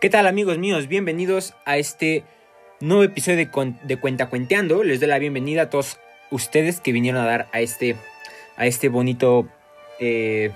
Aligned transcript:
¿Qué 0.00 0.10
tal 0.10 0.26
amigos 0.26 0.58
míos? 0.58 0.88
Bienvenidos 0.88 1.54
a 1.64 1.76
este 1.76 2.24
nuevo 2.80 3.02
episodio 3.02 3.36
de, 3.36 3.96
Cuenta 3.96 4.28
Cuenteando. 4.28 4.82
Les 4.82 5.00
doy 5.00 5.08
la 5.08 5.18
bienvenida 5.18 5.62
a 5.62 5.70
todos 5.70 5.98
ustedes 6.30 6.80
que 6.80 6.92
vinieron 6.92 7.20
a 7.20 7.26
dar 7.26 7.48
a 7.52 7.60
este, 7.60 7.96
a 8.56 8.66
este 8.66 8.88
bonito 8.88 9.48
eh, 10.00 10.52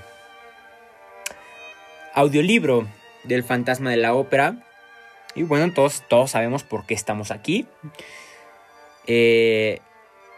audiolibro 2.14 2.88
del 3.24 3.44
fantasma 3.44 3.90
de 3.90 3.96
la 3.98 4.14
ópera. 4.14 4.64
Y 5.34 5.42
bueno, 5.42 5.72
todos, 5.72 6.02
todos 6.08 6.30
sabemos 6.32 6.62
por 6.64 6.86
qué 6.86 6.94
estamos 6.94 7.30
aquí. 7.30 7.66
Eh, 9.06 9.80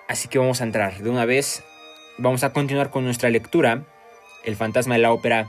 así 0.09 0.29
que 0.29 0.38
vamos 0.38 0.61
a 0.61 0.65
entrar 0.65 0.98
de 0.98 1.11
una 1.11 1.25
vez. 1.25 1.62
Vamos 2.19 2.45
a 2.45 2.52
continuar 2.52 2.91
con 2.91 3.05
nuestra 3.05 3.30
lectura. 3.30 3.84
El 4.45 4.57
fantasma 4.57 4.95
de 4.95 5.01
la 5.01 5.12
ópera 5.12 5.48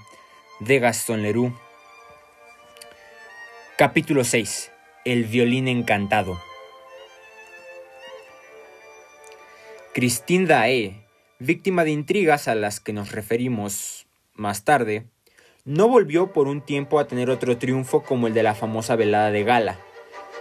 de 0.59 0.80
Gaston 0.80 1.23
Leroux. 1.23 1.53
Capítulo 3.81 4.23
6. 4.23 4.71
El 5.05 5.23
violín 5.23 5.67
encantado. 5.67 6.40
Christine 9.95 10.45
Dae, 10.45 11.07
víctima 11.40 11.84
de 11.84 11.90
intrigas 11.90 12.48
a 12.48 12.54
las 12.54 12.80
que 12.80 12.94
nos 12.94 13.12
referimos 13.12 14.05
más 14.35 14.66
tarde, 14.66 15.07
no 15.66 15.88
volvió 15.88 16.31
por 16.31 16.48
un 16.48 16.62
tiempo 16.62 16.99
a 16.99 17.07
tener 17.07 17.31
otro 17.31 17.57
triunfo 17.57 18.04
como 18.04 18.27
el 18.27 18.35
de 18.35 18.44
la 18.44 18.54
famosa 18.54 18.95
velada 18.95 19.31
de 19.31 19.44
gala. 19.44 19.80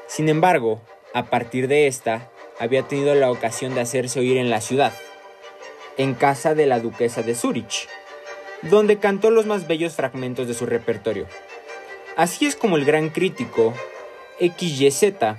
Sin 0.06 0.28
embargo, 0.28 0.82
a 1.14 1.30
partir 1.30 1.66
de 1.66 1.86
esta, 1.86 2.30
había 2.58 2.82
tenido 2.82 3.14
la 3.14 3.30
ocasión 3.30 3.74
de 3.74 3.80
hacerse 3.80 4.20
oír 4.20 4.36
en 4.36 4.50
la 4.50 4.60
ciudad, 4.60 4.92
en 5.96 6.12
casa 6.12 6.54
de 6.54 6.66
la 6.66 6.78
duquesa 6.78 7.22
de 7.22 7.34
Zurich, 7.34 7.88
donde 8.60 8.98
cantó 8.98 9.30
los 9.30 9.46
más 9.46 9.66
bellos 9.66 9.94
fragmentos 9.94 10.46
de 10.46 10.52
su 10.52 10.66
repertorio. 10.66 11.26
Así 12.20 12.44
es 12.44 12.54
como 12.54 12.76
el 12.76 12.84
gran 12.84 13.08
crítico 13.08 13.72
XYZ, 14.40 15.38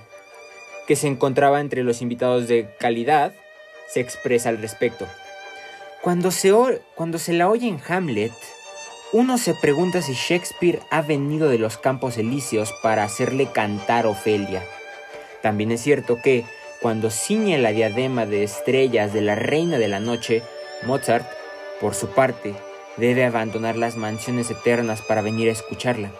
que 0.87 0.95
se 0.95 1.05
encontraba 1.05 1.61
entre 1.61 1.83
los 1.83 2.01
invitados 2.01 2.47
de 2.47 2.73
calidad, 2.79 3.35
se 3.87 3.99
expresa 3.99 4.49
al 4.49 4.57
respecto. 4.57 5.05
Cuando 6.01 6.31
se, 6.31 6.51
cuando 6.95 7.19
se 7.19 7.33
la 7.33 7.49
oye 7.49 7.67
en 7.67 7.79
Hamlet, 7.87 8.31
uno 9.13 9.37
se 9.37 9.53
pregunta 9.53 10.01
si 10.01 10.13
Shakespeare 10.13 10.79
ha 10.89 11.03
venido 11.03 11.49
de 11.49 11.59
los 11.59 11.77
campos 11.77 12.17
elíseos 12.17 12.73
para 12.81 13.03
hacerle 13.03 13.51
cantar 13.51 14.07
Ofelia. 14.07 14.63
También 15.43 15.71
es 15.71 15.81
cierto 15.81 16.17
que, 16.23 16.45
cuando 16.81 17.11
ciñe 17.11 17.59
la 17.59 17.73
diadema 17.73 18.25
de 18.25 18.41
estrellas 18.41 19.13
de 19.13 19.21
la 19.21 19.35
reina 19.35 19.77
de 19.77 19.87
la 19.87 19.99
noche, 19.99 20.41
Mozart, 20.81 21.27
por 21.79 21.93
su 21.93 22.07
parte, 22.07 22.55
debe 22.97 23.23
abandonar 23.23 23.75
las 23.75 23.97
mansiones 23.97 24.49
eternas 24.49 25.03
para 25.03 25.21
venir 25.21 25.47
a 25.47 25.51
escucharla. 25.51 26.11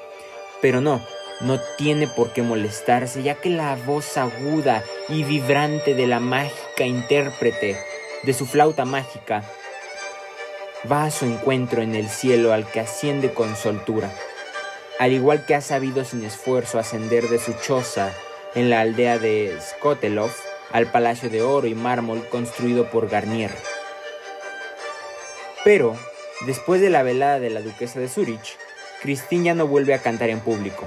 Pero 0.62 0.82
no, 0.82 1.06
no 1.42 1.60
tiene 1.78 2.08
por 2.08 2.34
qué 2.34 2.42
molestarse, 2.42 3.24
ya 3.24 3.36
que 3.36 3.50
la 3.50 3.76
voz 3.76 4.18
aguda 4.18 4.84
y 5.10 5.24
vibrante 5.24 5.96
de 5.96 6.08
la 6.08 6.20
mágica 6.20 6.86
intérprete 6.86 7.78
de 8.24 8.34
su 8.34 8.46
flauta 8.46 8.86
mágica 8.86 9.44
va 10.90 11.06
a 11.06 11.12
su 11.12 11.26
encuentro 11.26 11.82
en 11.82 11.96
el 11.96 12.08
cielo 12.10 12.54
al 12.54 12.70
que 12.70 12.80
asciende 12.80 13.34
con 13.34 13.56
soltura, 13.56 14.12
al 15.00 15.12
igual 15.12 15.46
que 15.46 15.56
ha 15.56 15.62
sabido 15.62 16.06
sin 16.06 16.24
esfuerzo 16.24 16.80
ascender 16.80 17.28
de 17.30 17.40
su 17.40 17.54
choza 17.54 18.12
en 18.56 18.70
la 18.70 18.82
aldea 18.82 19.18
de 19.18 19.58
Skotelov 19.60 20.32
al 20.72 20.92
palacio 20.92 21.30
de 21.30 21.42
oro 21.42 21.68
y 21.68 21.76
mármol 21.76 22.28
construido 22.30 22.90
por 22.90 23.10
Garnier. 23.10 23.52
Pero, 25.64 25.96
después 26.46 26.82
de 26.82 26.90
la 26.90 27.04
velada 27.04 27.40
de 27.40 27.50
la 27.50 27.62
duquesa 27.62 28.00
de 28.00 28.10
Zurich, 28.10 28.58
Christine 29.02 29.56
no 29.56 29.68
vuelve 29.68 29.94
a 29.94 30.00
cantar 30.00 30.30
en 30.30 30.40
público. 30.40 30.86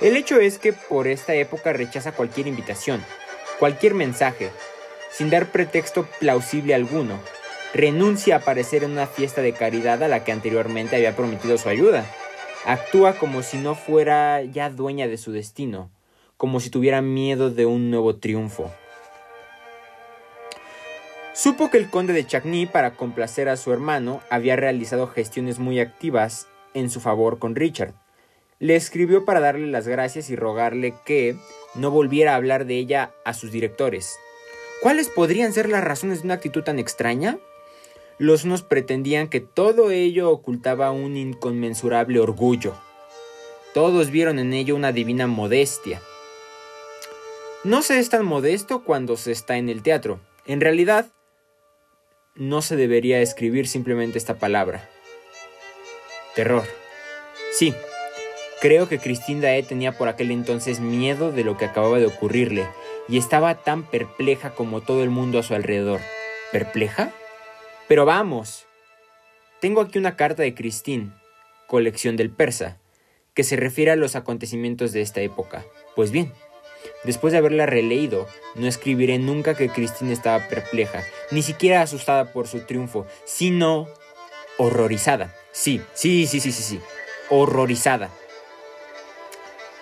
El 0.00 0.16
hecho 0.16 0.40
es 0.40 0.58
que 0.58 0.72
por 0.72 1.06
esta 1.06 1.34
época 1.34 1.72
rechaza 1.72 2.12
cualquier 2.12 2.46
invitación, 2.46 3.04
cualquier 3.58 3.94
mensaje, 3.94 4.50
sin 5.10 5.30
dar 5.30 5.46
pretexto 5.46 6.06
plausible 6.18 6.74
alguno. 6.74 7.18
Renuncia 7.74 8.36
a 8.36 8.38
aparecer 8.38 8.84
en 8.84 8.92
una 8.92 9.06
fiesta 9.06 9.42
de 9.42 9.52
caridad 9.52 10.02
a 10.02 10.08
la 10.08 10.24
que 10.24 10.32
anteriormente 10.32 10.96
había 10.96 11.16
prometido 11.16 11.56
su 11.58 11.68
ayuda. 11.68 12.04
Actúa 12.64 13.14
como 13.14 13.42
si 13.42 13.58
no 13.58 13.74
fuera 13.74 14.42
ya 14.42 14.70
dueña 14.70 15.08
de 15.08 15.18
su 15.18 15.32
destino, 15.32 15.90
como 16.36 16.60
si 16.60 16.70
tuviera 16.70 17.00
miedo 17.00 17.50
de 17.50 17.66
un 17.66 17.90
nuevo 17.90 18.16
triunfo. 18.16 18.70
Supo 21.32 21.70
que 21.70 21.78
el 21.78 21.88
conde 21.88 22.12
de 22.12 22.26
Chagny, 22.26 22.66
para 22.66 22.96
complacer 22.96 23.48
a 23.48 23.56
su 23.56 23.72
hermano, 23.72 24.20
había 24.28 24.56
realizado 24.56 25.06
gestiones 25.06 25.58
muy 25.58 25.80
activas 25.80 26.49
en 26.74 26.90
su 26.90 27.00
favor 27.00 27.38
con 27.38 27.54
Richard. 27.54 27.94
Le 28.58 28.76
escribió 28.76 29.24
para 29.24 29.40
darle 29.40 29.66
las 29.66 29.88
gracias 29.88 30.30
y 30.30 30.36
rogarle 30.36 30.94
que 31.04 31.36
no 31.74 31.90
volviera 31.90 32.32
a 32.32 32.36
hablar 32.36 32.66
de 32.66 32.76
ella 32.76 33.12
a 33.24 33.32
sus 33.32 33.52
directores. 33.52 34.18
¿Cuáles 34.82 35.08
podrían 35.08 35.52
ser 35.52 35.68
las 35.68 35.84
razones 35.84 36.20
de 36.20 36.26
una 36.26 36.34
actitud 36.34 36.62
tan 36.62 36.78
extraña? 36.78 37.38
Los 38.18 38.44
unos 38.44 38.62
pretendían 38.62 39.28
que 39.28 39.40
todo 39.40 39.90
ello 39.90 40.30
ocultaba 40.30 40.90
un 40.90 41.16
inconmensurable 41.16 42.20
orgullo. 42.20 42.74
Todos 43.72 44.10
vieron 44.10 44.38
en 44.38 44.52
ello 44.52 44.76
una 44.76 44.92
divina 44.92 45.26
modestia. 45.26 46.02
No 47.62 47.82
se 47.82 47.98
es 47.98 48.10
tan 48.10 48.24
modesto 48.24 48.84
cuando 48.84 49.16
se 49.16 49.32
está 49.32 49.56
en 49.56 49.68
el 49.68 49.82
teatro. 49.82 50.20
En 50.46 50.60
realidad, 50.60 51.06
no 52.34 52.62
se 52.62 52.76
debería 52.76 53.20
escribir 53.20 53.68
simplemente 53.68 54.18
esta 54.18 54.38
palabra. 54.38 54.88
Terror. 56.34 56.64
Sí, 57.52 57.74
creo 58.60 58.88
que 58.88 58.98
Christine 58.98 59.40
Dae 59.40 59.62
tenía 59.62 59.92
por 59.92 60.08
aquel 60.08 60.30
entonces 60.30 60.80
miedo 60.80 61.32
de 61.32 61.44
lo 61.44 61.56
que 61.56 61.64
acababa 61.64 61.98
de 61.98 62.06
ocurrirle 62.06 62.66
y 63.08 63.18
estaba 63.18 63.56
tan 63.56 63.82
perpleja 63.82 64.54
como 64.54 64.80
todo 64.80 65.02
el 65.02 65.10
mundo 65.10 65.38
a 65.38 65.42
su 65.42 65.54
alrededor. 65.54 66.00
¿Perpleja? 66.52 67.12
Pero 67.88 68.04
vamos. 68.04 68.66
Tengo 69.60 69.80
aquí 69.80 69.98
una 69.98 70.16
carta 70.16 70.42
de 70.42 70.54
Christine, 70.54 71.10
colección 71.66 72.16
del 72.16 72.30
persa, 72.30 72.78
que 73.34 73.42
se 73.42 73.56
refiere 73.56 73.90
a 73.90 73.96
los 73.96 74.16
acontecimientos 74.16 74.92
de 74.92 75.00
esta 75.00 75.20
época. 75.20 75.64
Pues 75.96 76.12
bien, 76.12 76.32
después 77.04 77.32
de 77.32 77.38
haberla 77.38 77.66
releído, 77.66 78.26
no 78.54 78.66
escribiré 78.66 79.18
nunca 79.18 79.54
que 79.54 79.68
Christine 79.68 80.12
estaba 80.12 80.48
perpleja, 80.48 81.02
ni 81.30 81.42
siquiera 81.42 81.82
asustada 81.82 82.32
por 82.32 82.46
su 82.46 82.60
triunfo, 82.60 83.06
sino 83.24 83.88
horrorizada. 84.56 85.34
Sí, 85.60 85.82
sí, 85.92 86.26
sí, 86.26 86.40
sí, 86.40 86.52
sí, 86.52 86.62
sí. 86.62 86.80
Horrorizada. 87.28 88.08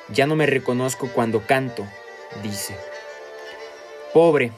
Ya 0.08 0.26
no 0.26 0.34
me 0.34 0.44
reconozco 0.44 1.08
cuando 1.14 1.46
canto, 1.46 1.86
dice. 2.42 2.76
Pobre, 4.12 4.50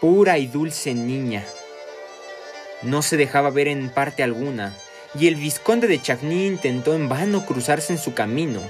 pura 0.00 0.38
y 0.38 0.46
dulce 0.46 0.94
niña. 0.94 1.44
No 2.80 3.02
se 3.02 3.18
dejaba 3.18 3.50
ver 3.50 3.68
en 3.68 3.90
parte 3.90 4.22
alguna, 4.22 4.74
y 5.14 5.28
el 5.28 5.34
vizconde 5.34 5.88
de 5.88 6.00
Chagny 6.00 6.46
intentó 6.46 6.94
en 6.94 7.10
vano 7.10 7.44
cruzarse 7.44 7.92
en 7.92 7.98
su 7.98 8.14
camino. 8.14 8.62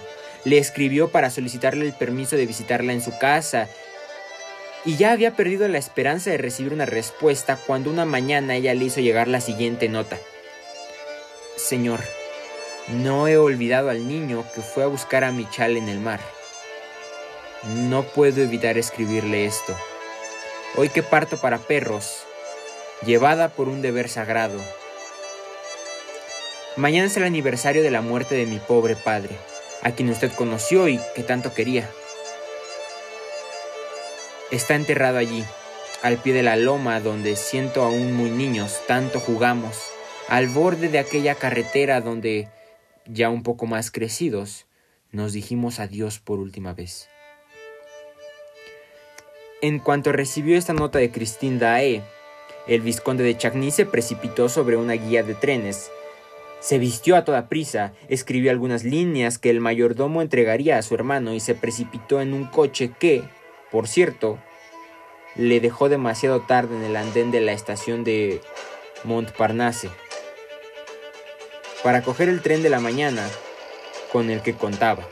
Le 0.43 0.59
escribió 0.59 1.11
para 1.11 1.31
solicitarle 1.31 1.87
el 1.87 1.93
permiso 1.93 2.35
de 2.35 2.47
visitarla 2.47 2.93
en 2.93 3.01
su 3.01 3.17
casa, 3.17 3.69
y 4.85 4.97
ya 4.97 5.13
había 5.13 5.37
perdido 5.37 5.69
la 5.69 5.79
esperanza 5.79 6.31
de 6.31 6.39
recibir 6.39 6.73
una 6.73 6.87
respuesta 6.87 7.57
cuando 7.65 7.91
una 7.91 8.07
mañana 8.07 8.57
ella 8.57 8.75
le 8.75 8.87
hizo 8.87 8.99
llegar 8.99 9.29
la 9.29 9.41
siguiente 9.41 9.89
nota. 9.89 10.19
Señor, 11.61 12.01
no 12.89 13.29
he 13.29 13.37
olvidado 13.37 13.91
al 13.91 14.09
niño 14.09 14.45
que 14.55 14.63
fue 14.63 14.83
a 14.83 14.89
buscar 14.89 15.25
a 15.25 15.31
Michal 15.31 15.77
en 15.77 15.89
el 15.89 16.01
mar. 16.01 16.21
No 17.65 18.03
puedo 18.03 18.43
evitar 18.43 18.79
escribirle 18.79 19.45
esto. 19.45 19.77
Hoy 20.77 20.89
que 20.89 21.03
parto 21.03 21.37
para 21.37 21.59
perros, 21.59 22.25
llevada 23.05 23.51
por 23.51 23.69
un 23.69 23.83
deber 23.83 24.09
sagrado. 24.09 24.59
Mañana 26.77 27.07
es 27.07 27.17
el 27.17 27.25
aniversario 27.25 27.83
de 27.83 27.91
la 27.91 28.01
muerte 28.01 28.35
de 28.35 28.47
mi 28.47 28.59
pobre 28.59 28.97
padre, 28.97 29.37
a 29.83 29.93
quien 29.93 30.09
usted 30.09 30.33
conoció 30.33 30.89
y 30.89 30.99
que 31.15 31.23
tanto 31.23 31.53
quería. 31.53 31.89
Está 34.51 34.75
enterrado 34.75 35.19
allí, 35.19 35.45
al 36.03 36.17
pie 36.17 36.33
de 36.33 36.43
la 36.43 36.57
loma 36.57 37.01
donde 37.01 37.37
siento 37.37 37.85
aún 37.85 38.15
muy 38.15 38.31
niños, 38.31 38.81
tanto 38.89 39.21
jugamos 39.21 39.77
al 40.31 40.47
borde 40.47 40.89
de 40.89 41.01
aquella 41.01 41.35
carretera 41.35 42.01
donde, 42.01 42.49
ya 43.05 43.31
un 43.31 43.43
poco 43.43 43.67
más 43.67 43.91
crecidos, 43.91 44.67
nos 45.11 45.33
dijimos 45.33 45.81
adiós 45.81 46.21
por 46.21 46.39
última 46.39 46.73
vez. 46.73 47.09
En 49.61 49.81
cuanto 49.81 50.13
recibió 50.13 50.57
esta 50.57 50.73
nota 50.73 51.01
de 51.01 51.11
Christine 51.11 51.59
Dae, 51.59 52.03
el 52.69 52.81
vizconde 52.81 53.25
de 53.25 53.37
Chagny 53.37 53.73
se 53.73 53.87
precipitó 53.87 54.49
sobre 54.49 54.77
una 54.77 54.93
guía 54.93 55.25
de 55.25 55.35
trenes. 55.35 55.91
Se 56.61 56.79
vistió 56.79 57.17
a 57.17 57.25
toda 57.25 57.49
prisa, 57.49 57.93
escribió 58.09 58.53
algunas 58.53 58.85
líneas 58.85 59.39
que 59.39 59.51
el 59.51 59.59
mayordomo 59.59 60.23
entregaría 60.23 60.79
a 60.79 60.83
su 60.83 60.95
hermano 60.95 61.35
y 61.35 61.41
se 61.41 61.57
precipitó 61.57 62.21
en 62.21 62.35
un 62.35 62.45
coche 62.45 62.93
que, 63.01 63.25
por 63.73 63.89
cierto, 63.89 64.39
le 65.35 65.59
dejó 65.59 65.89
demasiado 65.89 66.43
tarde 66.43 66.77
en 66.77 66.85
el 66.85 66.95
andén 66.95 67.33
de 67.33 67.41
la 67.41 67.51
estación 67.53 68.05
de 68.05 68.41
Montparnasse. 69.03 69.91
Para 71.83 72.03
coger 72.03 72.29
el 72.29 72.43
tren 72.43 72.63
de 72.63 72.69
la 72.69 72.81
mañana, 72.81 73.27
con 74.13 74.31
el 74.31 74.43
que 74.43 74.55
contaba. 74.55 75.07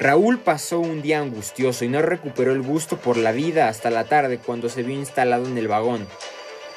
Raúl 0.00 0.38
pasó 0.38 0.80
un 0.80 1.02
día 1.02 1.20
angustioso 1.20 1.84
y 1.84 1.88
no 1.88 2.00
recuperó 2.00 2.52
el 2.52 2.62
gusto 2.62 2.96
por 2.96 3.18
la 3.18 3.32
vida 3.32 3.68
hasta 3.68 3.90
la 3.90 4.04
tarde 4.04 4.38
cuando 4.38 4.70
se 4.70 4.82
vio 4.82 4.96
instalado 4.96 5.46
en 5.46 5.58
el 5.58 5.68
vagón. 5.68 6.06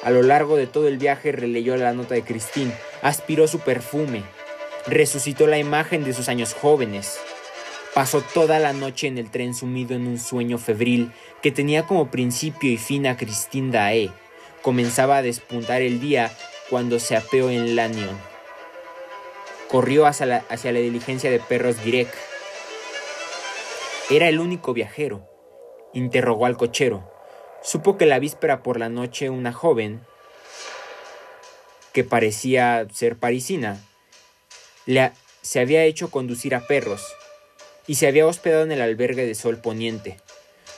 A 0.02 0.10
lo 0.10 0.22
largo 0.22 0.56
de 0.56 0.66
todo 0.66 0.86
el 0.88 0.98
viaje 0.98 1.32
releyó 1.32 1.74
la 1.78 1.94
nota 1.94 2.14
de 2.14 2.22
Christine, 2.22 2.74
aspiró 3.00 3.48
su 3.48 3.60
perfume, 3.60 4.22
resucitó 4.86 5.46
la 5.46 5.56
imagen 5.56 6.04
de 6.04 6.12
sus 6.12 6.28
años 6.28 6.52
jóvenes. 6.52 7.18
Pasó 7.94 8.20
toda 8.20 8.58
la 8.58 8.74
noche 8.74 9.06
en 9.06 9.16
el 9.16 9.30
tren 9.30 9.54
sumido 9.54 9.94
en 9.94 10.06
un 10.06 10.18
sueño 10.18 10.58
febril 10.58 11.10
que 11.40 11.50
tenía 11.50 11.86
como 11.86 12.10
principio 12.10 12.70
y 12.70 12.76
fin 12.76 13.06
a 13.06 13.16
Christine 13.16 13.72
Dae. 13.72 14.10
Comenzaba 14.60 15.16
a 15.16 15.22
despuntar 15.22 15.80
el 15.80 16.00
día 16.00 16.30
cuando 16.68 17.00
se 17.00 17.16
apeó 17.16 17.48
en 17.48 17.74
Lannion. 17.76 18.33
Corrió 19.68 20.06
hacia 20.06 20.26
la, 20.26 20.44
diligencia 20.80 21.30
de 21.30 21.40
perros 21.40 21.76
Girek. 21.78 22.08
Era 24.10 24.28
el 24.28 24.40
único 24.40 24.72
viajero. 24.74 25.28
Interrogó 25.92 26.46
al 26.46 26.56
cochero. 26.56 27.10
Supo 27.62 27.96
que 27.96 28.06
la 28.06 28.18
víspera 28.18 28.62
por 28.62 28.78
la 28.78 28.88
noche 28.88 29.30
una 29.30 29.52
joven, 29.52 30.00
que 31.92 32.04
parecía 32.04 32.86
ser 32.92 33.16
parisina, 33.16 33.80
le, 34.84 35.12
se 35.42 35.60
había 35.60 35.84
hecho 35.84 36.10
conducir 36.10 36.54
a 36.54 36.66
perros 36.66 37.02
y 37.86 37.94
se 37.94 38.06
había 38.06 38.26
hospedado 38.26 38.64
en 38.64 38.72
el 38.72 38.82
albergue 38.82 39.26
de 39.26 39.34
Sol 39.34 39.58
Poniente. 39.58 40.18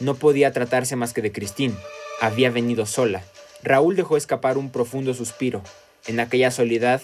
No 0.00 0.15
podía 0.15 0.53
tratarse 0.53 0.97
más 0.97 1.12
que 1.12 1.23
de 1.23 1.33
Christine. 1.33 1.75
Había 2.21 2.50
venido 2.50 2.87
sola. 2.87 3.23
Raúl 3.62 3.97
dejó 3.97 4.17
escapar 4.17 4.59
un 4.59 4.71
profundo 4.71 5.15
suspiro. 5.15 5.62
En 6.06 6.21
aquella 6.21 6.50
soledad 6.50 7.00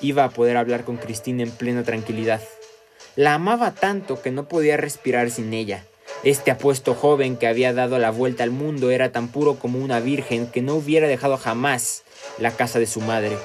iba 0.00 0.24
a 0.24 0.30
poder 0.30 0.56
hablar 0.56 0.84
con 0.84 0.96
Christine 0.96 1.42
en 1.42 1.50
plena 1.50 1.82
tranquilidad. 1.82 2.40
La 3.16 3.34
amaba 3.34 3.72
tanto 3.74 4.22
que 4.22 4.30
no 4.30 4.48
podía 4.48 4.76
respirar 4.76 5.30
sin 5.30 5.52
ella. 5.52 5.84
Este 6.22 6.50
apuesto 6.50 6.94
joven 6.94 7.36
que 7.36 7.46
había 7.46 7.72
dado 7.72 7.98
la 7.98 8.10
vuelta 8.10 8.44
al 8.44 8.50
mundo 8.50 8.90
era 8.90 9.10
tan 9.10 9.28
puro 9.28 9.54
como 9.58 9.78
una 9.78 10.00
virgen 10.00 10.46
que 10.46 10.62
no 10.62 10.74
hubiera 10.74 11.08
dejado 11.08 11.38
jamás 11.38 12.02
la 12.38 12.50
casa 12.50 12.78
de 12.78 12.86
su 12.86 13.00
madre. 13.00 13.36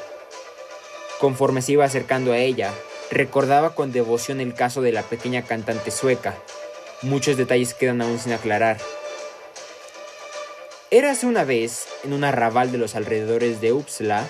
Conforme 1.20 1.62
se 1.62 1.74
iba 1.74 1.86
acercando 1.86 2.34
a 2.34 2.38
ella, 2.38 2.74
recordaba 3.12 3.76
con 3.76 3.92
devoción 3.92 4.42
el 4.42 4.54
caso 4.54 4.82
de 4.82 4.92
la 4.92 5.04
pequeña 5.04 5.44
cantante 5.44 5.90
sueca. 5.90 6.36
Muchos 7.02 7.38
detalles 7.38 7.74
quedan 7.74 8.02
aún 8.02 8.20
sin 8.20 8.34
aclarar. 8.34 8.78
Érase 10.92 11.26
una 11.26 11.44
vez, 11.44 11.88
en 12.04 12.14
un 12.14 12.24
arrabal 12.24 12.72
de 12.72 12.78
los 12.78 12.96
alrededores 12.96 13.62
de 13.62 13.74
Uppsala, 13.74 14.28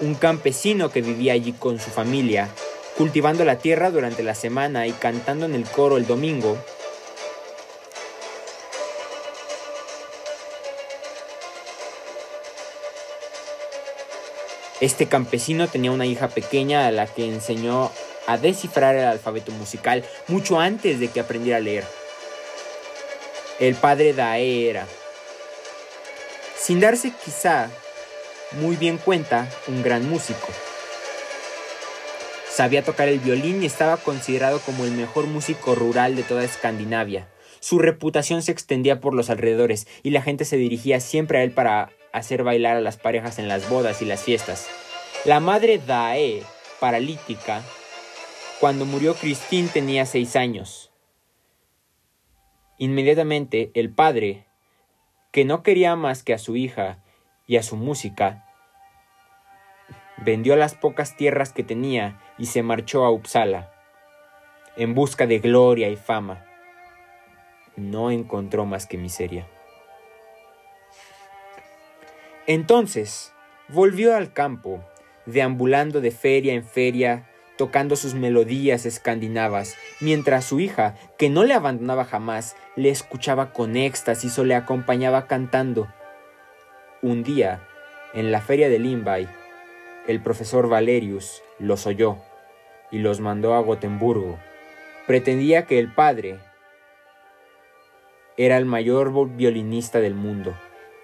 un 0.00 0.14
campesino 0.14 0.90
que 0.90 1.02
vivía 1.02 1.34
allí 1.34 1.52
con 1.52 1.78
su 1.78 1.90
familia, 1.90 2.48
cultivando 2.96 3.44
la 3.44 3.58
tierra 3.58 3.90
durante 3.90 4.22
la 4.22 4.34
semana 4.34 4.86
y 4.86 4.92
cantando 4.92 5.46
en 5.46 5.54
el 5.54 5.64
coro 5.64 5.96
el 5.96 6.06
domingo, 6.06 6.56
Este 14.80 15.06
campesino 15.06 15.68
tenía 15.68 15.92
una 15.92 16.06
hija 16.06 16.28
pequeña 16.28 16.86
a 16.86 16.90
la 16.90 17.06
que 17.06 17.26
enseñó 17.26 17.92
a 18.26 18.38
descifrar 18.38 18.96
el 18.96 19.04
alfabeto 19.04 19.52
musical 19.52 20.04
mucho 20.26 20.58
antes 20.58 20.98
de 20.98 21.08
que 21.08 21.20
aprendiera 21.20 21.58
a 21.58 21.60
leer. 21.60 21.84
El 23.58 23.74
padre 23.74 24.14
Dae 24.14 24.70
era, 24.70 24.86
sin 26.58 26.80
darse 26.80 27.12
quizá 27.22 27.68
muy 28.52 28.76
bien 28.76 28.98
cuenta, 28.98 29.48
un 29.68 29.82
gran 29.82 30.08
músico. 30.08 30.48
Sabía 32.48 32.82
tocar 32.82 33.08
el 33.08 33.20
violín 33.20 33.62
y 33.62 33.66
estaba 33.66 33.96
considerado 33.96 34.58
como 34.60 34.84
el 34.84 34.92
mejor 34.92 35.26
músico 35.26 35.74
rural 35.74 36.16
de 36.16 36.24
toda 36.24 36.44
Escandinavia. 36.44 37.28
Su 37.60 37.78
reputación 37.78 38.42
se 38.42 38.52
extendía 38.52 39.00
por 39.00 39.14
los 39.14 39.30
alrededores 39.30 39.86
y 40.02 40.10
la 40.10 40.22
gente 40.22 40.44
se 40.44 40.56
dirigía 40.56 40.98
siempre 41.00 41.38
a 41.38 41.42
él 41.42 41.52
para 41.52 41.90
hacer 42.12 42.42
bailar 42.42 42.76
a 42.76 42.80
las 42.80 42.96
parejas 42.96 43.38
en 43.38 43.48
las 43.48 43.68
bodas 43.68 44.02
y 44.02 44.04
las 44.04 44.22
fiestas. 44.22 44.68
La 45.24 45.38
madre 45.38 45.78
Dae, 45.78 46.42
paralítica, 46.80 47.62
cuando 48.58 48.84
murió 48.84 49.14
Christine 49.14 49.68
tenía 49.68 50.06
seis 50.06 50.34
años. 50.36 50.90
Inmediatamente 52.78 53.70
el 53.74 53.90
padre, 53.90 54.46
que 55.30 55.44
no 55.44 55.62
quería 55.62 55.94
más 55.96 56.22
que 56.22 56.34
a 56.34 56.38
su 56.38 56.56
hija 56.56 57.02
y 57.50 57.56
a 57.56 57.64
su 57.64 57.74
música, 57.74 58.44
vendió 60.18 60.54
las 60.54 60.76
pocas 60.76 61.16
tierras 61.16 61.52
que 61.52 61.64
tenía 61.64 62.20
y 62.38 62.46
se 62.46 62.62
marchó 62.62 63.04
a 63.04 63.10
Uppsala, 63.10 63.72
en 64.76 64.94
busca 64.94 65.26
de 65.26 65.40
gloria 65.40 65.88
y 65.88 65.96
fama. 65.96 66.46
No 67.74 68.12
encontró 68.12 68.66
más 68.66 68.86
que 68.86 68.98
miseria. 68.98 69.48
Entonces 72.46 73.32
volvió 73.66 74.14
al 74.14 74.32
campo, 74.32 74.84
deambulando 75.26 76.00
de 76.00 76.12
feria 76.12 76.54
en 76.54 76.62
feria, 76.62 77.28
tocando 77.58 77.96
sus 77.96 78.14
melodías 78.14 78.86
escandinavas, 78.86 79.74
mientras 80.00 80.44
su 80.44 80.60
hija, 80.60 80.94
que 81.18 81.30
no 81.30 81.42
le 81.42 81.54
abandonaba 81.54 82.04
jamás, 82.04 82.54
le 82.76 82.90
escuchaba 82.90 83.52
con 83.52 83.76
éxtasis 83.76 84.38
o 84.38 84.44
le 84.44 84.54
acompañaba 84.54 85.26
cantando. 85.26 85.88
Un 87.02 87.22
día, 87.22 87.66
en 88.12 88.30
la 88.30 88.42
feria 88.42 88.68
de 88.68 88.78
Limbay, 88.78 89.26
el 90.06 90.20
profesor 90.20 90.68
Valerius 90.68 91.42
los 91.58 91.86
oyó 91.86 92.18
y 92.90 92.98
los 92.98 93.20
mandó 93.20 93.54
a 93.54 93.60
Gotemburgo. 93.60 94.38
Pretendía 95.06 95.64
que 95.64 95.78
el 95.78 95.90
padre 95.90 96.36
era 98.36 98.58
el 98.58 98.66
mayor 98.66 99.30
violinista 99.34 100.00
del 100.00 100.14
mundo 100.14 100.54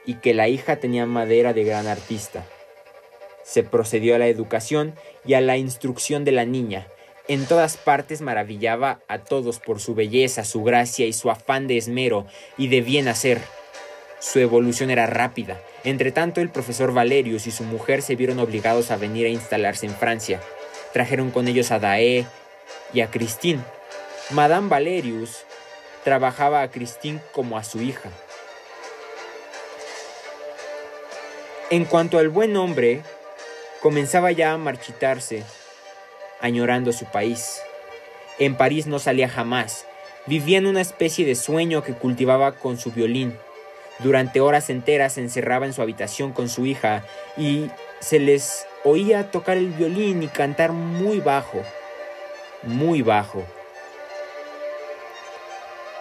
y 0.05 0.17
que 0.17 0.35
la 0.35 0.49
hija 0.49 0.77
tenía 0.77 1.07
madera 1.07 1.55
de 1.55 1.65
gran 1.65 1.87
artista. 1.87 2.45
Se 3.43 3.63
procedió 3.63 4.17
a 4.17 4.19
la 4.19 4.27
educación 4.27 4.95
y 5.25 5.33
a 5.33 5.41
la 5.41 5.57
instrucción 5.57 6.27
de 6.27 6.33
la 6.33 6.45
niña. 6.45 6.89
En 7.27 7.47
todas 7.47 7.79
partes 7.79 8.21
maravillaba 8.21 9.01
a 9.09 9.21
todos 9.21 9.61
por 9.61 9.81
su 9.81 9.95
belleza, 9.95 10.45
su 10.45 10.63
gracia 10.63 11.07
y 11.07 11.15
su 11.15 11.31
afán 11.31 11.67
de 11.67 11.79
esmero 11.79 12.27
y 12.59 12.69
de 12.69 12.83
bien 12.83 13.09
hacer. 13.09 13.41
Su 14.19 14.39
evolución 14.39 14.91
era 14.91 15.07
rápida. 15.07 15.61
Entretanto, 15.85 16.41
el 16.41 16.49
profesor 16.49 16.93
Valerius 16.93 17.47
y 17.47 17.51
su 17.51 17.65
mujer 17.65 18.03
se 18.03 18.17
vieron 18.17 18.39
obligados 18.39 18.91
a 18.91 18.97
venir 18.97 19.27
a 19.27 19.31
instalarse 19.31 19.87
en 19.87 19.95
Francia. 19.95 20.41
Trajeron 20.93 21.31
con 21.31 21.49
ellos 21.49 21.71
a 21.71 21.79
Dae 21.79 22.27
y 22.93 23.01
a 23.01 23.11
Christine. 23.11 23.61
Madame 24.31 24.69
Valerius 24.69 25.45
trabajaba 26.03 26.63
a 26.63 26.71
Christine 26.71 27.21
como 27.33 27.59
a 27.59 27.65
su 27.65 27.83
hija. 27.83 28.11
En 31.69 31.85
cuanto 31.85 32.19
al 32.19 32.29
buen 32.29 32.57
hombre, 32.57 33.03
comenzaba 33.83 34.31
ya 34.31 34.53
a 34.53 34.59
marchitarse, 34.59 35.43
añorando 36.41 36.93
su 36.93 37.07
país. 37.07 37.61
En 38.39 38.57
París 38.57 38.87
no 38.87 38.99
salía 38.99 39.29
jamás, 39.29 39.85
vivía 40.27 40.59
en 40.59 40.67
una 40.67 40.81
especie 40.81 41.27
de 41.27 41.35
sueño 41.35 41.83
que 41.83 41.95
cultivaba 41.95 42.53
con 42.53 42.79
su 42.79 42.93
violín. 42.93 43.37
Durante 43.99 44.41
horas 44.41 44.71
enteras 44.71 45.15
se 45.15 45.23
encerraba 45.23 45.67
en 45.67 45.73
su 45.73 45.83
habitación 45.83 46.33
con 46.33 46.49
su 46.49 46.67
hija 46.67 47.05
y 47.37 47.71
se 48.01 48.19
les 48.19 48.67
oía 48.85 49.31
tocar 49.31 49.57
el 49.57 49.69
violín 49.69 50.23
y 50.23 50.29
cantar 50.29 50.73
muy 50.73 51.21
bajo, 51.21 51.63
muy 52.63 53.03
bajo. 53.03 53.45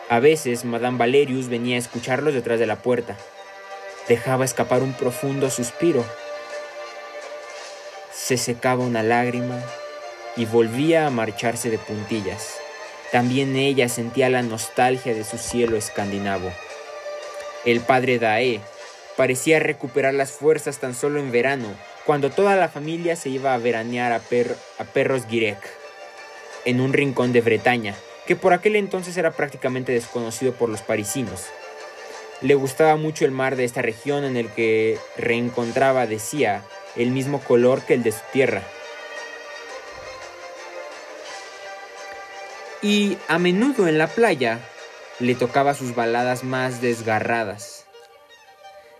A 0.10 0.20
veces 0.20 0.66
Madame 0.66 0.98
Valerius 0.98 1.48
venía 1.48 1.78
a 1.78 1.80
escucharlos 1.80 2.34
detrás 2.34 2.60
de 2.60 2.68
la 2.68 2.76
puerta 2.76 3.18
dejaba 4.08 4.46
escapar 4.46 4.84
un 4.84 4.94
profundo 4.94 5.50
suspiro. 5.50 6.06
Se 8.14 8.38
secaba 8.38 8.84
una 8.84 9.04
lágrima 9.04 9.60
y 10.36 10.46
volvía 10.46 11.08
a 11.08 11.10
marcharse 11.10 11.70
de 11.70 11.78
puntillas. 11.78 12.56
También 13.12 13.56
ella 13.56 13.88
sentía 13.90 14.30
la 14.30 14.42
nostalgia 14.42 15.14
de 15.14 15.24
su 15.24 15.38
cielo 15.38 15.78
escandinavo. 15.78 16.52
El 17.66 17.82
padre 17.82 18.20
Dae 18.20 18.62
parecía 19.18 19.60
recuperar 19.60 20.14
las 20.14 20.32
fuerzas 20.32 20.78
tan 20.78 20.94
solo 20.94 21.20
en 21.20 21.32
verano, 21.32 21.68
cuando 22.06 22.30
toda 22.30 22.56
la 22.56 22.70
familia 22.70 23.16
se 23.16 23.30
iba 23.30 23.54
a 23.54 23.58
veranear 23.58 24.12
a, 24.12 24.20
perros 24.20 25.24
Girek, 25.28 25.58
en 26.66 26.80
un 26.80 26.94
rincón 26.94 27.34
de 27.34 27.42
Bretaña, 27.42 27.96
que 28.28 28.36
por 28.36 28.54
aquel 28.54 28.76
entonces 28.76 29.18
era 29.18 29.32
prácticamente 29.32 29.92
desconocido 29.92 30.54
por 30.54 30.70
los 30.70 30.82
parisinos. 30.82 31.46
Le 32.42 32.54
gustaba 32.54 32.98
mucho 32.98 33.26
el 33.26 33.32
mar 33.32 33.56
de 33.56 33.64
esta 33.64 33.82
región 33.82 34.26
en 34.26 34.38
el 34.38 34.50
que 34.50 35.00
reencontraba, 35.18 36.06
decía, 36.06 36.64
el 36.96 37.10
mismo 37.10 37.40
color 37.40 37.82
que 37.82 37.96
el 37.96 38.04
de 38.04 38.12
su 38.12 38.22
tierra. 38.32 38.62
Y 42.82 43.18
a 43.28 43.40
menudo 43.40 43.88
en 43.88 43.98
la 43.98 44.08
playa 44.08 44.60
le 45.20 45.34
tocaba 45.36 45.74
sus 45.74 45.96
baladas 45.96 46.44
más 46.44 46.82
desgarradas. 46.82 47.86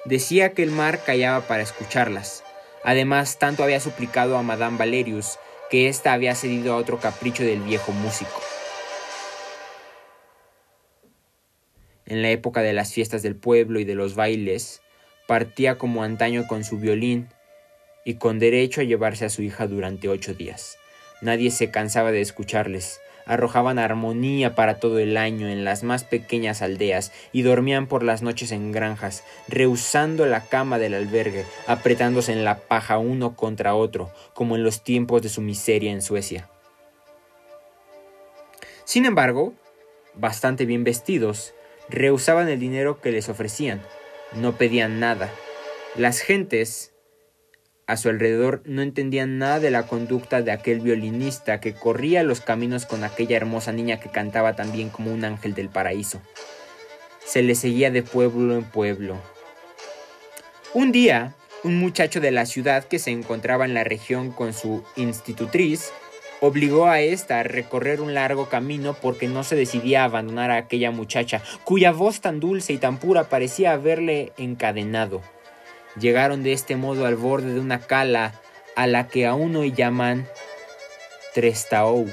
Decía 0.06 0.54
que 0.54 0.64
el 0.64 0.72
mar 0.72 1.02
callaba 1.04 1.42
para 1.42 1.64
escucharlas. 1.64 2.44
Además, 2.84 3.38
tanto 3.40 3.64
había 3.64 3.80
suplicado 3.80 4.38
a 4.38 4.44
Madame 4.44 4.78
Valerius 4.78 5.40
que 5.70 5.90
ésta 5.90 6.14
había 6.14 6.36
cedido 6.36 6.74
a 6.74 6.78
otro 6.78 7.00
capricho 7.00 7.44
del 7.44 7.62
viejo 7.62 7.92
músico. 7.92 8.42
En 12.06 12.22
la 12.22 12.30
época 12.30 12.62
de 12.62 12.74
las 12.74 12.94
fiestas 12.94 13.24
del 13.24 13.36
pueblo 13.36 13.80
y 13.80 13.84
de 13.84 13.96
los 13.96 14.14
bailes, 14.16 14.82
partía 15.28 15.78
como 15.78 16.04
antaño 16.04 16.46
con 16.48 16.64
su 16.64 16.78
violín 16.78 17.30
y 18.06 18.16
con 18.16 18.38
derecho 18.38 18.82
a 18.82 18.84
llevarse 18.84 19.26
a 19.26 19.30
su 19.30 19.42
hija 19.42 19.66
durante 19.66 20.08
ocho 20.08 20.36
días. 20.36 20.78
Nadie 21.22 21.50
se 21.50 21.72
cansaba 21.72 22.12
de 22.12 22.22
escucharles, 22.22 23.00
arrojaban 23.26 23.80
armonía 23.80 24.56
para 24.56 24.80
todo 24.80 25.00
el 25.00 25.18
año 25.18 25.48
en 25.48 25.66
las 25.66 25.84
más 25.84 26.04
pequeñas 26.04 26.62
aldeas 26.62 27.12
y 27.32 27.42
dormían 27.42 27.88
por 27.88 28.04
las 28.04 28.22
noches 28.22 28.52
en 28.52 28.72
granjas, 28.72 29.24
rehusando 29.48 30.26
la 30.26 30.42
cama 30.42 30.80
del 30.80 30.94
albergue, 30.94 31.46
apretándose 31.68 32.32
en 32.32 32.44
la 32.44 32.60
paja 32.60 32.98
uno 32.98 33.36
contra 33.36 33.76
otro, 33.76 34.12
como 34.34 34.56
en 34.56 34.64
los 34.64 34.84
tiempos 34.84 35.22
de 35.22 35.30
su 35.30 35.42
miseria 35.42 35.92
en 35.92 36.02
Suecia. 36.02 36.50
Sin 38.86 39.06
embargo, 39.06 39.54
bastante 40.14 40.66
bien 40.66 40.84
vestidos, 40.84 41.54
rehusaban 41.90 42.50
el 42.50 42.60
dinero 42.60 43.02
que 43.02 43.12
les 43.12 43.30
ofrecían, 43.30 43.82
no 44.34 44.54
pedían 44.58 45.00
nada. 45.00 45.30
Las 45.96 46.20
gentes 46.20 46.95
a 47.88 47.98
su 47.98 48.10
alrededor 48.10 48.64
no 48.66 48.82
entendían 48.82 49.38
nada 49.38 49.60
de 49.60 49.72
la 49.72 49.84
conducta 49.84 50.42
de 50.42 50.52
aquel 50.52 50.80
violinista 50.80 51.60
que 51.60 51.74
corría 51.74 52.24
los 52.24 52.42
caminos 52.42 52.86
con 52.86 53.04
aquella 53.04 53.38
hermosa 53.38 53.72
niña 53.72 54.00
que 54.00 54.10
cantaba 54.10 54.56
tan 54.56 54.72
bien 54.72 54.90
como 54.90 55.12
un 55.12 55.24
ángel 55.24 55.54
del 55.54 55.70
paraíso. 55.70 56.22
Se 57.24 57.42
le 57.42 57.56
seguía 57.56 57.92
de 57.92 58.04
pueblo 58.04 58.56
en 58.56 58.64
pueblo. 58.64 59.18
Un 60.74 60.92
día, 60.92 61.36
un 61.64 61.80
muchacho 61.80 62.20
de 62.20 62.32
la 62.32 62.46
ciudad 62.46 62.86
que 62.86 63.00
se 63.00 63.12
encontraba 63.12 63.66
en 63.66 63.74
la 63.74 63.84
región 63.84 64.32
con 64.32 64.54
su 64.54 64.84
institutriz 64.96 65.92
obligó 66.42 66.88
a 66.88 67.02
ésta 67.02 67.40
a 67.40 67.44
recorrer 67.44 68.02
un 68.02 68.14
largo 68.14 68.50
camino 68.50 68.96
porque 69.02 69.28
no 69.28 69.44
se 69.44 69.56
decidía 69.56 70.02
a 70.02 70.06
abandonar 70.06 70.52
a 70.52 70.58
aquella 70.58 70.92
muchacha, 70.92 71.42
cuya 71.64 71.92
voz 71.92 72.20
tan 72.22 72.40
dulce 72.40 72.74
y 72.74 72.78
tan 72.78 72.98
pura 72.98 73.30
parecía 73.30 73.74
haberle 73.74 74.34
encadenado. 74.38 75.22
Llegaron 76.00 76.44
de 76.44 76.54
este 76.54 76.76
modo 76.76 77.06
al 77.06 77.16
borde 77.16 77.54
de 77.54 77.60
una 77.60 77.80
cala 77.80 78.34
a 78.76 78.88
la 78.88 79.08
que 79.08 79.26
aún 79.26 79.56
hoy 79.56 79.72
llaman 79.72 80.28
Trestaou. 81.34 82.08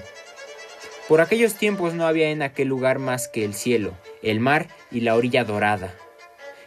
Por 1.08 1.20
aquellos 1.20 1.54
tiempos 1.54 1.94
no 1.94 2.06
había 2.06 2.30
en 2.30 2.42
aquel 2.42 2.68
lugar 2.68 2.98
más 3.00 3.26
que 3.26 3.44
el 3.44 3.54
cielo, 3.54 3.92
el 4.22 4.38
mar 4.38 4.68
y 4.90 5.00
la 5.00 5.16
orilla 5.16 5.44
dorada. 5.44 5.94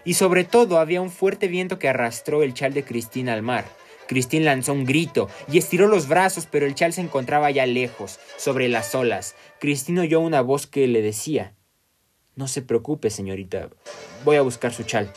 Y 0.03 0.15
sobre 0.15 0.43
todo 0.43 0.77
había 0.77 1.01
un 1.01 1.09
fuerte 1.09 1.47
viento 1.47 1.79
que 1.79 1.89
arrastró 1.89 2.43
el 2.43 2.53
chal 2.53 2.73
de 2.73 2.83
Cristina 2.83 3.33
al 3.33 3.41
mar. 3.41 3.65
Cristín 4.07 4.45
lanzó 4.45 4.73
un 4.73 4.85
grito 4.85 5.29
y 5.51 5.57
estiró 5.57 5.87
los 5.87 6.07
brazos, 6.07 6.47
pero 6.51 6.65
el 6.65 6.75
chal 6.75 6.93
se 6.93 7.01
encontraba 7.01 7.49
ya 7.49 7.65
lejos, 7.65 8.19
sobre 8.37 8.67
las 8.67 8.93
olas. 8.93 9.35
Cristín 9.59 9.97
oyó 9.97 10.19
una 10.19 10.41
voz 10.41 10.67
que 10.67 10.85
le 10.87 11.01
decía 11.01 11.55
No 12.35 12.47
se 12.47 12.61
preocupe, 12.61 13.09
señorita, 13.09 13.69
voy 14.23 14.35
a 14.35 14.41
buscar 14.41 14.73
su 14.73 14.83
chal. 14.83 15.11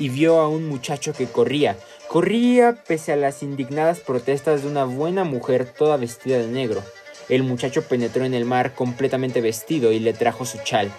Y 0.00 0.08
vio 0.08 0.40
a 0.40 0.48
un 0.48 0.66
muchacho 0.66 1.12
que 1.12 1.26
corría, 1.26 1.76
corría 2.08 2.82
pese 2.86 3.12
a 3.12 3.16
las 3.16 3.44
indignadas 3.44 4.00
protestas 4.00 4.62
de 4.62 4.68
una 4.68 4.84
buena 4.84 5.22
mujer 5.22 5.66
toda 5.66 5.96
vestida 5.96 6.38
de 6.38 6.48
negro. 6.48 6.82
El 7.28 7.44
muchacho 7.44 7.82
penetró 7.82 8.24
en 8.24 8.34
el 8.34 8.46
mar 8.46 8.74
completamente 8.74 9.40
vestido 9.40 9.92
y 9.92 10.00
le 10.00 10.12
trajo 10.12 10.46
su 10.46 10.58
chal. 10.64 10.90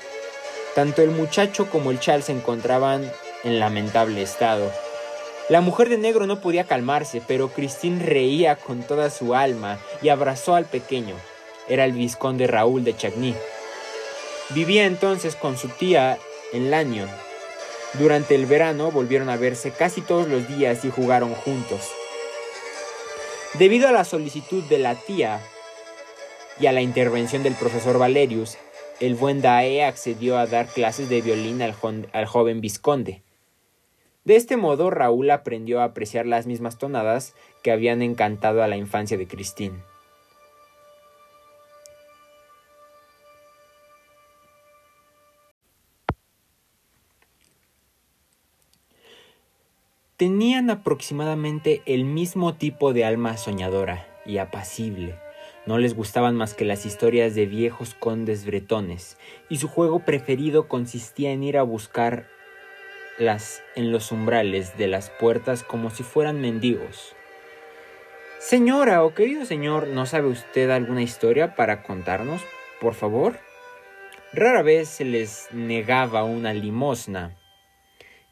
Tanto 0.75 1.01
el 1.01 1.10
muchacho 1.10 1.70
como 1.70 1.91
el 1.91 2.00
chal 2.00 2.24
se 2.24 2.31
encontraban 2.31 3.12
en 3.43 3.60
lamentable 3.60 4.22
estado. 4.22 4.72
La 5.50 5.62
mujer 5.62 5.89
de 5.89 5.98
negro 5.98 6.27
no 6.27 6.39
podía 6.39 6.63
calmarse, 6.63 7.22
pero 7.27 7.50
Cristín 7.50 8.00
reía 8.00 8.55
con 8.55 8.84
toda 8.84 9.10
su 9.10 9.36
alma 9.36 9.79
y 10.01 10.10
abrazó 10.10 10.55
al 10.55 10.65
pequeño. 10.65 11.15
Era 11.67 11.86
el 11.86 11.91
vizconde 11.91 12.46
Raúl 12.46 12.84
de 12.84 12.96
Chagny. 12.96 13.36
Vivía 14.51 14.86
entonces 14.86 15.36
con 15.36 15.58
su 15.58 15.70
tía 15.70 16.20
en 16.53 16.70
Lannion. 16.70 17.10
Durante 17.94 18.36
el 18.36 18.46
verano 18.46 18.90
volvieron 18.90 19.30
a 19.30 19.36
verse 19.36 19.72
casi 19.72 20.02
todos 20.02 20.28
los 20.28 20.48
días 20.48 20.86
y 20.86 20.90
jugaron 20.90 21.34
juntos. 21.34 21.92
Debido 23.60 23.90
a 23.90 23.92
la 23.92 24.06
solicitud 24.06 24.64
de 24.64 24.80
la 24.80 24.96
tía 24.96 25.42
y 26.58 26.68
a 26.68 26.72
la 26.72 26.82
intervención 26.82 27.44
del 27.44 27.54
profesor 27.54 27.98
Valerius, 27.98 28.58
el 29.02 29.16
buen 29.16 29.42
Dae 29.42 29.84
accedió 29.84 30.38
a 30.38 30.46
dar 30.46 30.68
clases 30.68 31.10
de 31.10 31.22
violín 31.22 31.62
al, 31.62 32.26
joven 32.26 32.62
vizconde. 32.62 33.24
De 34.24 34.36
este 34.38 34.56
modo 34.56 34.90
Raúl 34.90 35.30
aprendió 35.32 35.82
a 35.82 35.86
apreciar 35.86 36.28
las 36.28 36.46
mismas 36.46 36.78
tonadas 36.78 37.34
que 37.62 37.72
habían 37.72 38.02
encantado 38.02 38.64
a 38.64 38.68
la 38.68 38.78
infancia 38.78 39.18
de 39.18 39.28
Cristín. 39.28 39.84
Tenían 50.22 50.70
aproximadamente 50.70 51.82
el 51.88 52.06
mismo 52.06 52.54
tipo 52.54 52.94
de 52.94 53.06
alma 53.06 53.38
soñadora 53.38 54.06
y 54.24 54.38
apacible. 54.38 55.16
No 55.66 55.80
les 55.80 55.96
gustaban 55.96 56.36
más 56.36 56.54
que 56.54 56.63
las 56.63 56.86
historias 56.86 57.34
de 57.34 57.48
viejos 57.48 57.96
condes 57.96 58.46
bretones, 58.46 59.18
y 59.50 59.58
su 59.58 59.68
juego 59.68 60.06
preferido 60.06 60.68
consistía 60.68 61.32
en 61.32 61.42
ir 61.42 61.58
a 61.58 61.63
buscar 61.63 62.28
las 63.18 63.63
en 63.74 63.92
los 63.92 64.12
umbrales 64.12 64.78
de 64.78 64.86
las 64.86 65.10
puertas 65.10 65.63
como 65.63 65.90
si 65.90 66.04
fueran 66.04 66.40
mendigos. 66.40 67.16
Señora 68.38 69.04
o 69.04 69.16
querido 69.16 69.46
señor, 69.46 69.88
¿no 69.88 70.06
sabe 70.06 70.28
usted 70.28 70.70
alguna 70.70 71.01
historia 71.01 71.56
para 71.56 71.82
contarnos, 71.82 72.44
por 72.80 72.94
favor? 72.94 73.40
Rara 74.34 74.62
vez 74.62 74.88
se 74.88 75.04
les 75.04 75.48
negaba 75.51 76.24
una 76.24 76.54
limosna. 76.54 77.41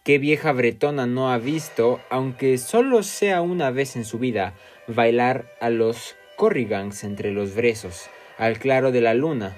¿Qué 0.09 0.17
vieja 0.17 0.53
bretona 0.53 1.05
no 1.05 1.31
ha 1.31 1.37
visto, 1.37 2.01
aunque 2.09 2.57
solo 2.57 3.03
sea 3.03 3.43
una 3.43 3.69
vez 3.69 3.95
en 3.95 4.05
su 4.05 4.17
vida, 4.17 4.55
bailar 4.87 5.45
a 5.61 5.69
los 5.69 6.15
corrigans 6.35 7.03
entre 7.03 7.29
los 7.29 7.53
brezos, 7.53 8.09
al 8.39 8.57
claro 8.57 8.91
de 8.91 9.01
la 9.01 9.13
luna, 9.13 9.55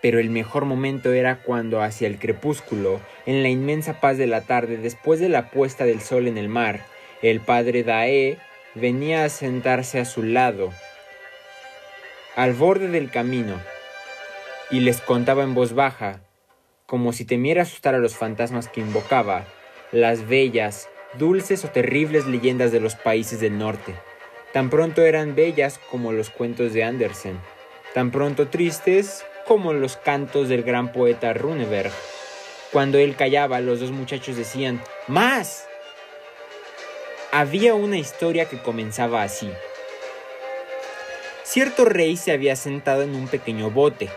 pero 0.00 0.20
el 0.20 0.30
mejor 0.30 0.64
momento 0.64 1.12
era 1.12 1.42
cuando 1.42 1.82
hacia 1.82 2.06
el 2.06 2.20
crepúsculo, 2.20 3.00
en 3.26 3.42
la 3.42 3.48
inmensa 3.48 3.98
paz 4.00 4.16
de 4.16 4.28
la 4.28 4.42
tarde, 4.42 4.76
después 4.76 5.18
de 5.18 5.28
la 5.28 5.50
puesta 5.50 5.84
del 5.84 6.00
sol 6.00 6.28
en 6.28 6.38
el 6.38 6.48
mar, 6.48 6.86
el 7.22 7.40
padre 7.40 7.82
Dae 7.82 8.38
venía 8.76 9.24
a 9.24 9.28
sentarse 9.28 9.98
a 9.98 10.04
su 10.04 10.22
lado, 10.22 10.70
al 12.36 12.52
borde 12.52 12.86
del 12.86 13.10
camino, 13.10 13.60
y 14.70 14.78
les 14.78 15.00
contaba 15.00 15.42
en 15.42 15.52
voz 15.52 15.72
baja, 15.72 16.20
como 16.90 17.12
si 17.12 17.24
temiera 17.24 17.62
asustar 17.62 17.94
a 17.94 17.98
los 17.98 18.16
fantasmas 18.16 18.66
que 18.66 18.80
invocaba, 18.80 19.46
las 19.92 20.26
bellas, 20.26 20.88
dulces 21.14 21.64
o 21.64 21.68
terribles 21.68 22.26
leyendas 22.26 22.72
de 22.72 22.80
los 22.80 22.96
países 22.96 23.38
del 23.38 23.56
norte. 23.58 23.94
Tan 24.52 24.70
pronto 24.70 25.02
eran 25.02 25.36
bellas 25.36 25.78
como 25.88 26.10
los 26.10 26.30
cuentos 26.30 26.72
de 26.72 26.82
Andersen, 26.82 27.38
tan 27.94 28.10
pronto 28.10 28.48
tristes 28.48 29.24
como 29.46 29.72
los 29.72 29.98
cantos 29.98 30.48
del 30.48 30.64
gran 30.64 30.90
poeta 30.90 31.32
Runeberg. 31.32 31.92
Cuando 32.72 32.98
él 32.98 33.14
callaba, 33.14 33.60
los 33.60 33.78
dos 33.78 33.92
muchachos 33.92 34.36
decían, 34.36 34.82
¡Más! 35.06 35.68
Había 37.30 37.74
una 37.74 37.98
historia 37.98 38.46
que 38.46 38.60
comenzaba 38.60 39.22
así. 39.22 39.48
Cierto 41.44 41.84
rey 41.84 42.16
se 42.16 42.32
había 42.32 42.56
sentado 42.56 43.02
en 43.02 43.14
un 43.14 43.28
pequeño 43.28 43.70
bote, 43.70 44.08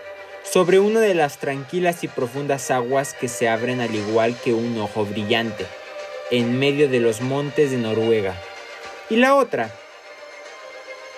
sobre 0.53 0.77
una 0.77 0.99
de 0.99 1.15
las 1.15 1.39
tranquilas 1.39 2.03
y 2.03 2.07
profundas 2.07 2.69
aguas 2.69 3.15
que 3.15 3.27
se 3.27 3.49
abren 3.49 3.81
al 3.81 3.95
igual 3.95 4.37
que 4.39 4.53
un 4.53 4.79
ojo 4.79 5.03
brillante, 5.03 5.65
en 6.29 6.59
medio 6.59 6.87
de 6.87 6.99
los 6.99 7.21
montes 7.21 7.71
de 7.71 7.77
Noruega. 7.77 8.35
Y 9.09 9.15
la 9.15 9.33
otra, 9.33 9.71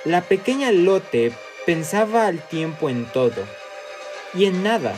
la 0.05 0.21
pequeña 0.21 0.71
Lote 0.71 1.33
pensaba 1.65 2.27
al 2.27 2.39
tiempo 2.47 2.89
en 2.89 3.07
todo, 3.07 3.43
y 4.33 4.45
en 4.45 4.63
nada. 4.63 4.95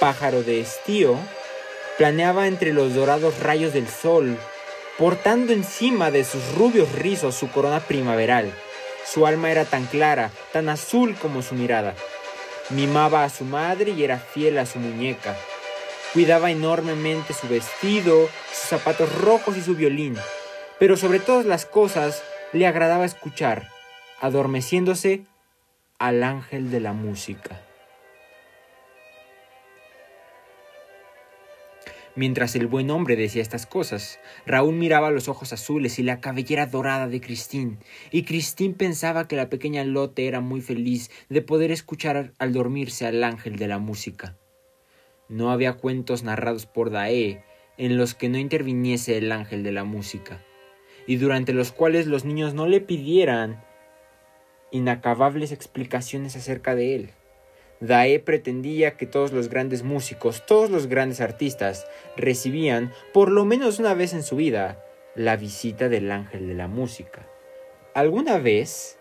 Pájaro 0.00 0.42
de 0.42 0.60
estío 0.60 1.16
planeaba 1.96 2.46
entre 2.46 2.74
los 2.74 2.94
dorados 2.94 3.40
rayos 3.40 3.72
del 3.72 3.88
sol, 3.88 4.36
portando 4.98 5.54
encima 5.54 6.10
de 6.10 6.24
sus 6.24 6.56
rubios 6.56 6.92
rizos 6.92 7.36
su 7.36 7.50
corona 7.50 7.80
primaveral. 7.80 8.52
Su 9.10 9.26
alma 9.26 9.50
era 9.50 9.64
tan 9.64 9.86
clara, 9.86 10.30
tan 10.52 10.68
azul 10.68 11.16
como 11.16 11.40
su 11.40 11.54
mirada. 11.54 11.94
Mimaba 12.70 13.24
a 13.24 13.28
su 13.30 13.44
madre 13.44 13.90
y 13.90 14.04
era 14.04 14.18
fiel 14.18 14.58
a 14.58 14.66
su 14.66 14.78
muñeca. 14.78 15.36
Cuidaba 16.12 16.50
enormemente 16.50 17.32
su 17.34 17.48
vestido, 17.48 18.28
sus 18.52 18.68
zapatos 18.68 19.12
rojos 19.20 19.56
y 19.56 19.62
su 19.62 19.74
violín. 19.74 20.16
Pero 20.78 20.96
sobre 20.96 21.20
todas 21.20 21.46
las 21.46 21.66
cosas 21.66 22.22
le 22.52 22.66
agradaba 22.66 23.04
escuchar, 23.04 23.68
adormeciéndose 24.20 25.24
al 25.98 26.22
ángel 26.22 26.70
de 26.70 26.80
la 26.80 26.92
música. 26.92 27.60
Mientras 32.16 32.56
el 32.56 32.66
buen 32.66 32.90
hombre 32.90 33.14
decía 33.14 33.40
estas 33.40 33.66
cosas, 33.66 34.18
Raúl 34.44 34.74
miraba 34.74 35.10
los 35.10 35.28
ojos 35.28 35.52
azules 35.52 35.98
y 36.00 36.02
la 36.02 36.20
cabellera 36.20 36.66
dorada 36.66 37.06
de 37.06 37.20
Christine, 37.20 37.78
y 38.10 38.24
Christine 38.24 38.74
pensaba 38.74 39.28
que 39.28 39.36
la 39.36 39.48
pequeña 39.48 39.84
Lotte 39.84 40.26
era 40.26 40.40
muy 40.40 40.60
feliz 40.60 41.10
de 41.28 41.40
poder 41.40 41.70
escuchar 41.70 42.32
al 42.38 42.52
dormirse 42.52 43.06
al 43.06 43.22
ángel 43.22 43.56
de 43.56 43.68
la 43.68 43.78
música. 43.78 44.36
No 45.28 45.52
había 45.52 45.74
cuentos 45.74 46.24
narrados 46.24 46.66
por 46.66 46.90
Dae 46.90 47.44
en 47.78 47.96
los 47.96 48.14
que 48.14 48.28
no 48.28 48.38
interviniese 48.38 49.16
el 49.16 49.30
ángel 49.30 49.62
de 49.62 49.70
la 49.70 49.84
música, 49.84 50.44
y 51.06 51.16
durante 51.16 51.52
los 51.52 51.70
cuales 51.70 52.08
los 52.08 52.24
niños 52.24 52.54
no 52.54 52.66
le 52.66 52.80
pidieran 52.80 53.64
inacabables 54.72 55.52
explicaciones 55.52 56.34
acerca 56.34 56.74
de 56.74 56.96
él. 56.96 57.10
Dae 57.80 58.18
pretendía 58.18 58.98
que 58.98 59.06
todos 59.06 59.32
los 59.32 59.48
grandes 59.48 59.82
músicos, 59.82 60.44
todos 60.44 60.68
los 60.68 60.86
grandes 60.86 61.22
artistas, 61.22 61.86
recibían, 62.16 62.92
por 63.14 63.30
lo 63.30 63.46
menos 63.46 63.78
una 63.78 63.94
vez 63.94 64.12
en 64.12 64.22
su 64.22 64.36
vida, 64.36 64.84
la 65.14 65.36
visita 65.36 65.88
del 65.88 66.10
ángel 66.10 66.46
de 66.46 66.54
la 66.54 66.68
música. 66.68 67.26
Alguna 67.94 68.38
vez, 68.38 68.98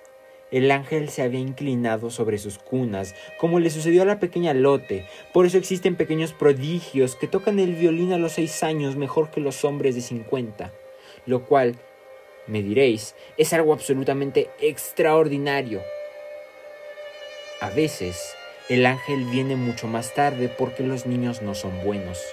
el 0.51 0.71
ángel 0.71 1.09
se 1.09 1.21
había 1.21 1.41
inclinado 1.41 2.09
sobre 2.09 2.37
sus 2.37 2.57
cunas, 2.57 3.13
como 3.37 3.59
le 3.59 3.69
sucedió 3.69 4.01
a 4.01 4.05
la 4.05 4.19
pequeña 4.19 4.53
Lote. 4.53 5.05
Por 5.33 5.45
eso 5.45 5.57
existen 5.57 5.95
pequeños 5.95 6.33
prodigios 6.33 7.15
que 7.15 7.27
tocan 7.27 7.59
el 7.59 7.75
violín 7.75 8.13
a 8.13 8.17
los 8.17 8.33
seis 8.33 8.63
años 8.63 8.95
mejor 8.95 9.29
que 9.29 9.41
los 9.41 9.63
hombres 9.65 9.93
de 9.95 10.01
cincuenta, 10.01 10.73
lo 11.25 11.45
cual, 11.45 11.75
me 12.47 12.63
diréis, 12.63 13.13
es 13.37 13.53
algo 13.53 13.73
absolutamente 13.73 14.49
extraordinario. 14.59 15.81
A 17.61 17.69
veces, 17.69 18.35
el 18.69 18.85
ángel 18.85 19.25
viene 19.25 19.55
mucho 19.55 19.87
más 19.87 20.13
tarde 20.13 20.47
porque 20.47 20.83
los 20.83 21.07
niños 21.07 21.41
no 21.41 21.55
son 21.55 21.83
buenos 21.83 22.23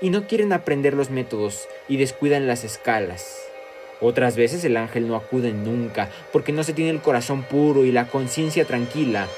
y 0.00 0.08
no 0.10 0.26
quieren 0.26 0.52
aprender 0.52 0.94
los 0.94 1.10
métodos 1.10 1.68
y 1.88 1.98
descuidan 1.98 2.46
las 2.46 2.64
escalas. 2.64 3.40
Otras 4.00 4.34
veces 4.36 4.64
el 4.64 4.76
ángel 4.76 5.06
no 5.06 5.14
acude 5.14 5.52
nunca 5.52 6.10
porque 6.32 6.52
no 6.52 6.64
se 6.64 6.72
tiene 6.72 6.90
el 6.90 7.02
corazón 7.02 7.42
puro 7.42 7.84
y 7.84 7.92
la 7.92 8.08
conciencia 8.08 8.64
tranquila. 8.64 9.28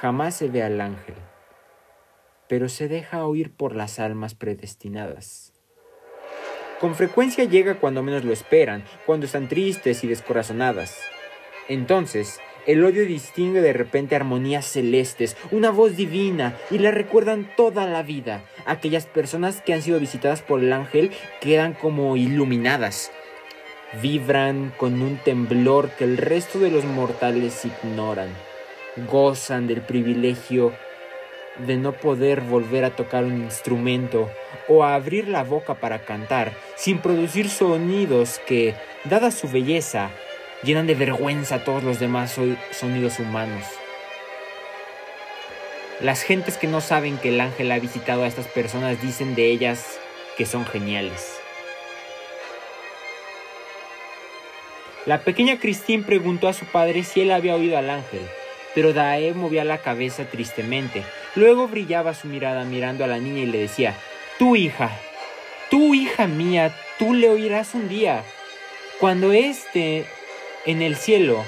Jamás 0.00 0.34
se 0.34 0.48
ve 0.48 0.62
al 0.62 0.80
ángel, 0.80 1.14
pero 2.48 2.68
se 2.68 2.88
deja 2.88 3.26
oír 3.26 3.52
por 3.52 3.76
las 3.76 3.98
almas 3.98 4.34
predestinadas. 4.34 5.52
Con 6.80 6.94
frecuencia 6.94 7.44
llega 7.44 7.80
cuando 7.80 8.02
menos 8.02 8.24
lo 8.24 8.32
esperan, 8.32 8.84
cuando 9.06 9.26
están 9.26 9.48
tristes 9.48 10.04
y 10.04 10.08
descorazonadas. 10.08 10.98
Entonces, 11.68 12.38
el 12.66 12.84
odio 12.84 13.06
distingue 13.06 13.60
de 13.60 13.72
repente 13.72 14.16
armonías 14.16 14.66
celestes, 14.66 15.36
una 15.50 15.70
voz 15.70 15.96
divina, 15.96 16.56
y 16.70 16.78
la 16.78 16.90
recuerdan 16.90 17.48
toda 17.56 17.86
la 17.86 18.02
vida. 18.02 18.44
Aquellas 18.66 19.06
personas 19.06 19.60
que 19.60 19.72
han 19.72 19.82
sido 19.82 20.00
visitadas 20.00 20.42
por 20.42 20.60
el 20.60 20.72
ángel 20.72 21.12
quedan 21.40 21.74
como 21.74 22.16
iluminadas. 22.16 23.12
Vibran 24.02 24.72
con 24.76 25.00
un 25.00 25.16
temblor 25.18 25.90
que 25.90 26.04
el 26.04 26.16
resto 26.16 26.58
de 26.58 26.70
los 26.70 26.84
mortales 26.84 27.64
ignoran. 27.64 28.28
Gozan 29.08 29.68
del 29.68 29.82
privilegio 29.82 30.72
de 31.64 31.76
no 31.76 31.92
poder 31.92 32.40
volver 32.40 32.84
a 32.84 32.96
tocar 32.96 33.24
un 33.24 33.42
instrumento 33.42 34.28
o 34.68 34.84
a 34.84 34.94
abrir 34.94 35.28
la 35.28 35.44
boca 35.44 35.74
para 35.74 36.04
cantar 36.04 36.52
sin 36.76 36.98
producir 36.98 37.48
sonidos 37.48 38.40
que, 38.46 38.74
dada 39.04 39.30
su 39.30 39.48
belleza, 39.48 40.10
llenan 40.62 40.86
de 40.86 40.94
vergüenza 40.94 41.56
a 41.56 41.64
todos 41.64 41.82
los 41.82 41.98
demás 41.98 42.38
sonidos 42.72 43.18
humanos. 43.18 43.64
Las 46.00 46.22
gentes 46.22 46.58
que 46.58 46.66
no 46.66 46.80
saben 46.80 47.16
que 47.16 47.30
el 47.30 47.40
ángel 47.40 47.72
ha 47.72 47.78
visitado 47.78 48.22
a 48.24 48.26
estas 48.26 48.46
personas 48.48 49.00
dicen 49.00 49.34
de 49.34 49.46
ellas 49.46 49.98
que 50.36 50.44
son 50.44 50.66
geniales. 50.66 51.36
La 55.06 55.20
pequeña 55.20 55.58
Christine 55.58 56.02
preguntó 56.02 56.48
a 56.48 56.52
su 56.52 56.66
padre 56.66 57.04
si 57.04 57.20
él 57.20 57.30
había 57.30 57.54
oído 57.54 57.78
al 57.78 57.88
ángel, 57.90 58.20
pero 58.74 58.92
Dae 58.92 59.32
movía 59.34 59.64
la 59.64 59.78
cabeza 59.78 60.24
tristemente. 60.24 61.04
Luego 61.34 61.68
brillaba 61.68 62.12
su 62.12 62.26
mirada 62.26 62.64
mirando 62.64 63.04
a 63.04 63.06
la 63.06 63.18
niña 63.18 63.42
y 63.42 63.46
le 63.46 63.58
decía, 63.58 63.94
Tu 64.38 64.56
hija, 64.56 64.90
tu 65.70 65.94
hija 65.94 66.26
mía, 66.26 66.74
tú 66.98 67.14
le 67.14 67.28
oirás 67.28 67.74
un 67.74 67.88
día. 67.88 68.24
Cuando 68.98 69.32
éste 69.32 70.06
en 70.66 70.82
el 70.82 70.96
cielo. 70.96 71.44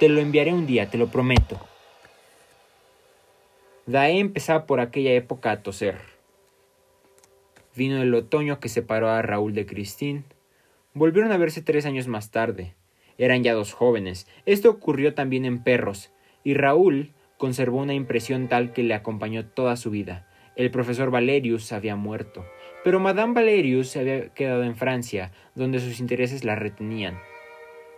Te 0.00 0.08
lo 0.08 0.20
enviaré 0.20 0.52
un 0.52 0.66
día, 0.66 0.90
te 0.90 0.98
lo 0.98 1.06
prometo. 1.06 1.60
Dae 3.86 4.18
empezaba 4.18 4.66
por 4.66 4.80
aquella 4.80 5.12
época 5.12 5.52
a 5.52 5.62
toser. 5.62 5.98
Vino 7.76 8.02
el 8.02 8.12
otoño 8.12 8.58
que 8.58 8.68
separó 8.68 9.08
a 9.08 9.22
Raúl 9.22 9.54
de 9.54 9.66
Christine. 9.66 10.24
Volvieron 10.92 11.30
a 11.30 11.36
verse 11.36 11.62
tres 11.62 11.86
años 11.86 12.08
más 12.08 12.32
tarde. 12.32 12.74
Eran 13.18 13.44
ya 13.44 13.54
dos 13.54 13.72
jóvenes. 13.72 14.26
Esto 14.44 14.68
ocurrió 14.68 15.14
también 15.14 15.44
en 15.44 15.62
Perros, 15.62 16.10
y 16.42 16.54
Raúl 16.54 17.12
conservó 17.38 17.78
una 17.78 17.94
impresión 17.94 18.48
tal 18.48 18.72
que 18.72 18.82
le 18.82 18.94
acompañó 18.94 19.46
toda 19.46 19.76
su 19.76 19.90
vida. 19.90 20.28
El 20.56 20.72
profesor 20.72 21.12
Valerius 21.12 21.72
había 21.72 21.94
muerto. 21.94 22.44
Pero 22.82 23.00
Madame 23.00 23.34
Valerius 23.34 23.88
se 23.88 24.00
había 24.00 24.28
quedado 24.30 24.62
en 24.64 24.76
Francia, 24.76 25.32
donde 25.54 25.80
sus 25.80 26.00
intereses 26.00 26.44
la 26.44 26.56
retenían, 26.56 27.18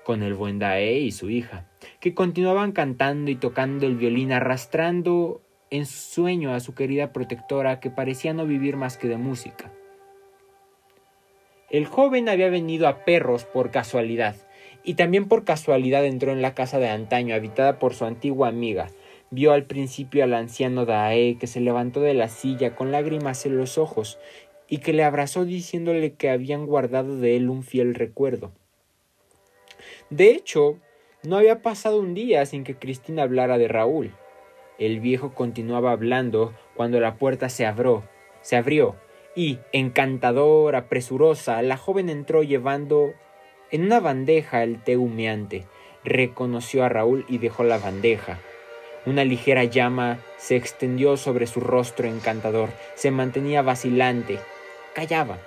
con 0.04 0.22
el 0.22 0.34
buen 0.34 0.58
Dae 0.58 0.98
y 0.98 1.12
su 1.12 1.30
hija, 1.30 1.66
que 2.00 2.14
continuaban 2.14 2.72
cantando 2.72 3.30
y 3.30 3.36
tocando 3.36 3.86
el 3.86 3.96
violín, 3.96 4.32
arrastrando 4.32 5.42
en 5.70 5.86
su 5.86 6.14
sueño 6.14 6.52
a 6.52 6.60
su 6.60 6.74
querida 6.74 7.12
protectora 7.12 7.80
que 7.80 7.90
parecía 7.90 8.34
no 8.34 8.44
vivir 8.44 8.76
más 8.76 8.98
que 8.98 9.08
de 9.08 9.16
música. 9.16 9.72
El 11.70 11.86
joven 11.86 12.28
había 12.28 12.50
venido 12.50 12.86
a 12.86 13.04
Perros 13.06 13.44
por 13.44 13.70
casualidad, 13.70 14.36
y 14.84 14.94
también 14.94 15.28
por 15.28 15.44
casualidad 15.44 16.04
entró 16.04 16.32
en 16.32 16.42
la 16.42 16.54
casa 16.54 16.78
de 16.78 16.88
antaño 16.88 17.34
habitada 17.34 17.78
por 17.78 17.94
su 17.94 18.04
antigua 18.04 18.48
amiga. 18.48 18.88
Vio 19.30 19.52
al 19.52 19.64
principio 19.64 20.24
al 20.24 20.34
anciano 20.34 20.84
Dae 20.84 21.38
que 21.38 21.46
se 21.46 21.60
levantó 21.60 22.00
de 22.00 22.12
la 22.12 22.28
silla 22.28 22.76
con 22.76 22.92
lágrimas 22.92 23.46
en 23.46 23.56
los 23.56 23.78
ojos 23.78 24.18
y 24.72 24.78
que 24.78 24.94
le 24.94 25.04
abrazó 25.04 25.44
diciéndole 25.44 26.14
que 26.14 26.30
habían 26.30 26.64
guardado 26.64 27.18
de 27.18 27.36
él 27.36 27.50
un 27.50 27.62
fiel 27.62 27.94
recuerdo. 27.94 28.52
De 30.08 30.30
hecho, 30.30 30.78
no 31.24 31.36
había 31.36 31.60
pasado 31.60 32.00
un 32.00 32.14
día 32.14 32.46
sin 32.46 32.64
que 32.64 32.76
Cristina 32.76 33.24
hablara 33.24 33.58
de 33.58 33.68
Raúl. 33.68 34.12
El 34.78 35.00
viejo 35.00 35.34
continuaba 35.34 35.92
hablando 35.92 36.54
cuando 36.74 37.00
la 37.00 37.16
puerta 37.16 37.50
se 37.50 37.66
abrió, 37.66 38.04
se 38.40 38.56
abrió, 38.56 38.96
y, 39.36 39.58
encantadora, 39.72 40.88
presurosa, 40.88 41.60
la 41.60 41.76
joven 41.76 42.08
entró 42.08 42.42
llevando 42.42 43.12
en 43.72 43.84
una 43.84 44.00
bandeja 44.00 44.62
el 44.62 44.82
té 44.82 44.96
humeante. 44.96 45.66
Reconoció 46.02 46.82
a 46.82 46.88
Raúl 46.88 47.26
y 47.28 47.36
dejó 47.36 47.62
la 47.62 47.76
bandeja. 47.76 48.38
Una 49.04 49.24
ligera 49.26 49.64
llama 49.64 50.20
se 50.38 50.56
extendió 50.56 51.18
sobre 51.18 51.46
su 51.46 51.60
rostro 51.60 52.08
encantador, 52.08 52.70
se 52.94 53.10
mantenía 53.10 53.60
vacilante, 53.60 54.38
callaba. 54.94 55.38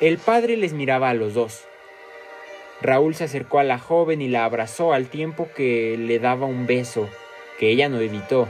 El 0.00 0.18
padre 0.18 0.56
les 0.56 0.72
miraba 0.72 1.10
a 1.10 1.14
los 1.14 1.34
dos. 1.34 1.64
Raúl 2.80 3.14
se 3.14 3.24
acercó 3.24 3.58
a 3.58 3.64
la 3.64 3.78
joven 3.78 4.22
y 4.22 4.28
la 4.28 4.44
abrazó 4.44 4.92
al 4.92 5.08
tiempo 5.08 5.48
que 5.54 5.96
le 5.98 6.18
daba 6.18 6.46
un 6.46 6.66
beso, 6.66 7.08
que 7.58 7.70
ella 7.70 7.88
no 7.88 8.00
evitó. 8.00 8.48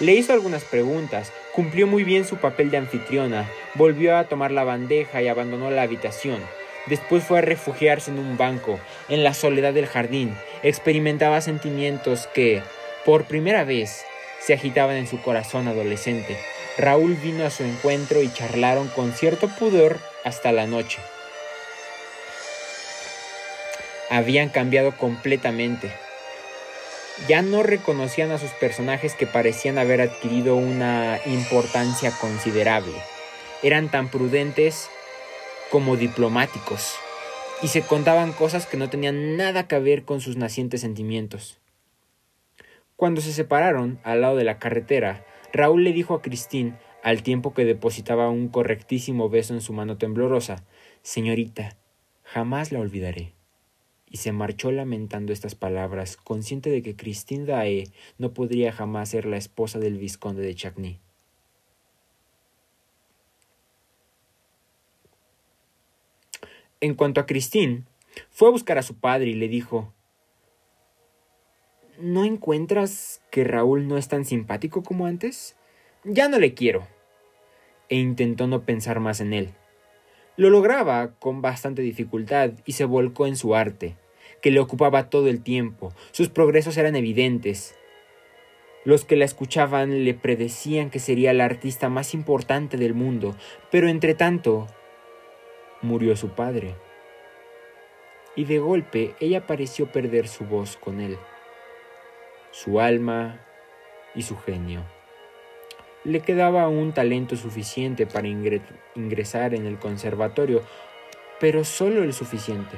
Le 0.00 0.14
hizo 0.14 0.32
algunas 0.32 0.64
preguntas, 0.64 1.32
cumplió 1.54 1.86
muy 1.86 2.02
bien 2.02 2.24
su 2.24 2.36
papel 2.36 2.70
de 2.70 2.78
anfitriona, 2.78 3.48
volvió 3.74 4.16
a 4.16 4.24
tomar 4.24 4.50
la 4.50 4.64
bandeja 4.64 5.20
y 5.20 5.28
abandonó 5.28 5.70
la 5.70 5.82
habitación. 5.82 6.40
Después 6.86 7.22
fue 7.22 7.38
a 7.38 7.42
refugiarse 7.42 8.10
en 8.10 8.18
un 8.18 8.36
banco, 8.36 8.80
en 9.08 9.22
la 9.22 9.34
soledad 9.34 9.74
del 9.74 9.86
jardín. 9.86 10.34
Experimentaba 10.62 11.40
sentimientos 11.40 12.26
que, 12.28 12.62
por 13.04 13.24
primera 13.24 13.64
vez, 13.64 14.04
se 14.40 14.54
agitaban 14.54 14.96
en 14.96 15.06
su 15.06 15.20
corazón 15.20 15.68
adolescente. 15.68 16.36
Raúl 16.78 17.16
vino 17.16 17.44
a 17.44 17.50
su 17.50 17.64
encuentro 17.64 18.22
y 18.22 18.32
charlaron 18.32 18.88
con 18.88 19.12
cierto 19.12 19.48
pudor 19.48 19.98
hasta 20.24 20.52
la 20.52 20.66
noche. 20.66 21.00
Habían 24.08 24.48
cambiado 24.48 24.96
completamente. 24.96 25.92
Ya 27.28 27.42
no 27.42 27.62
reconocían 27.62 28.30
a 28.30 28.38
sus 28.38 28.50
personajes 28.52 29.14
que 29.14 29.26
parecían 29.26 29.78
haber 29.78 30.00
adquirido 30.00 30.56
una 30.56 31.18
importancia 31.26 32.10
considerable. 32.10 32.94
Eran 33.62 33.90
tan 33.90 34.08
prudentes 34.08 34.88
como 35.70 35.96
diplomáticos 35.96 36.94
y 37.62 37.68
se 37.68 37.82
contaban 37.82 38.32
cosas 38.32 38.66
que 38.66 38.76
no 38.76 38.90
tenían 38.90 39.36
nada 39.36 39.68
que 39.68 39.78
ver 39.78 40.04
con 40.04 40.20
sus 40.20 40.36
nacientes 40.36 40.80
sentimientos. 40.80 41.60
Cuando 42.96 43.20
se 43.20 43.32
separaron 43.32 44.00
al 44.04 44.22
lado 44.22 44.36
de 44.36 44.44
la 44.44 44.58
carretera, 44.58 45.24
Raúl 45.52 45.84
le 45.84 45.92
dijo 45.92 46.14
a 46.14 46.22
Christine, 46.22 46.74
al 47.02 47.22
tiempo 47.22 47.52
que 47.52 47.64
depositaba 47.64 48.30
un 48.30 48.48
correctísimo 48.48 49.28
beso 49.28 49.54
en 49.54 49.60
su 49.60 49.72
mano 49.72 49.98
temblorosa, 49.98 50.64
Señorita, 51.02 51.76
jamás 52.22 52.70
la 52.70 52.78
olvidaré. 52.78 53.32
Y 54.08 54.18
se 54.18 54.30
marchó 54.32 54.70
lamentando 54.70 55.32
estas 55.32 55.54
palabras, 55.54 56.16
consciente 56.16 56.70
de 56.70 56.82
que 56.82 56.94
Christine 56.94 57.44
Dae 57.44 57.88
no 58.18 58.32
podría 58.32 58.72
jamás 58.72 59.08
ser 59.08 59.26
la 59.26 59.36
esposa 59.36 59.78
del 59.78 59.98
vizconde 59.98 60.42
de 60.42 60.54
Chacny. 60.54 61.00
En 66.80 66.94
cuanto 66.94 67.20
a 67.20 67.26
Christine, 67.26 67.84
fue 68.30 68.48
a 68.48 68.52
buscar 68.52 68.78
a 68.78 68.82
su 68.82 68.94
padre 68.94 69.30
y 69.30 69.34
le 69.34 69.48
dijo 69.48 69.92
¿No 72.04 72.24
encuentras 72.24 73.22
que 73.30 73.44
Raúl 73.44 73.86
no 73.86 73.96
es 73.96 74.08
tan 74.08 74.24
simpático 74.24 74.82
como 74.82 75.06
antes? 75.06 75.54
Ya 76.02 76.28
no 76.28 76.40
le 76.40 76.52
quiero. 76.52 76.88
E 77.88 77.94
intentó 77.94 78.48
no 78.48 78.62
pensar 78.62 78.98
más 78.98 79.20
en 79.20 79.32
él. 79.32 79.50
Lo 80.36 80.50
lograba 80.50 81.12
con 81.20 81.42
bastante 81.42 81.80
dificultad 81.80 82.54
y 82.66 82.72
se 82.72 82.86
volcó 82.86 83.28
en 83.28 83.36
su 83.36 83.54
arte, 83.54 83.94
que 84.40 84.50
le 84.50 84.58
ocupaba 84.58 85.10
todo 85.10 85.28
el 85.28 85.44
tiempo. 85.44 85.92
Sus 86.10 86.28
progresos 86.28 86.76
eran 86.76 86.96
evidentes. 86.96 87.76
Los 88.84 89.04
que 89.04 89.14
la 89.14 89.24
escuchaban 89.24 90.04
le 90.04 90.14
predecían 90.14 90.90
que 90.90 90.98
sería 90.98 91.32
la 91.32 91.44
artista 91.44 91.88
más 91.88 92.14
importante 92.14 92.78
del 92.78 92.94
mundo, 92.94 93.36
pero 93.70 93.86
entre 93.86 94.14
tanto 94.14 94.66
murió 95.82 96.16
su 96.16 96.30
padre. 96.30 96.74
Y 98.34 98.44
de 98.44 98.58
golpe 98.58 99.14
ella 99.20 99.46
pareció 99.46 99.92
perder 99.92 100.26
su 100.26 100.46
voz 100.46 100.76
con 100.76 101.00
él, 101.00 101.16
su 102.52 102.80
alma 102.80 103.40
y 104.14 104.22
su 104.22 104.38
genio. 104.38 104.82
Le 106.04 106.20
quedaba 106.20 106.68
un 106.68 106.92
talento 106.92 107.34
suficiente 107.34 108.06
para 108.06 108.28
ingresar 108.28 109.54
en 109.54 109.66
el 109.66 109.78
conservatorio, 109.78 110.62
pero 111.40 111.64
solo 111.64 112.02
el 112.02 112.12
suficiente. 112.12 112.76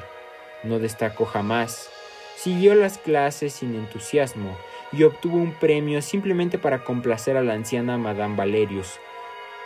No 0.62 0.78
destacó 0.78 1.26
jamás. 1.26 1.90
Siguió 2.36 2.74
las 2.74 2.98
clases 2.98 3.54
sin 3.54 3.74
entusiasmo 3.74 4.56
y 4.92 5.02
obtuvo 5.02 5.36
un 5.36 5.52
premio 5.52 6.02
simplemente 6.02 6.58
para 6.58 6.84
complacer 6.84 7.36
a 7.36 7.42
la 7.42 7.54
anciana 7.54 7.98
Madame 7.98 8.36
Valerius, 8.36 8.98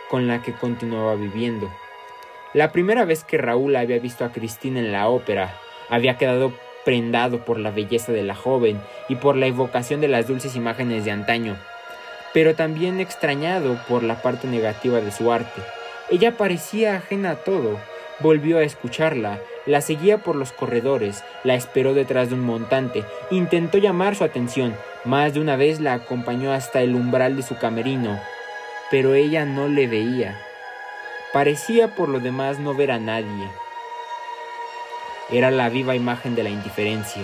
con 0.09 0.27
la 0.27 0.41
que 0.41 0.53
continuaba 0.53 1.15
viviendo. 1.15 1.71
La 2.53 2.71
primera 2.71 3.05
vez 3.05 3.23
que 3.23 3.37
Raúl 3.37 3.75
había 3.75 3.99
visto 3.99 4.25
a 4.25 4.31
Cristina 4.31 4.79
en 4.79 4.91
la 4.91 5.07
ópera, 5.07 5.55
había 5.89 6.17
quedado 6.17 6.53
prendado 6.85 7.45
por 7.45 7.59
la 7.59 7.71
belleza 7.71 8.11
de 8.11 8.23
la 8.23 8.35
joven 8.35 8.81
y 9.07 9.15
por 9.15 9.35
la 9.35 9.47
evocación 9.47 10.01
de 10.01 10.07
las 10.07 10.27
dulces 10.27 10.55
imágenes 10.55 11.05
de 11.05 11.11
antaño 11.11 11.57
pero 12.33 12.55
también 12.55 12.99
extrañado 12.99 13.79
por 13.87 14.03
la 14.03 14.21
parte 14.21 14.47
negativa 14.47 15.01
de 15.01 15.11
su 15.11 15.31
arte. 15.31 15.61
Ella 16.09 16.37
parecía 16.37 16.95
ajena 16.95 17.31
a 17.31 17.35
todo. 17.35 17.79
Volvió 18.19 18.57
a 18.57 18.63
escucharla, 18.63 19.39
la 19.65 19.79
seguía 19.79 20.17
por 20.17 20.35
los 20.35 20.51
corredores, 20.51 21.23
la 21.45 21.55
esperó 21.55 21.93
detrás 21.93 22.29
de 22.29 22.35
un 22.35 22.41
montante, 22.41 23.05
intentó 23.31 23.77
llamar 23.77 24.15
su 24.15 24.25
atención, 24.25 24.75
más 25.05 25.33
de 25.33 25.39
una 25.39 25.55
vez 25.55 25.79
la 25.79 25.93
acompañó 25.93 26.51
hasta 26.51 26.81
el 26.81 26.95
umbral 26.95 27.37
de 27.37 27.43
su 27.43 27.57
camerino, 27.57 28.19
pero 28.91 29.13
ella 29.13 29.45
no 29.45 29.69
le 29.69 29.87
veía. 29.87 30.37
Parecía 31.31 31.95
por 31.95 32.09
lo 32.09 32.19
demás 32.19 32.59
no 32.59 32.73
ver 32.73 32.91
a 32.91 32.99
nadie. 32.99 33.47
Era 35.31 35.51
la 35.51 35.69
viva 35.69 35.95
imagen 35.95 36.33
de 36.35 36.43
la 36.43 36.49
indiferencia. 36.49 37.23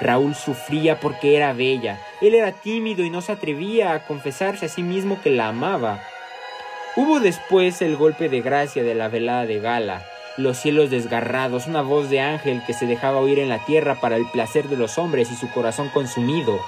Raúl 0.00 0.34
sufría 0.34 1.00
porque 1.00 1.36
era 1.36 1.52
bella. 1.52 1.98
Él 2.20 2.34
era 2.34 2.52
tímido 2.52 3.02
y 3.02 3.10
no 3.10 3.20
se 3.20 3.32
atrevía 3.32 3.94
a 3.94 4.06
confesarse 4.06 4.66
a 4.66 4.68
sí 4.68 4.82
mismo 4.82 5.20
que 5.22 5.30
la 5.30 5.48
amaba. 5.48 6.00
Hubo 6.94 7.18
después 7.18 7.82
el 7.82 7.96
golpe 7.96 8.28
de 8.28 8.42
gracia 8.42 8.82
de 8.82 8.94
la 8.94 9.08
velada 9.08 9.44
de 9.44 9.58
gala, 9.58 10.06
los 10.36 10.56
cielos 10.56 10.90
desgarrados, 10.90 11.66
una 11.66 11.82
voz 11.82 12.10
de 12.10 12.20
ángel 12.20 12.62
que 12.64 12.74
se 12.74 12.86
dejaba 12.86 13.18
oír 13.18 13.38
en 13.38 13.48
la 13.48 13.64
tierra 13.64 14.00
para 14.00 14.16
el 14.16 14.30
placer 14.30 14.68
de 14.68 14.76
los 14.76 14.96
hombres 14.96 15.30
y 15.32 15.34
su 15.34 15.50
corazón 15.50 15.88
consumido. 15.88 16.58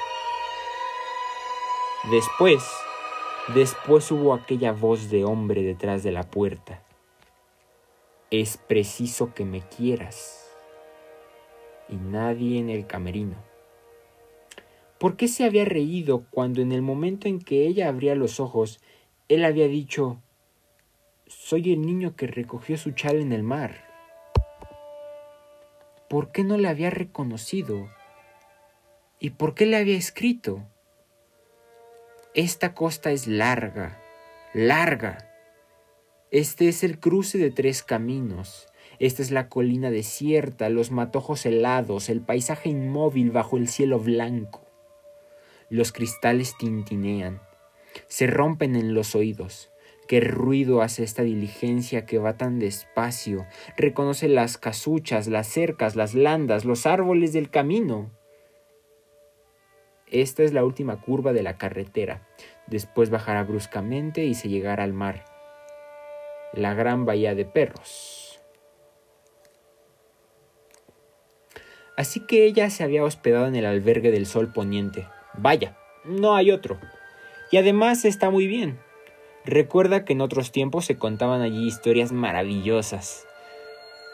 Después, 2.10 2.64
después 3.54 4.10
hubo 4.10 4.34
aquella 4.34 4.72
voz 4.72 5.08
de 5.10 5.24
hombre 5.24 5.62
detrás 5.62 6.02
de 6.02 6.12
la 6.12 6.24
puerta. 6.24 6.82
Es 8.30 8.56
preciso 8.56 9.32
que 9.34 9.44
me 9.44 9.60
quieras 9.60 10.47
y 11.88 11.96
nadie 11.96 12.58
en 12.58 12.70
el 12.70 12.86
camerino. 12.86 13.36
¿Por 14.98 15.16
qué 15.16 15.28
se 15.28 15.44
había 15.44 15.64
reído 15.64 16.24
cuando 16.30 16.60
en 16.60 16.72
el 16.72 16.82
momento 16.82 17.28
en 17.28 17.38
que 17.38 17.66
ella 17.66 17.88
abría 17.88 18.14
los 18.14 18.40
ojos, 18.40 18.80
él 19.28 19.44
había 19.44 19.68
dicho 19.68 20.20
Soy 21.26 21.72
el 21.72 21.82
niño 21.82 22.16
que 22.16 22.26
recogió 22.26 22.76
su 22.76 22.90
chal 22.92 23.16
en 23.20 23.32
el 23.32 23.42
mar? 23.42 23.84
¿Por 26.08 26.32
qué 26.32 26.42
no 26.42 26.56
le 26.56 26.68
había 26.68 26.90
reconocido? 26.90 27.88
¿Y 29.20 29.30
por 29.30 29.54
qué 29.54 29.66
le 29.66 29.76
había 29.76 29.96
escrito? 29.96 30.64
Esta 32.34 32.74
costa 32.74 33.10
es 33.10 33.26
larga, 33.26 34.00
larga. 34.54 35.30
Este 36.30 36.68
es 36.68 36.82
el 36.82 36.98
cruce 36.98 37.38
de 37.38 37.50
tres 37.50 37.82
caminos. 37.82 38.68
Esta 39.00 39.22
es 39.22 39.30
la 39.30 39.48
colina 39.48 39.90
desierta, 39.90 40.68
los 40.68 40.90
matojos 40.90 41.46
helados, 41.46 42.08
el 42.08 42.20
paisaje 42.20 42.68
inmóvil 42.68 43.30
bajo 43.30 43.56
el 43.56 43.68
cielo 43.68 44.00
blanco. 44.00 44.66
Los 45.70 45.92
cristales 45.92 46.56
tintinean, 46.58 47.40
se 48.08 48.26
rompen 48.26 48.74
en 48.74 48.94
los 48.94 49.14
oídos. 49.14 49.70
Qué 50.08 50.20
ruido 50.20 50.80
hace 50.80 51.04
esta 51.04 51.22
diligencia 51.22 52.06
que 52.06 52.18
va 52.18 52.38
tan 52.38 52.58
despacio. 52.58 53.46
Reconoce 53.76 54.26
las 54.28 54.56
casuchas, 54.56 55.28
las 55.28 55.46
cercas, 55.46 55.96
las 55.96 56.14
landas, 56.14 56.64
los 56.64 56.86
árboles 56.86 57.34
del 57.34 57.50
camino. 57.50 58.10
Esta 60.06 60.42
es 60.42 60.54
la 60.54 60.64
última 60.64 61.02
curva 61.02 61.34
de 61.34 61.42
la 61.42 61.58
carretera. 61.58 62.26
Después 62.66 63.10
bajará 63.10 63.44
bruscamente 63.44 64.24
y 64.24 64.34
se 64.34 64.48
llegará 64.48 64.84
al 64.84 64.94
mar. 64.94 65.26
La 66.54 66.72
gran 66.72 67.04
bahía 67.04 67.34
de 67.34 67.44
perros. 67.44 68.27
Así 71.98 72.20
que 72.20 72.44
ella 72.44 72.70
se 72.70 72.84
había 72.84 73.02
hospedado 73.02 73.48
en 73.48 73.56
el 73.56 73.66
albergue 73.66 74.12
del 74.12 74.26
Sol 74.26 74.52
Poniente. 74.52 75.08
Vaya, 75.34 75.76
no 76.04 76.36
hay 76.36 76.52
otro. 76.52 76.78
Y 77.50 77.56
además 77.56 78.04
está 78.04 78.30
muy 78.30 78.46
bien. 78.46 78.78
Recuerda 79.44 80.04
que 80.04 80.12
en 80.12 80.20
otros 80.20 80.52
tiempos 80.52 80.84
se 80.84 80.96
contaban 80.96 81.40
allí 81.40 81.66
historias 81.66 82.12
maravillosas. 82.12 83.26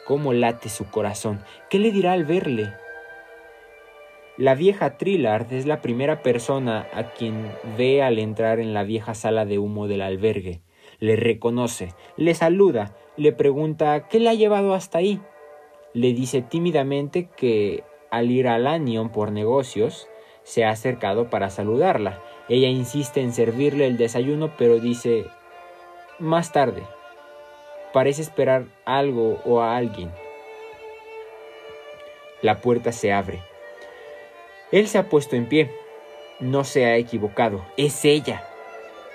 ¿Cómo 0.06 0.32
late 0.32 0.70
su 0.70 0.86
corazón? 0.86 1.44
¿Qué 1.68 1.78
le 1.78 1.92
dirá 1.92 2.14
al 2.14 2.24
verle? 2.24 2.72
La 4.38 4.54
vieja 4.54 4.96
Trillard 4.96 5.52
es 5.52 5.66
la 5.66 5.82
primera 5.82 6.22
persona 6.22 6.88
a 6.94 7.12
quien 7.12 7.52
ve 7.76 8.02
al 8.02 8.18
entrar 8.18 8.60
en 8.60 8.72
la 8.72 8.84
vieja 8.84 9.12
sala 9.12 9.44
de 9.44 9.58
humo 9.58 9.88
del 9.88 10.00
albergue. 10.00 10.62
Le 11.00 11.16
reconoce, 11.16 11.92
le 12.16 12.34
saluda, 12.34 12.96
le 13.18 13.32
pregunta 13.32 14.08
qué 14.08 14.20
le 14.20 14.30
ha 14.30 14.34
llevado 14.34 14.72
hasta 14.72 14.96
ahí 14.96 15.20
le 15.94 16.12
dice 16.12 16.42
tímidamente 16.42 17.28
que 17.37 17.85
al 18.11 18.30
ir 18.30 18.48
a 18.48 18.59
Lanyon 18.59 19.09
por 19.09 19.33
negocios, 19.33 20.09
se 20.42 20.64
ha 20.64 20.70
acercado 20.70 21.30
para 21.30 21.50
saludarla. 21.50 22.20
Ella 22.48 22.68
insiste 22.68 23.20
en 23.20 23.33
servirle 23.33 23.87
el 23.87 23.96
desayuno, 23.96 24.52
pero 24.59 24.78
dice 24.78 25.24
más 26.18 26.52
tarde. 26.52 26.83
Parece 27.92 28.22
esperar 28.22 28.66
algo 28.85 29.40
o 29.44 29.61
a 29.61 29.76
alguien. 29.76 30.11
La 32.42 32.61
puerta 32.61 32.92
se 32.92 33.12
abre. 33.12 33.40
Él 34.70 34.87
se 34.88 34.98
ha 34.98 35.09
puesto 35.09 35.37
en 35.37 35.48
pie. 35.48 35.70
No 36.40 36.64
se 36.64 36.85
ha 36.85 36.96
equivocado. 36.96 37.64
Es 37.76 38.04
ella. 38.04 38.44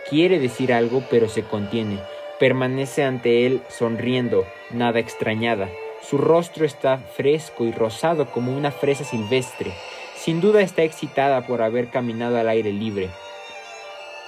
Quiere 0.10 0.40
decir 0.40 0.74
algo, 0.74 1.04
pero 1.10 1.28
se 1.30 1.44
contiene. 1.44 2.00
Permanece 2.40 3.04
ante 3.04 3.46
él 3.46 3.62
sonriendo, 3.68 4.46
nada 4.72 5.00
extrañada. 5.00 5.70
Su 6.10 6.18
rostro 6.18 6.66
está 6.66 6.98
fresco 6.98 7.66
y 7.66 7.72
rosado 7.72 8.32
como 8.32 8.58
una 8.58 8.72
fresa 8.72 9.04
silvestre. 9.04 9.72
Sin 10.16 10.42
duda 10.42 10.62
está 10.62 10.82
excitada 10.82 11.46
por 11.46 11.62
haber 11.62 11.90
caminado 11.90 12.40
al 12.40 12.50
aire 12.50 12.74
libre. 12.74 13.10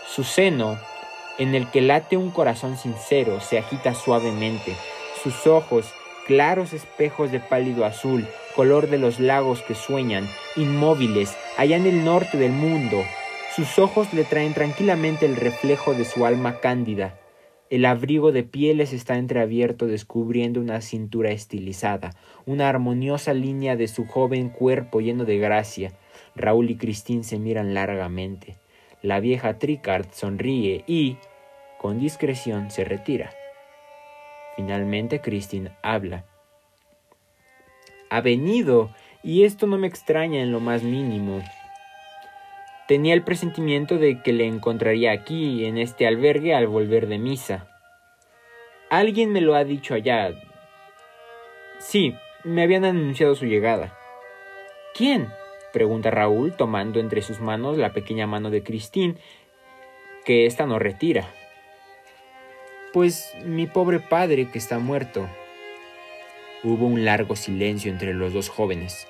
Su 0.08 0.24
seno, 0.24 0.78
en 1.40 1.56
el 1.56 1.72
que 1.72 1.82
late 1.82 2.18
un 2.18 2.30
corazón 2.30 2.78
sincero, 2.78 3.40
se 3.42 3.58
agita 3.58 3.96
suavemente. 3.96 4.76
Sus 5.24 5.48
ojos, 5.48 5.92
claros 6.28 6.74
espejos 6.74 7.32
de 7.32 7.40
pálido 7.40 7.84
azul, 7.84 8.28
color 8.56 8.88
de 8.88 9.00
los 9.00 9.20
lagos 9.20 9.64
que 9.64 9.74
sueñan, 9.74 10.30
inmóviles, 10.56 11.36
allá 11.58 11.78
en 11.78 11.88
el 11.88 12.06
norte 12.06 12.38
del 12.38 12.52
mundo. 12.52 13.04
Sus 13.56 13.80
ojos 13.80 14.14
le 14.14 14.24
traen 14.24 14.54
tranquilamente 14.54 15.26
el 15.26 15.36
reflejo 15.36 15.96
de 15.96 16.06
su 16.06 16.28
alma 16.28 16.60
cándida, 16.60 17.16
el 17.72 17.86
abrigo 17.86 18.34
de 18.34 18.44
pieles 18.44 18.92
está 18.92 19.16
entreabierto 19.16 19.88
descubriendo 19.88 20.60
una 20.60 20.82
cintura 20.82 21.32
estilizada, 21.32 22.12
una 22.46 22.68
armoniosa 22.68 23.34
línea 23.34 23.78
de 23.78 23.88
su 23.88 24.06
joven 24.06 24.50
cuerpo 24.50 25.00
lleno 25.00 25.24
de 25.24 25.38
gracia. 25.38 25.94
Raúl 26.36 26.70
y 26.70 26.76
Cristín 26.76 27.24
se 27.24 27.40
miran 27.40 27.74
largamente. 27.74 28.58
La 29.02 29.22
vieja 29.22 29.58
Tricard 29.58 30.08
sonríe 30.12 30.84
y, 30.86 31.16
con 31.80 31.98
discreción, 31.98 32.72
se 32.72 32.84
retira. 32.84 33.32
Finalmente 34.58 35.22
Cristín 35.22 35.70
habla. 35.82 36.26
Ha 38.10 38.20
venido, 38.20 38.94
y 39.24 39.46
esto 39.46 39.66
no 39.66 39.78
me 39.78 39.88
extraña 39.88 40.42
en 40.42 40.52
lo 40.52 40.60
más 40.60 40.84
mínimo. 40.84 41.42
Tenía 42.92 43.14
el 43.14 43.24
presentimiento 43.24 43.98
de 43.98 44.22
que 44.22 44.34
le 44.34 44.46
encontraría 44.46 45.14
aquí, 45.14 45.64
en 45.64 45.78
este 45.78 46.06
albergue, 46.06 46.54
al 46.54 46.68
volver 46.68 47.08
de 47.08 47.20
misa. 47.20 47.66
Alguien 48.90 49.32
me 49.32 49.40
lo 49.40 49.56
ha 49.56 49.64
dicho 49.64 49.94
allá. 49.94 50.34
Sí, 51.80 52.16
me 52.44 52.64
habían 52.64 52.84
anunciado 52.84 53.34
su 53.36 53.46
llegada. 53.46 53.98
¿Quién? 54.94 55.30
pregunta 55.72 56.12
Raúl, 56.12 56.52
tomando 56.58 57.00
entre 57.00 57.22
sus 57.22 57.40
manos 57.40 57.78
la 57.78 57.94
pequeña 57.94 58.28
mano 58.28 58.50
de 58.50 58.62
Christine, 58.62 59.16
que 60.26 60.46
ésta 60.46 60.66
no 60.66 60.78
retira. 60.78 61.30
Pues 62.92 63.34
mi 63.46 63.68
pobre 63.68 64.02
padre 64.02 64.50
que 64.52 64.58
está 64.58 64.80
muerto. 64.80 65.30
Hubo 66.62 66.88
un 66.88 67.06
largo 67.06 67.38
silencio 67.38 67.90
entre 67.90 68.14
los 68.14 68.34
dos 68.34 68.50
jóvenes. 68.50 69.08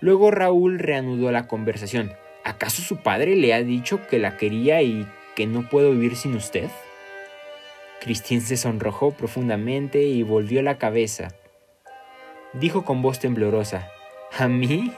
Luego 0.00 0.30
Raúl 0.30 0.78
reanudó 0.78 1.32
la 1.32 1.46
conversación. 1.48 2.12
¿Acaso 2.44 2.82
su 2.82 2.96
padre 2.96 3.36
le 3.36 3.54
ha 3.54 3.62
dicho 3.62 4.06
que 4.08 4.18
la 4.18 4.36
quería 4.36 4.82
y 4.82 5.06
que 5.36 5.46
no 5.46 5.68
puedo 5.68 5.92
vivir 5.92 6.16
sin 6.16 6.34
usted? 6.34 6.68
Christine 8.00 8.40
se 8.40 8.56
sonrojó 8.56 9.12
profundamente 9.12 10.02
y 10.02 10.24
volvió 10.24 10.60
la 10.62 10.76
cabeza. 10.76 11.28
Dijo 12.52 12.84
con 12.84 13.00
voz 13.00 13.20
temblorosa, 13.20 13.88
¿A 14.38 14.48
mí? 14.48 14.92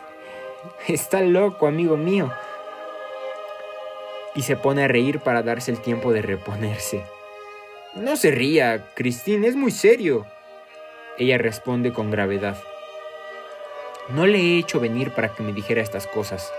Está 0.88 1.20
loco, 1.20 1.66
amigo 1.66 1.96
mío. 1.96 2.32
Y 4.34 4.42
se 4.42 4.56
pone 4.56 4.84
a 4.84 4.88
reír 4.88 5.20
para 5.20 5.42
darse 5.42 5.70
el 5.70 5.80
tiempo 5.80 6.12
de 6.12 6.22
reponerse. 6.22 7.04
No 7.94 8.16
se 8.16 8.30
ría, 8.30 8.86
Christine, 8.94 9.46
es 9.46 9.54
muy 9.54 9.70
serio. 9.70 10.26
Ella 11.18 11.38
responde 11.38 11.92
con 11.92 12.10
gravedad. 12.10 12.56
No 14.08 14.26
le 14.26 14.38
he 14.38 14.58
hecho 14.58 14.80
venir 14.80 15.10
para 15.12 15.28
que 15.28 15.42
me 15.42 15.52
dijera 15.52 15.82
estas 15.82 16.06
cosas. 16.06 16.50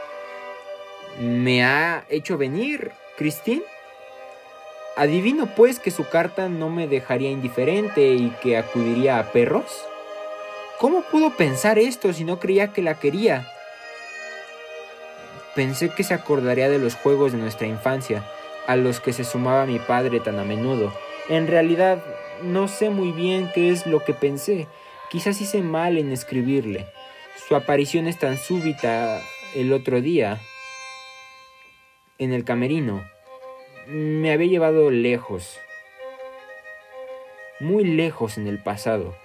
¿Me 1.20 1.64
ha 1.64 2.06
hecho 2.10 2.38
venir, 2.38 2.92
Christine? 3.18 3.64
Adivino 4.98 5.48
pues 5.56 5.80
que 5.80 5.90
su 5.90 6.10
carta 6.10 6.50
no 6.50 6.70
me 6.70 6.88
dejaría 6.88 7.32
indiferente 7.32 8.14
y 8.14 8.32
que 8.42 8.58
acudiría 8.58 9.20
a 9.20 9.32
perros. 9.32 9.66
¿Cómo 10.78 11.04
pudo 11.04 11.32
pensar 11.32 11.80
esto 11.80 12.12
si 12.12 12.26
no 12.26 12.38
creía 12.40 12.74
que 12.74 12.82
la 12.82 13.00
quería? 13.00 13.48
Pensé 15.56 15.88
que 15.90 16.04
se 16.04 16.14
acordaría 16.14 16.68
de 16.68 16.80
los 16.80 16.96
juegos 16.96 17.32
de 17.32 17.38
nuestra 17.38 17.66
infancia, 17.66 18.26
a 18.68 18.76
los 18.76 19.00
que 19.00 19.14
se 19.14 19.24
sumaba 19.24 19.66
mi 19.66 19.80
padre 19.80 20.20
tan 20.20 20.38
a 20.38 20.44
menudo. 20.44 20.94
En 21.30 21.48
realidad, 21.48 22.04
no 22.44 22.68
sé 22.68 22.90
muy 22.90 23.14
bien 23.14 23.50
qué 23.56 23.70
es 23.70 23.88
lo 23.88 24.04
que 24.04 24.14
pensé. 24.14 24.68
Quizás 25.10 25.40
hice 25.40 25.62
mal 25.62 25.98
en 25.98 26.12
escribirle. 26.12 26.88
Su 27.48 27.56
aparición 27.56 28.06
es 28.08 28.20
tan 28.20 28.38
súbita 28.38 29.22
el 29.56 29.72
otro 29.72 30.02
día 30.02 30.42
en 32.18 32.32
el 32.32 32.44
camerino. 32.46 33.04
Me 33.88 34.32
había 34.32 34.48
llevado 34.48 34.90
lejos, 34.90 35.60
muy 37.60 37.84
lejos 37.84 38.38
en 38.38 38.48
el 38.48 38.62
pasado, 38.62 39.16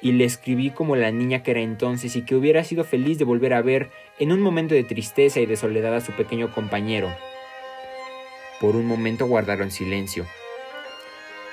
y 0.00 0.12
le 0.12 0.24
escribí 0.24 0.70
como 0.70 0.96
la 0.96 1.10
niña 1.10 1.42
que 1.42 1.52
era 1.52 1.60
entonces 1.60 2.14
y 2.14 2.24
que 2.24 2.34
hubiera 2.34 2.62
sido 2.62 2.84
feliz 2.84 3.18
de 3.18 3.24
volver 3.24 3.54
a 3.54 3.62
ver 3.62 3.90
en 4.18 4.32
un 4.32 4.40
momento 4.40 4.74
de 4.74 4.84
tristeza 4.84 5.40
y 5.40 5.46
de 5.46 5.56
soledad 5.56 5.94
a 5.94 6.00
su 6.00 6.12
pequeño 6.12 6.52
compañero. 6.52 7.14
Por 8.60 8.76
un 8.76 8.86
momento 8.86 9.26
guardaron 9.26 9.70
silencio. 9.70 10.26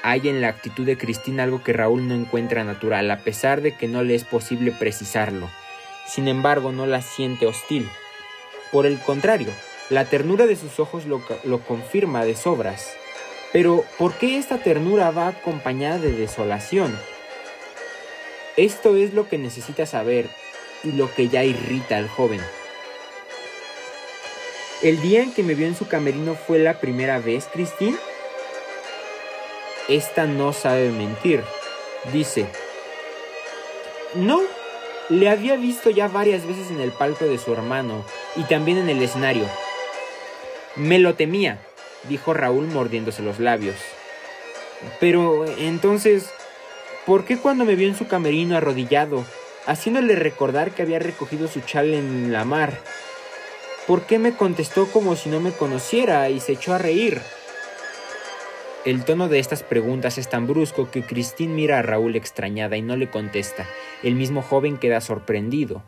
Hay 0.04 0.28
en 0.28 0.42
la 0.42 0.50
actitud 0.50 0.86
de 0.86 0.98
Cristina 0.98 1.44
algo 1.44 1.64
que 1.64 1.74
Raúl 1.74 2.08
no 2.08 2.16
encuentra 2.16 2.64
natural, 2.64 3.10
a 3.10 3.20
pesar 3.20 3.62
de 3.62 3.76
que 3.78 3.88
no 3.88 4.04
le 4.04 4.16
es 4.16 4.24
posible 4.24 4.72
precisarlo. 4.72 5.50
Sin 6.08 6.28
embargo, 6.28 6.72
no 6.72 6.88
la 6.88 7.02
siente 7.02 7.46
hostil. 7.46 7.88
Por 8.72 8.86
el 8.86 9.00
contrario, 9.00 9.50
la 9.92 10.06
ternura 10.06 10.48
de 10.48 10.56
sus 10.56 10.80
ojos 10.80 11.04
lo, 11.06 11.60
confirma 11.60 12.24
de 12.24 12.34
sobras. 12.34 12.96
Pero, 13.52 13.84
¿por 13.98 14.14
qué 14.14 14.38
esta 14.38 14.58
ternura 14.58 15.12
va 15.12 15.28
acompañada 15.28 16.00
de 16.00 16.14
desolación? 16.14 16.98
Esto 18.56 18.96
es 18.96 19.14
lo 19.14 19.28
que 19.28 19.38
necesita 19.38 19.86
saber 19.86 20.30
y 20.86 20.94
lo 20.94 21.14
que 21.14 21.28
ya 21.28 21.44
irrita 21.44 21.98
al 21.98 22.08
joven. 22.08 22.40
El 24.82 25.02
día 25.02 25.24
en 25.24 25.34
que 25.34 25.44
me 25.44 25.56
vio 25.56 25.68
en 25.68 25.76
su 25.76 25.90
camerino 25.90 26.36
fue 26.36 26.60
la 26.60 26.80
primera 26.80 27.20
vez, 27.20 27.50
Christine. 27.52 27.98
Esta 29.90 30.26
no 30.26 30.54
sabe 30.54 30.90
mentir. 30.90 31.44
Dice, 32.14 32.46
no, 34.16 34.40
le 35.10 35.30
había 35.30 35.58
visto 35.58 35.90
ya 35.90 36.08
varias 36.08 36.48
veces 36.48 36.72
en 36.72 36.80
el 36.80 36.94
palco 36.94 37.26
de 37.26 37.38
su 37.38 37.52
hermano 37.52 38.06
y 38.38 38.44
también 38.44 38.78
en 38.78 38.90
el 38.90 39.02
escenario. 39.02 39.44
Me 40.78 41.00
lo 41.00 41.16
temía, 41.16 41.60
dijo 42.08 42.34
Raúl 42.34 42.68
mordiéndose 42.68 43.22
los 43.22 43.40
labios. 43.40 43.76
Pero 45.00 45.46
entonces, 45.58 46.30
¿por 47.06 47.26
qué 47.26 47.38
cuando 47.38 47.66
me 47.66 47.76
vio 47.76 47.90
en 47.90 47.96
su 47.96 48.08
camerino 48.08 48.56
arrodillado, 48.56 49.26
haciéndole 49.66 50.16
recordar 50.16 50.72
que 50.72 50.82
había 50.82 51.00
recogido 51.00 51.50
su 51.50 51.60
chal 51.60 51.94
en 51.94 52.32
la 52.32 52.46
mar? 52.46 52.80
¿Por 53.86 54.04
qué 54.04 54.18
me 54.18 54.34
contestó 54.34 54.88
como 54.88 55.18
si 55.18 55.30
no 55.30 55.42
me 55.42 55.52
conociera 55.52 56.30
y 56.30 56.40
se 56.40 56.54
echó 56.54 56.74
a 56.74 56.78
reír? 56.78 57.22
El 58.86 59.04
tono 59.04 59.28
de 59.28 59.40
estas 59.40 59.62
preguntas 59.62 60.18
es 60.18 60.30
tan 60.30 60.48
brusco 60.48 60.90
que 60.90 61.04
Christine 61.04 61.54
mira 61.54 61.80
a 61.80 61.82
Raúl 61.82 62.16
extrañada 62.16 62.78
y 62.78 62.82
no 62.82 62.96
le 62.96 63.10
contesta. 63.10 63.68
El 64.04 64.16
mismo 64.16 64.42
joven 64.42 64.78
queda 64.78 65.02
sorprendido 65.02 65.84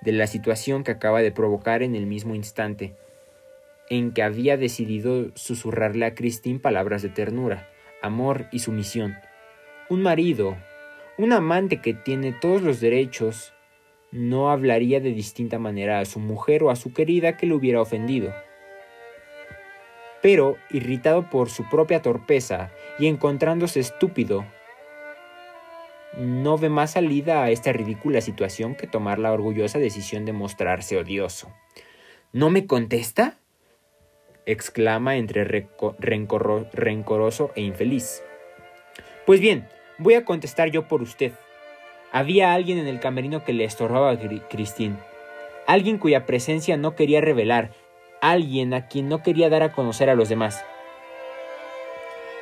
de 0.00 0.12
la 0.12 0.26
situación 0.26 0.82
que 0.82 0.92
acaba 0.92 1.20
de 1.20 1.30
provocar 1.30 1.82
en 1.82 1.94
el 1.94 2.06
mismo 2.06 2.34
instante 2.34 2.96
en 3.90 4.12
que 4.12 4.22
había 4.22 4.56
decidido 4.56 5.30
susurrarle 5.34 6.06
a 6.06 6.14
Christine 6.14 6.58
palabras 6.58 7.02
de 7.02 7.08
ternura, 7.08 7.68
amor 8.00 8.46
y 8.52 8.60
sumisión. 8.60 9.16
Un 9.88 10.02
marido, 10.02 10.56
un 11.18 11.32
amante 11.32 11.80
que 11.80 11.94
tiene 11.94 12.32
todos 12.32 12.62
los 12.62 12.80
derechos, 12.80 13.52
no 14.10 14.50
hablaría 14.50 15.00
de 15.00 15.12
distinta 15.12 15.58
manera 15.58 16.00
a 16.00 16.04
su 16.04 16.20
mujer 16.20 16.62
o 16.62 16.70
a 16.70 16.76
su 16.76 16.92
querida 16.92 17.36
que 17.36 17.46
le 17.46 17.54
hubiera 17.54 17.80
ofendido. 17.80 18.32
Pero, 20.20 20.56
irritado 20.70 21.28
por 21.30 21.50
su 21.50 21.68
propia 21.68 22.00
torpeza 22.00 22.70
y 22.98 23.06
encontrándose 23.06 23.80
estúpido, 23.80 24.44
no 26.16 26.58
ve 26.58 26.68
más 26.68 26.92
salida 26.92 27.42
a 27.42 27.50
esta 27.50 27.72
ridícula 27.72 28.20
situación 28.20 28.74
que 28.74 28.86
tomar 28.86 29.18
la 29.18 29.32
orgullosa 29.32 29.78
decisión 29.78 30.24
de 30.24 30.32
mostrarse 30.32 30.98
odioso. 30.98 31.52
¿No 32.32 32.50
me 32.50 32.66
contesta? 32.66 33.38
Exclama 34.46 35.16
entre 35.16 35.68
rencoroso 35.98 37.50
e 37.54 37.62
infeliz. 37.62 38.22
Pues 39.26 39.40
bien, 39.40 39.68
voy 39.98 40.14
a 40.14 40.24
contestar 40.24 40.70
yo 40.70 40.88
por 40.88 41.02
usted. 41.02 41.32
Había 42.10 42.52
alguien 42.52 42.78
en 42.78 42.88
el 42.88 43.00
camerino 43.00 43.44
que 43.44 43.52
le 43.52 43.64
estorbaba 43.64 44.10
a 44.10 44.18
Christine, 44.48 44.96
alguien 45.66 45.98
cuya 45.98 46.26
presencia 46.26 46.76
no 46.76 46.94
quería 46.94 47.20
revelar, 47.20 47.70
alguien 48.20 48.74
a 48.74 48.88
quien 48.88 49.08
no 49.08 49.22
quería 49.22 49.48
dar 49.48 49.62
a 49.62 49.72
conocer 49.72 50.10
a 50.10 50.14
los 50.14 50.28
demás. 50.28 50.64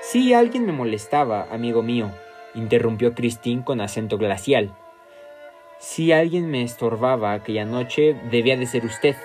Sí, 0.00 0.34
alguien 0.34 0.66
me 0.66 0.72
molestaba, 0.72 1.46
amigo 1.52 1.82
mío, 1.82 2.10
interrumpió 2.54 3.14
Christine 3.14 3.62
con 3.62 3.80
acento 3.80 4.18
glacial. 4.18 4.74
Si 5.78 6.12
alguien 6.12 6.50
me 6.50 6.62
estorbaba 6.62 7.32
aquella 7.32 7.64
noche, 7.64 8.16
debía 8.30 8.56
de 8.56 8.66
ser 8.66 8.84
usted 8.84 9.16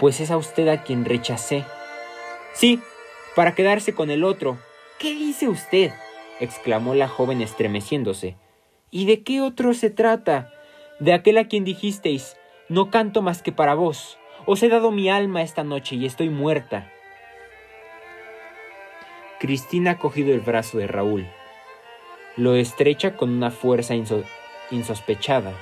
pues 0.00 0.18
es 0.20 0.30
a 0.30 0.38
usted 0.38 0.66
a 0.68 0.82
quien 0.82 1.04
rechacé. 1.04 1.66
Sí, 2.54 2.80
para 3.36 3.54
quedarse 3.54 3.94
con 3.94 4.10
el 4.10 4.24
otro. 4.24 4.58
¿Qué 4.98 5.10
dice 5.10 5.46
usted? 5.46 5.92
exclamó 6.40 6.94
la 6.94 7.06
joven 7.06 7.42
estremeciéndose. 7.42 8.36
¿Y 8.90 9.04
de 9.04 9.22
qué 9.22 9.42
otro 9.42 9.74
se 9.74 9.90
trata? 9.90 10.50
De 11.00 11.12
aquel 11.12 11.36
a 11.36 11.48
quien 11.48 11.64
dijisteis, 11.64 12.38
no 12.70 12.90
canto 12.90 13.20
más 13.20 13.42
que 13.42 13.52
para 13.52 13.74
vos. 13.74 14.18
Os 14.46 14.62
he 14.62 14.70
dado 14.70 14.90
mi 14.90 15.10
alma 15.10 15.42
esta 15.42 15.64
noche 15.64 15.96
y 15.96 16.06
estoy 16.06 16.30
muerta. 16.30 16.90
Cristina 19.38 19.92
ha 19.92 19.98
cogido 19.98 20.32
el 20.32 20.40
brazo 20.40 20.78
de 20.78 20.86
Raúl. 20.86 21.26
Lo 22.36 22.54
estrecha 22.54 23.16
con 23.16 23.30
una 23.30 23.50
fuerza 23.50 23.94
insospechada 24.70 25.52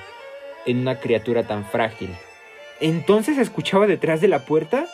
en 0.65 0.79
una 0.79 0.99
criatura 1.01 1.45
tan 1.45 1.65
frágil. 1.65 2.15
¿Entonces 2.81 3.37
escuchaba 3.37 3.87
detrás 3.87 4.21
de 4.21 4.27
la 4.29 4.45
puerta? 4.45 4.87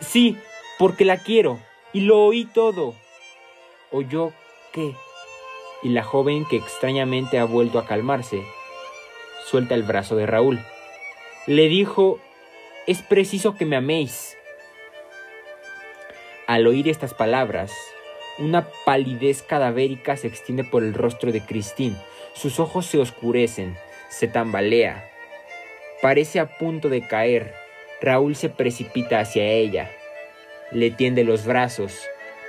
Sí, 0.00 0.36
porque 0.78 1.04
la 1.04 1.18
quiero, 1.18 1.58
y 1.92 2.02
lo 2.02 2.24
oí 2.24 2.44
todo. 2.44 2.94
¿Oyó 3.90 4.32
qué? 4.72 4.94
Y 5.82 5.88
la 5.88 6.04
joven, 6.04 6.44
que 6.48 6.56
extrañamente 6.56 7.38
ha 7.38 7.44
vuelto 7.44 7.78
a 7.78 7.86
calmarse, 7.86 8.42
suelta 9.44 9.74
el 9.74 9.82
brazo 9.82 10.14
de 10.14 10.26
Raúl. 10.26 10.60
Le 11.46 11.68
dijo, 11.68 12.20
es 12.86 13.02
preciso 13.02 13.56
que 13.56 13.66
me 13.66 13.76
améis. 13.76 14.36
Al 16.46 16.66
oír 16.66 16.88
estas 16.88 17.14
palabras, 17.14 17.72
una 18.38 18.68
palidez 18.84 19.42
cadavérica 19.42 20.16
se 20.16 20.28
extiende 20.28 20.64
por 20.64 20.84
el 20.84 20.94
rostro 20.94 21.32
de 21.32 21.44
Christine. 21.44 21.96
Sus 22.34 22.60
ojos 22.60 22.86
se 22.86 22.98
oscurecen, 22.98 23.76
se 24.08 24.28
tambalea, 24.28 25.11
Parece 26.02 26.40
a 26.40 26.58
punto 26.58 26.88
de 26.88 27.06
caer. 27.06 27.54
Raúl 28.00 28.34
se 28.34 28.48
precipita 28.48 29.20
hacia 29.20 29.44
ella. 29.44 29.88
Le 30.72 30.90
tiende 30.90 31.22
los 31.22 31.46
brazos, 31.46 31.96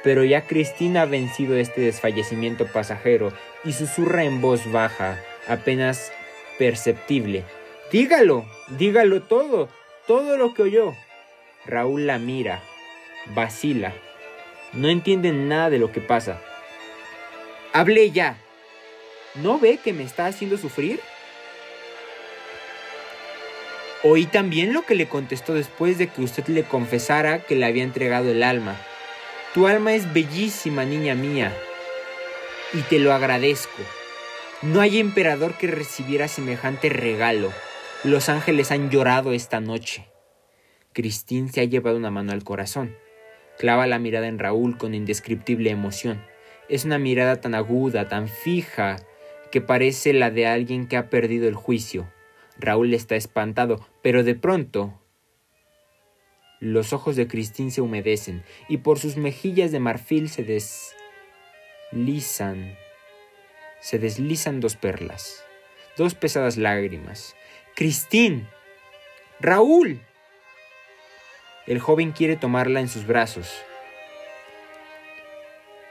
Pero 0.03 0.25
ya 0.25 0.41
Cristina 0.41 1.03
ha 1.03 1.05
vencido 1.05 1.55
este 1.55 1.79
desfallecimiento 1.79 2.67
pasajero 2.67 3.31
y 3.63 3.71
susurra 3.71 4.25
en 4.25 4.41
voz 4.41 4.69
baja, 4.69 5.17
apenas 5.47 6.11
perceptible. 6.59 7.45
Dígalo, 7.89 8.45
dígalo 8.77 9.21
todo, 9.21 9.69
todo 10.05 10.35
lo 10.35 10.53
que 10.53 10.63
oyó. 10.63 10.93
Raúl 11.65 12.05
la 12.05 12.17
mira, 12.17 12.61
vacila, 13.33 13.93
no 14.73 14.89
entiende 14.89 15.31
nada 15.31 15.69
de 15.69 15.79
lo 15.79 15.93
que 15.93 16.01
pasa. 16.01 16.41
Hable 17.71 18.11
ya. 18.11 18.37
¿No 19.35 19.57
ve 19.57 19.79
que 19.81 19.93
me 19.93 20.03
está 20.03 20.25
haciendo 20.25 20.57
sufrir? 20.57 20.99
Oí 24.03 24.25
también 24.25 24.73
lo 24.73 24.85
que 24.85 24.95
le 24.95 25.07
contestó 25.07 25.53
después 25.53 25.97
de 25.97 26.07
que 26.07 26.21
usted 26.21 26.47
le 26.47 26.63
confesara 26.63 27.39
que 27.39 27.55
le 27.55 27.65
había 27.65 27.83
entregado 27.83 28.31
el 28.31 28.43
alma. 28.43 28.75
Tu 29.53 29.65
alma 29.65 29.93
es 29.93 30.11
bellísima, 30.13 30.83
niña 30.83 31.15
mía, 31.15 31.53
y 32.73 32.81
te 32.81 32.99
lo 32.99 33.13
agradezco. 33.13 33.81
No 34.61 34.81
hay 34.81 34.99
emperador 34.99 35.53
que 35.53 35.67
recibiera 35.67 36.27
semejante 36.27 36.89
regalo. 36.89 37.53
Los 38.03 38.27
ángeles 38.27 38.71
han 38.71 38.89
llorado 38.89 39.31
esta 39.31 39.61
noche. 39.61 40.07
Cristín 40.91 41.51
se 41.51 41.61
ha 41.61 41.65
llevado 41.65 41.95
una 41.95 42.11
mano 42.11 42.33
al 42.33 42.43
corazón. 42.43 42.97
Clava 43.57 43.87
la 43.87 43.99
mirada 43.99 44.27
en 44.27 44.39
Raúl 44.39 44.77
con 44.77 44.93
indescriptible 44.95 45.69
emoción. 45.69 46.21
Es 46.67 46.83
una 46.83 46.97
mirada 46.97 47.39
tan 47.39 47.55
aguda, 47.55 48.07
tan 48.07 48.27
fija, 48.27 48.97
que 49.51 49.61
parece 49.61 50.11
la 50.11 50.31
de 50.31 50.47
alguien 50.47 50.87
que 50.87 50.97
ha 50.97 51.09
perdido 51.09 51.47
el 51.47 51.55
juicio. 51.55 52.11
Raúl 52.57 52.93
está 52.93 53.15
espantado, 53.15 53.85
pero 54.01 54.23
de 54.23 54.35
pronto 54.35 54.99
los 56.59 56.93
ojos 56.93 57.15
de 57.17 57.27
Cristín 57.27 57.71
se 57.71 57.81
humedecen 57.81 58.43
y 58.69 58.77
por 58.77 58.97
sus 58.97 59.17
mejillas 59.17 59.71
de 59.71 59.79
marfil 59.79 60.29
se 60.29 60.43
deslizan, 61.91 62.77
se 63.81 63.99
deslizan 63.99 64.61
dos 64.61 64.77
perlas, 64.77 65.43
dos 65.97 66.15
pesadas 66.15 66.55
lágrimas. 66.57 67.35
Cristín, 67.75 68.47
Raúl. 69.41 69.99
El 71.67 71.79
joven 71.79 72.11
quiere 72.11 72.35
tomarla 72.37 72.79
en 72.79 72.87
sus 72.87 73.07
brazos, 73.07 73.51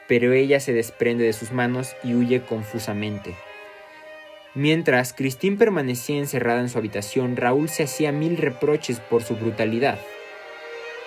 pero 0.08 0.32
ella 0.32 0.60
se 0.60 0.72
desprende 0.72 1.24
de 1.24 1.32
sus 1.32 1.52
manos 1.52 1.96
y 2.02 2.14
huye 2.14 2.42
confusamente. 2.42 3.34
Mientras 4.54 5.14
Cristín 5.14 5.56
permanecía 5.56 6.18
encerrada 6.18 6.60
en 6.60 6.68
su 6.68 6.76
habitación, 6.76 7.36
Raúl 7.36 7.70
se 7.70 7.84
hacía 7.84 8.12
mil 8.12 8.36
reproches 8.36 9.00
por 9.00 9.22
su 9.22 9.34
brutalidad. 9.36 9.98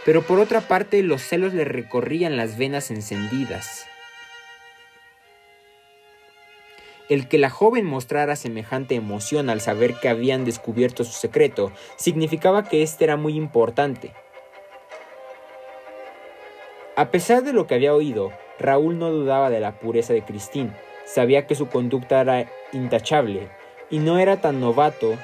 Pero 0.03 0.23
por 0.23 0.39
otra 0.39 0.61
parte 0.61 1.03
los 1.03 1.21
celos 1.21 1.53
le 1.53 1.63
recorrían 1.63 2.37
las 2.37 2.57
venas 2.57 2.89
encendidas. 2.89 3.85
El 7.07 7.27
que 7.27 7.37
la 7.37 7.51
joven 7.51 7.85
mostrara 7.85 8.35
semejante 8.35 8.95
emoción 8.95 9.51
al 9.51 9.61
saber 9.61 9.93
que 9.99 10.09
habían 10.09 10.43
descubierto 10.43 11.03
su 11.03 11.11
secreto 11.11 11.71
significaba 11.97 12.63
que 12.63 12.81
éste 12.81 13.03
era 13.03 13.15
muy 13.15 13.35
importante. 13.35 14.11
A 16.95 17.11
pesar 17.11 17.43
de 17.43 17.53
lo 17.53 17.67
que 17.67 17.75
había 17.75 17.93
oído, 17.93 18.31
Raúl 18.57 18.97
no 18.97 19.11
dudaba 19.11 19.51
de 19.51 19.59
la 19.59 19.79
pureza 19.79 20.13
de 20.13 20.23
Cristín, 20.23 20.73
sabía 21.05 21.45
que 21.45 21.53
su 21.53 21.67
conducta 21.67 22.21
era 22.21 22.49
intachable 22.75 23.49
y 23.89 23.99
no 23.99 24.19
era 24.19 24.41
tan 24.41 24.59
novato 24.59 25.17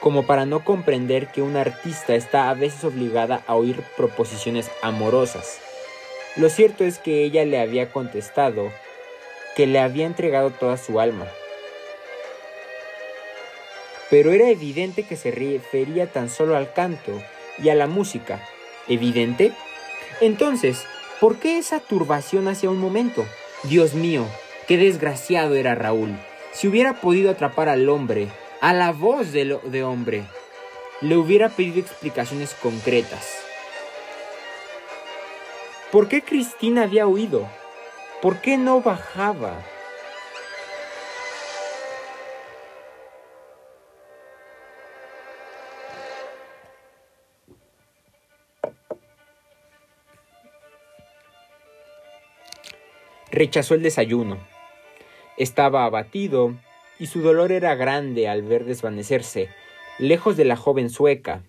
como 0.00 0.24
para 0.24 0.46
no 0.46 0.62
comprender 0.62 1.28
que 1.28 1.42
una 1.42 1.62
artista 1.62 2.14
está 2.14 2.48
a 2.48 2.54
veces 2.54 2.84
obligada 2.84 3.42
a 3.46 3.56
oír 3.56 3.82
proposiciones 3.96 4.70
amorosas. 4.82 5.58
Lo 6.36 6.48
cierto 6.48 6.84
es 6.84 6.98
que 6.98 7.24
ella 7.24 7.44
le 7.44 7.58
había 7.58 7.90
contestado 7.90 8.70
que 9.56 9.66
le 9.66 9.80
había 9.80 10.06
entregado 10.06 10.50
toda 10.50 10.76
su 10.76 11.00
alma. 11.00 11.26
Pero 14.10 14.32
era 14.32 14.48
evidente 14.50 15.02
que 15.02 15.16
se 15.16 15.30
refería 15.30 16.12
tan 16.12 16.28
solo 16.28 16.56
al 16.56 16.72
canto 16.72 17.20
y 17.58 17.70
a 17.70 17.74
la 17.74 17.86
música, 17.86 18.46
evidente? 18.86 19.52
Entonces, 20.20 20.84
¿por 21.20 21.38
qué 21.38 21.58
esa 21.58 21.80
turbación 21.80 22.48
hacia 22.48 22.70
un 22.70 22.78
momento? 22.78 23.26
Dios 23.64 23.94
mío, 23.94 24.26
qué 24.66 24.76
desgraciado 24.76 25.54
era 25.54 25.74
Raúl. 25.74 26.16
Si 26.52 26.68
hubiera 26.68 27.00
podido 27.00 27.30
atrapar 27.30 27.68
al 27.68 27.88
hombre, 27.88 28.28
a 28.60 28.72
la 28.72 28.92
voz 28.92 29.32
de, 29.32 29.58
de 29.64 29.82
hombre, 29.84 30.24
le 31.00 31.16
hubiera 31.16 31.48
pedido 31.48 31.80
explicaciones 31.80 32.54
concretas. 32.54 33.36
¿Por 35.92 36.08
qué 36.08 36.22
Cristina 36.22 36.82
había 36.82 37.06
huido? 37.06 37.48
¿Por 38.20 38.40
qué 38.40 38.56
no 38.56 38.80
bajaba? 38.80 39.62
Rechazó 53.30 53.74
el 53.74 53.82
desayuno. 53.82 54.55
Estaba 55.36 55.84
abatido 55.84 56.54
y 56.98 57.06
su 57.06 57.20
dolor 57.20 57.52
era 57.52 57.74
grande 57.74 58.28
al 58.28 58.42
ver 58.42 58.64
desvanecerse, 58.64 59.50
lejos 59.98 60.36
de 60.36 60.46
la 60.46 60.56
joven 60.56 60.88
sueca, 60.88 61.42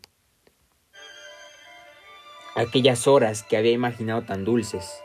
aquellas 2.55 3.07
horas 3.07 3.43
que 3.43 3.55
había 3.55 3.71
imaginado 3.71 4.23
tan 4.23 4.43
dulces. 4.43 5.01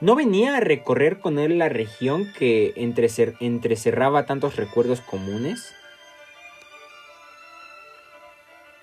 ¿No 0.00 0.14
venía 0.14 0.56
a 0.56 0.60
recorrer 0.60 1.18
con 1.18 1.38
él 1.38 1.58
la 1.58 1.68
región 1.68 2.32
que 2.38 2.72
entrecerraba 2.76 4.26
tantos 4.26 4.56
recuerdos 4.56 5.00
comunes? 5.00 5.74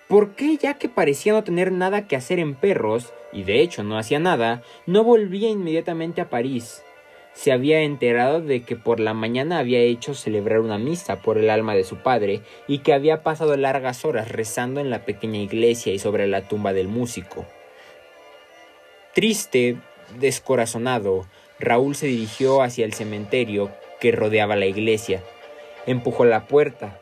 ¿Por 0.07 0.35
qué, 0.35 0.57
ya 0.57 0.73
que 0.75 0.89
parecía 0.89 1.33
no 1.33 1.43
tener 1.43 1.71
nada 1.71 2.07
que 2.07 2.15
hacer 2.15 2.37
en 2.39 2.53
perros, 2.53 3.13
y 3.31 3.43
de 3.43 3.61
hecho 3.61 3.83
no 3.83 3.97
hacía 3.97 4.19
nada, 4.19 4.61
no 4.85 5.03
volvía 5.03 5.49
inmediatamente 5.49 6.21
a 6.21 6.29
París? 6.29 6.83
Se 7.33 7.51
había 7.51 7.81
enterado 7.81 8.41
de 8.41 8.63
que 8.63 8.75
por 8.75 8.99
la 8.99 9.13
mañana 9.13 9.59
había 9.59 9.79
hecho 9.79 10.13
celebrar 10.13 10.59
una 10.59 10.77
misa 10.77 11.21
por 11.21 11.37
el 11.37 11.49
alma 11.49 11.73
de 11.73 11.83
su 11.83 11.97
padre 11.97 12.41
y 12.67 12.79
que 12.79 12.93
había 12.93 13.23
pasado 13.23 13.55
largas 13.57 14.05
horas 14.05 14.29
rezando 14.29 14.79
en 14.79 14.89
la 14.89 15.05
pequeña 15.05 15.39
iglesia 15.39 15.93
y 15.93 15.99
sobre 15.99 16.27
la 16.27 16.47
tumba 16.47 16.73
del 16.73 16.87
músico. 16.87 17.45
Triste, 19.13 19.77
descorazonado, 20.19 21.25
Raúl 21.59 21.95
se 21.95 22.07
dirigió 22.07 22.61
hacia 22.61 22.85
el 22.85 22.93
cementerio 22.93 23.71
que 23.99 24.11
rodeaba 24.11 24.55
la 24.55 24.65
iglesia. 24.65 25.21
Empujó 25.85 26.25
la 26.25 26.47
puerta. 26.47 26.99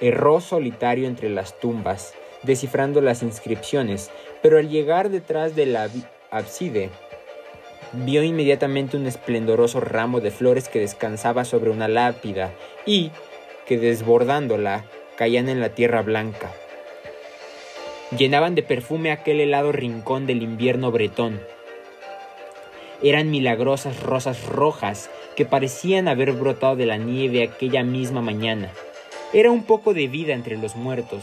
Erró 0.00 0.40
solitario 0.40 1.06
entre 1.06 1.28
las 1.30 1.58
tumbas, 1.60 2.14
descifrando 2.42 3.00
las 3.00 3.22
inscripciones, 3.22 4.10
pero 4.42 4.58
al 4.58 4.68
llegar 4.68 5.10
detrás 5.10 5.54
de 5.54 5.66
la 5.66 5.88
ábside, 6.30 6.90
vio 7.92 8.22
inmediatamente 8.22 8.96
un 8.96 9.06
esplendoroso 9.06 9.80
ramo 9.80 10.20
de 10.20 10.30
flores 10.30 10.68
que 10.68 10.80
descansaba 10.80 11.44
sobre 11.44 11.70
una 11.70 11.88
lápida 11.88 12.52
y 12.86 13.10
que 13.66 13.78
desbordándola 13.78 14.84
caían 15.16 15.48
en 15.48 15.60
la 15.60 15.70
tierra 15.70 16.02
blanca. 16.02 16.52
Llenaban 18.16 18.54
de 18.54 18.62
perfume 18.62 19.12
aquel 19.12 19.40
helado 19.40 19.70
rincón 19.70 20.26
del 20.26 20.42
invierno 20.42 20.90
bretón. 20.90 21.40
Eran 23.02 23.30
milagrosas 23.30 24.02
rosas 24.02 24.46
rojas 24.46 25.10
que 25.36 25.44
parecían 25.44 26.08
haber 26.08 26.32
brotado 26.32 26.76
de 26.76 26.86
la 26.86 26.96
nieve 26.96 27.44
aquella 27.44 27.82
misma 27.82 28.20
mañana. 28.20 28.70
Era 29.32 29.50
un 29.50 29.62
poco 29.62 29.94
de 29.94 30.08
vida 30.08 30.34
entre 30.34 30.56
los 30.56 30.74
muertos, 30.74 31.22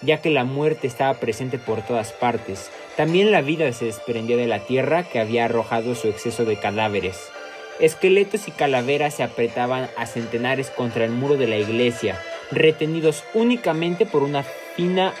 ya 0.00 0.22
que 0.22 0.30
la 0.30 0.44
muerte 0.44 0.86
estaba 0.86 1.14
presente 1.14 1.58
por 1.58 1.82
todas 1.82 2.12
partes. 2.12 2.70
También 2.98 3.30
la 3.30 3.42
vida 3.42 3.72
se 3.72 3.84
desprendió 3.84 4.36
de 4.36 4.48
la 4.48 4.58
tierra 4.58 5.04
que 5.04 5.20
había 5.20 5.44
arrojado 5.44 5.94
su 5.94 6.08
exceso 6.08 6.44
de 6.44 6.56
cadáveres. 6.56 7.30
Esqueletos 7.78 8.48
y 8.48 8.50
calaveras 8.50 9.14
se 9.14 9.22
apretaban 9.22 9.88
a 9.96 10.04
centenares 10.06 10.70
contra 10.70 11.04
el 11.04 11.12
muro 11.12 11.36
de 11.36 11.46
la 11.46 11.58
iglesia, 11.58 12.20
retenidos 12.50 13.22
únicamente 13.34 14.04
por 14.04 14.24
una 14.24 14.42
fina 14.74 15.14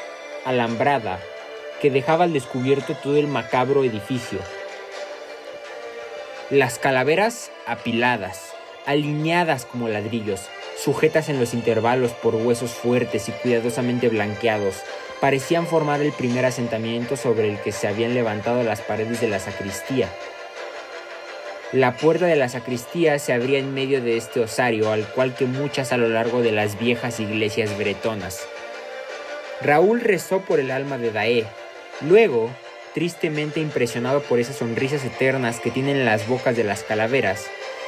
alambrada 0.44 1.20
que 1.80 1.92
dejaba 1.92 2.24
al 2.24 2.32
descubierto 2.32 2.96
todo 2.96 3.16
el 3.16 3.28
macabro 3.28 3.84
edificio. 3.84 4.40
Las 6.50 6.80
calaveras 6.80 7.52
apiladas, 7.64 8.54
alineadas 8.86 9.66
como 9.66 9.88
ladrillos, 9.88 10.48
sujetas 10.76 11.28
en 11.28 11.38
los 11.38 11.54
intervalos 11.54 12.10
por 12.10 12.34
huesos 12.34 12.72
fuertes 12.72 13.28
y 13.28 13.32
cuidadosamente 13.32 14.08
blanqueados, 14.08 14.82
parecían 15.20 15.66
formar 15.66 16.00
el 16.00 16.12
primer 16.12 16.44
asentamiento 16.44 17.16
sobre 17.16 17.48
el 17.48 17.58
que 17.60 17.72
se 17.72 17.88
habían 17.88 18.14
levantado 18.14 18.62
las 18.62 18.80
paredes 18.80 19.20
de 19.20 19.28
la 19.28 19.38
sacristía. 19.38 20.08
La 21.72 21.96
puerta 21.96 22.26
de 22.26 22.36
la 22.36 22.48
sacristía 22.48 23.18
se 23.18 23.32
abría 23.32 23.58
en 23.58 23.74
medio 23.74 24.00
de 24.00 24.16
este 24.16 24.40
osario, 24.40 24.90
al 24.90 25.06
cual 25.06 25.34
que 25.34 25.44
muchas 25.44 25.92
a 25.92 25.96
lo 25.96 26.08
largo 26.08 26.40
de 26.40 26.52
las 26.52 26.78
viejas 26.78 27.20
iglesias 27.20 27.76
bretonas. 27.76 28.40
Raúl 29.60 30.00
rezó 30.00 30.40
por 30.40 30.60
el 30.60 30.70
alma 30.70 30.96
de 30.96 31.10
Daé. 31.10 31.44
Luego 32.00 32.50
tristemente 32.94 33.60
impresionado 33.60 34.22
por 34.22 34.38
esas 34.38 34.56
sonrisas 34.56 35.04
eternas 35.04 35.60
que 35.60 35.70
tienen 35.70 36.04
las 36.04 36.26
bocas 36.26 36.56
de 36.56 36.64
las 36.64 36.82
calaveras, 36.82 37.46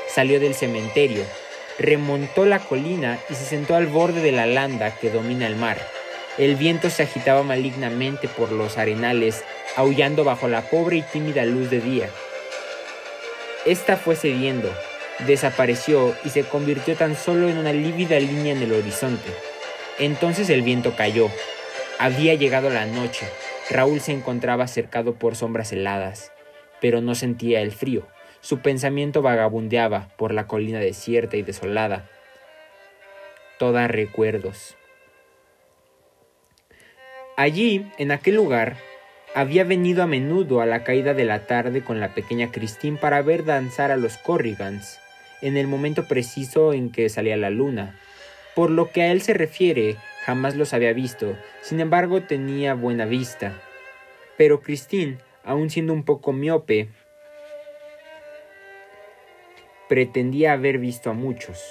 salió 0.08 0.38
del 0.40 0.54
cementerio, 0.54 1.24
remontó 1.78 2.44
la 2.44 2.60
colina 2.60 3.18
y 3.28 3.34
se 3.34 3.44
sentó 3.44 3.74
al 3.74 3.86
borde 3.86 4.20
de 4.20 4.32
la 4.32 4.46
landa 4.46 4.94
que 4.96 5.10
domina 5.10 5.46
el 5.46 5.56
mar. 5.56 5.78
El 6.38 6.56
viento 6.56 6.90
se 6.90 7.02
agitaba 7.02 7.42
malignamente 7.42 8.28
por 8.28 8.52
los 8.52 8.78
arenales, 8.78 9.44
aullando 9.76 10.24
bajo 10.24 10.48
la 10.48 10.62
pobre 10.62 10.98
y 10.98 11.02
tímida 11.02 11.44
luz 11.44 11.70
de 11.70 11.80
día. 11.80 12.08
Esta 13.66 13.96
fue 13.96 14.16
cediendo, 14.16 14.72
desapareció 15.26 16.14
y 16.24 16.30
se 16.30 16.44
convirtió 16.44 16.94
tan 16.96 17.16
solo 17.16 17.48
en 17.48 17.58
una 17.58 17.72
lívida 17.72 18.18
línea 18.18 18.54
en 18.54 18.62
el 18.62 18.72
horizonte. 18.72 19.30
Entonces 19.98 20.48
el 20.48 20.62
viento 20.62 20.96
cayó. 20.96 21.28
Había 21.98 22.34
llegado 22.34 22.70
la 22.70 22.86
noche. 22.86 23.26
Raúl 23.68 24.00
se 24.00 24.12
encontraba 24.12 24.66
cercado 24.66 25.14
por 25.14 25.36
sombras 25.36 25.72
heladas, 25.72 26.32
pero 26.80 27.02
no 27.02 27.14
sentía 27.14 27.60
el 27.60 27.72
frío. 27.72 28.06
Su 28.40 28.60
pensamiento 28.60 29.20
vagabundeaba 29.20 30.08
por 30.16 30.32
la 30.32 30.46
colina 30.46 30.78
desierta 30.78 31.36
y 31.36 31.42
desolada. 31.42 32.08
Toda 33.58 33.86
recuerdos. 33.88 34.78
Allí, 37.36 37.90
en 37.98 38.10
aquel 38.10 38.36
lugar, 38.36 38.76
había 39.34 39.64
venido 39.64 40.02
a 40.02 40.06
menudo 40.06 40.60
a 40.60 40.66
la 40.66 40.84
caída 40.84 41.14
de 41.14 41.24
la 41.24 41.46
tarde 41.46 41.82
con 41.82 42.00
la 42.00 42.14
pequeña 42.14 42.50
Christine 42.50 42.98
para 42.98 43.22
ver 43.22 43.44
danzar 43.44 43.90
a 43.90 43.96
los 43.96 44.18
Corrigans 44.18 44.98
en 45.40 45.56
el 45.56 45.66
momento 45.66 46.06
preciso 46.06 46.72
en 46.72 46.90
que 46.90 47.08
salía 47.08 47.36
la 47.36 47.50
luna. 47.50 47.98
Por 48.54 48.70
lo 48.70 48.90
que 48.90 49.02
a 49.02 49.12
él 49.12 49.22
se 49.22 49.34
refiere, 49.34 49.96
jamás 50.24 50.56
los 50.56 50.74
había 50.74 50.92
visto, 50.92 51.36
sin 51.62 51.80
embargo 51.80 52.22
tenía 52.22 52.74
buena 52.74 53.06
vista. 53.06 53.54
Pero 54.36 54.60
Christine, 54.60 55.18
aun 55.44 55.70
siendo 55.70 55.92
un 55.92 56.04
poco 56.04 56.32
miope, 56.32 56.88
pretendía 59.88 60.52
haber 60.52 60.78
visto 60.78 61.10
a 61.10 61.14
muchos. 61.14 61.62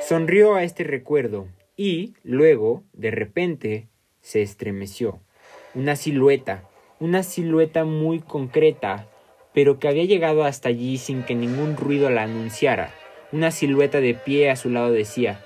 Sonrió 0.00 0.54
a 0.54 0.62
este 0.62 0.84
recuerdo 0.84 1.48
y, 1.76 2.14
luego, 2.22 2.82
de 2.92 3.10
repente, 3.10 3.88
se 4.20 4.42
estremeció. 4.42 5.20
Una 5.74 5.94
silueta, 5.94 6.68
una 6.98 7.22
silueta 7.22 7.84
muy 7.84 8.20
concreta, 8.20 9.06
pero 9.52 9.78
que 9.78 9.88
había 9.88 10.04
llegado 10.04 10.44
hasta 10.44 10.70
allí 10.70 10.98
sin 10.98 11.22
que 11.22 11.34
ningún 11.34 11.76
ruido 11.76 12.10
la 12.10 12.22
anunciara. 12.22 12.94
Una 13.32 13.50
silueta 13.50 14.00
de 14.00 14.14
pie 14.14 14.50
a 14.50 14.56
su 14.56 14.70
lado 14.70 14.90
decía, 14.90 15.40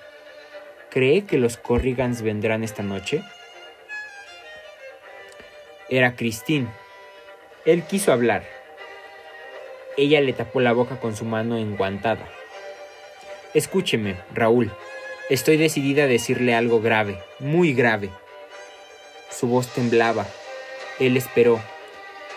¿Cree 0.91 1.25
que 1.25 1.39
los 1.39 1.57
Corrigans 1.57 2.23
vendrán 2.23 2.65
esta 2.65 2.83
noche? 2.83 3.23
Era 5.89 6.15
Christine. 6.15 6.69
Él 7.65 7.83
quiso 7.83 8.13
hablar. 8.13 8.45
Ella 9.97 10.21
le 10.21 10.33
tapó 10.33 10.61
la 10.61 10.73
boca 10.73 11.01
con 11.01 11.17
su 11.17 11.25
mano 11.25 11.57
enguantada. 11.57 12.27
Escúcheme, 13.55 14.17
Raúl. 14.33 14.71
Estoy 15.31 15.59
decidida 15.59 16.03
a 16.03 16.09
decirle 16.09 16.57
algo 16.57 16.81
grave, 16.81 17.17
muy 17.39 17.73
grave. 17.73 18.11
Su 19.31 19.47
voz 19.47 19.69
temblaba. 19.69 20.27
Él 20.99 21.17
esperó. 21.17 21.61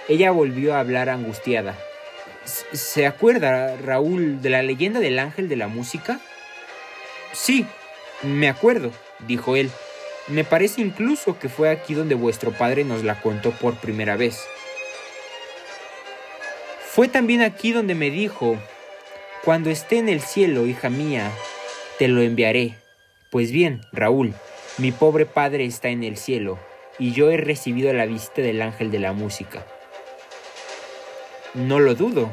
Ella 0.08 0.30
volvió 0.30 0.76
a 0.76 0.80
hablar 0.80 1.10
angustiada. 1.10 1.76
¿Se 2.46 3.08
acuerda, 3.08 3.76
Raúl, 3.78 4.44
de 4.44 4.52
la 4.52 4.62
leyenda 4.62 5.00
del 5.00 5.18
ángel 5.18 5.50
de 5.50 5.56
la 5.56 5.68
música? 5.68 6.20
Sí, 7.32 7.66
me 8.22 8.48
acuerdo, 8.48 8.92
dijo 9.26 9.56
él. 9.56 9.72
Me 10.28 10.44
parece 10.44 10.82
incluso 10.82 11.40
que 11.40 11.50
fue 11.50 11.72
aquí 11.72 11.96
donde 11.96 12.14
vuestro 12.14 12.52
padre 12.52 12.84
nos 12.84 13.04
la 13.04 13.20
contó 13.20 13.54
por 13.54 13.76
primera 13.78 14.18
vez. 14.18 14.46
Fue 16.92 17.08
también 17.08 17.42
aquí 17.42 17.72
donde 17.72 17.96
me 17.96 18.12
dijo, 18.12 18.56
cuando 19.44 19.72
esté 19.72 19.98
en 19.98 20.10
el 20.10 20.22
cielo, 20.22 20.68
hija 20.68 20.92
mía, 20.92 21.32
te 21.98 22.08
lo 22.08 22.22
enviaré. 22.22 22.83
Pues 23.34 23.52
bien, 23.52 23.82
Raúl, 23.92 24.36
mi 24.78 24.92
pobre 24.92 25.26
padre 25.26 25.66
está 25.66 25.90
en 25.90 26.04
el 26.04 26.18
cielo, 26.18 26.60
y 27.00 27.14
yo 27.14 27.32
he 27.32 27.38
recibido 27.38 27.92
la 27.92 28.06
visita 28.06 28.44
del 28.44 28.62
ángel 28.62 28.92
de 28.92 29.00
la 29.00 29.12
música. 29.12 29.66
No 31.56 31.80
lo 31.80 31.96
dudo, 31.96 32.32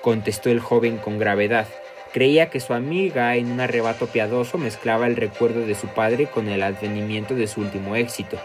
contestó 0.00 0.48
el 0.48 0.60
joven 0.60 0.96
con 0.96 1.18
gravedad. 1.18 1.68
Creía 2.14 2.48
que 2.48 2.60
su 2.60 2.72
amiga, 2.72 3.36
en 3.36 3.52
un 3.52 3.60
arrebato 3.60 4.06
piadoso, 4.06 4.56
mezclaba 4.56 5.06
el 5.06 5.16
recuerdo 5.16 5.66
de 5.66 5.74
su 5.74 5.88
padre 5.88 6.28
con 6.28 6.48
el 6.48 6.62
advenimiento 6.62 7.34
de 7.34 7.46
su 7.46 7.60
último 7.60 7.94
éxito. 7.94 8.38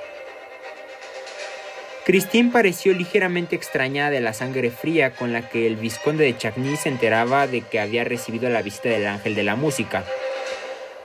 Christine 2.05 2.51
pareció 2.51 2.91
ligeramente 2.91 3.55
extrañada 3.55 4.09
de 4.09 4.19
la 4.19 4.33
sangre 4.33 4.71
fría 4.71 5.11
con 5.11 5.31
la 5.31 5.47
que 5.47 5.67
el 5.67 5.77
vizconde 5.77 6.25
de 6.25 6.35
Chagny 6.35 6.75
se 6.75 6.89
enteraba 6.89 7.47
de 7.47 7.61
que 7.61 7.79
había 7.79 8.03
recibido 8.03 8.49
la 8.49 8.61
visita 8.61 8.89
del 8.89 9.07
ángel 9.07 9.35
de 9.35 9.43
la 9.43 9.55
música. 9.55 10.03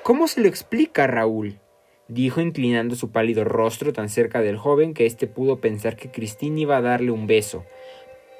¿Cómo 0.09 0.27
se 0.27 0.41
lo 0.41 0.49
explica, 0.49 1.07
Raúl? 1.07 1.61
dijo 2.09 2.41
inclinando 2.41 2.97
su 2.97 3.13
pálido 3.13 3.45
rostro 3.45 3.93
tan 3.93 4.09
cerca 4.09 4.41
del 4.41 4.57
joven 4.57 4.95
que 4.95 5.05
éste 5.05 5.27
pudo 5.27 5.61
pensar 5.61 5.97
que 5.97 6.11
Christine 6.11 6.63
iba 6.63 6.79
a 6.79 6.81
darle 6.81 7.11
un 7.11 7.27
beso, 7.27 7.67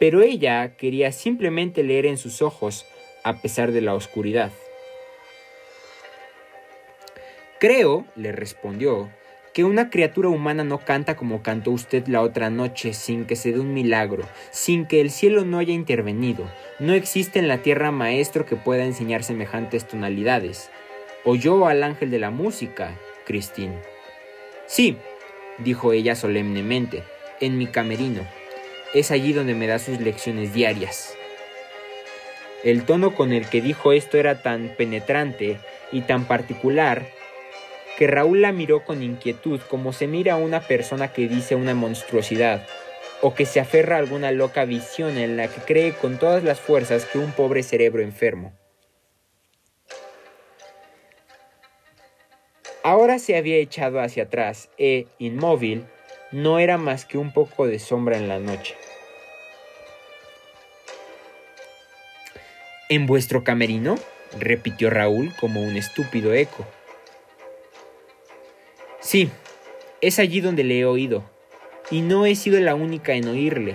pero 0.01 0.23
ella 0.23 0.79
quería 0.79 1.13
simplemente 1.13 1.83
leer 1.83 2.07
en 2.07 2.17
sus 2.17 2.41
ojos, 2.41 2.87
a 3.23 3.43
pesar 3.43 3.73
de 3.73 3.83
la 3.83 3.93
oscuridad. 3.93 4.51
Creo, 7.61 8.07
le 8.17 8.33
respondió, 8.33 9.11
que 9.53 9.65
una 9.65 9.91
criatura 9.91 10.31
humana 10.31 10.65
no 10.65 10.79
canta 10.79 11.17
como 11.17 11.43
cantó 11.43 11.73
usted 11.73 12.07
la 12.07 12.23
otra 12.23 12.49
noche 12.49 12.95
sin 12.95 13.27
que 13.27 13.37
se 13.37 13.53
dé 13.53 13.61
un 13.61 13.75
milagro, 13.75 14.25
sin 14.53 14.87
que 14.87 15.03
el 15.03 15.11
cielo 15.11 15.45
no 15.45 15.59
haya 15.59 15.75
intervenido. 15.75 16.51
No 16.79 16.95
existe 16.95 17.39
en 17.39 17.47
la 17.47 17.59
tierra 17.59 17.91
maestro 17.91 18.47
que 18.47 18.57
pueda 18.57 18.85
enseñar 18.85 19.23
semejantes 19.23 19.87
tonalidades. 19.87 20.71
Oyó 21.31 21.67
al 21.67 21.83
ángel 21.83 22.11
de 22.11 22.19
la 22.19 22.31
música, 22.31 22.99
Christine. 23.27 23.79
Sí, 24.65 24.97
dijo 25.59 25.93
ella 25.93 26.15
solemnemente, 26.15 27.03
en 27.39 27.59
mi 27.59 27.67
camerino. 27.67 28.23
Es 28.95 29.11
allí 29.11 29.35
donde 29.35 29.53
me 29.53 29.67
da 29.67 29.79
sus 29.79 30.01
lecciones 30.01 30.55
diarias. 30.55 31.15
El 32.65 32.85
tono 32.85 33.15
con 33.15 33.35
el 33.35 33.47
que 33.47 33.61
dijo 33.61 33.93
esto 33.93 34.17
era 34.17 34.41
tan 34.41 34.75
penetrante 34.79 35.59
y 35.93 36.01
tan 36.01 36.25
particular 36.25 37.07
que 37.99 38.07
Raúl 38.07 38.41
la 38.41 38.53
miró 38.53 38.87
con 38.87 39.03
inquietud 39.03 39.61
como 39.69 39.93
se 39.93 40.07
mira 40.07 40.33
a 40.33 40.39
una 40.39 40.61
persona 40.61 41.13
que 41.13 41.29
dice 41.29 41.57
una 41.57 41.75
monstruosidad 41.75 42.67
o 43.21 43.35
que 43.35 43.45
se 43.45 43.61
aferra 43.61 43.97
a 43.97 43.99
alguna 43.99 44.33
loca 44.33 44.65
visión 44.65 45.19
en 45.19 45.37
la 45.37 45.49
que 45.49 45.61
cree 45.61 45.93
con 45.93 46.19
todas 46.19 46.43
las 46.43 46.59
fuerzas 46.59 47.05
que 47.05 47.19
un 47.19 47.33
pobre 47.33 47.63
cerebro 47.63 48.01
enfermo. 48.01 48.55
Ahora 52.83 53.19
se 53.19 53.37
había 53.37 53.57
echado 53.57 54.01
hacia 54.01 54.25
atrás 54.25 54.71
e, 54.79 55.07
inmóvil, 55.19 55.85
no 56.31 56.59
era 56.59 56.79
más 56.79 57.05
que 57.05 57.19
un 57.19 57.33
poco 57.33 57.67
de 57.67 57.79
sombra 57.79 58.17
en 58.17 58.29
la 58.29 58.39
noche. 58.39 58.77
¿En 62.89 63.07
vuestro 63.07 63.45
camerino? 63.45 63.97
repitió 64.39 64.91
Raúl 64.91 65.35
como 65.41 65.63
un 65.63 65.77
estúpido 65.77 66.35
eco. 66.35 66.67
Sí, 69.01 69.31
es 70.01 70.19
allí 70.19 70.41
donde 70.41 70.65
le 70.65 70.81
he 70.81 70.85
oído, 70.85 71.25
y 71.91 72.03
no 72.03 72.27
he 72.27 72.35
sido 72.37 72.61
la 72.61 72.75
única 72.75 73.15
en 73.15 73.29
oírle. 73.29 73.75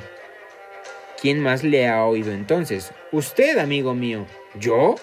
¿Quién 1.19 1.39
más 1.39 1.63
le 1.63 1.87
ha 1.87 2.05
oído 2.05 2.31
entonces? 2.31 2.91
Usted, 3.11 3.57
amigo 3.57 3.93
mío. 3.93 4.25
¿Yo? 4.59 4.95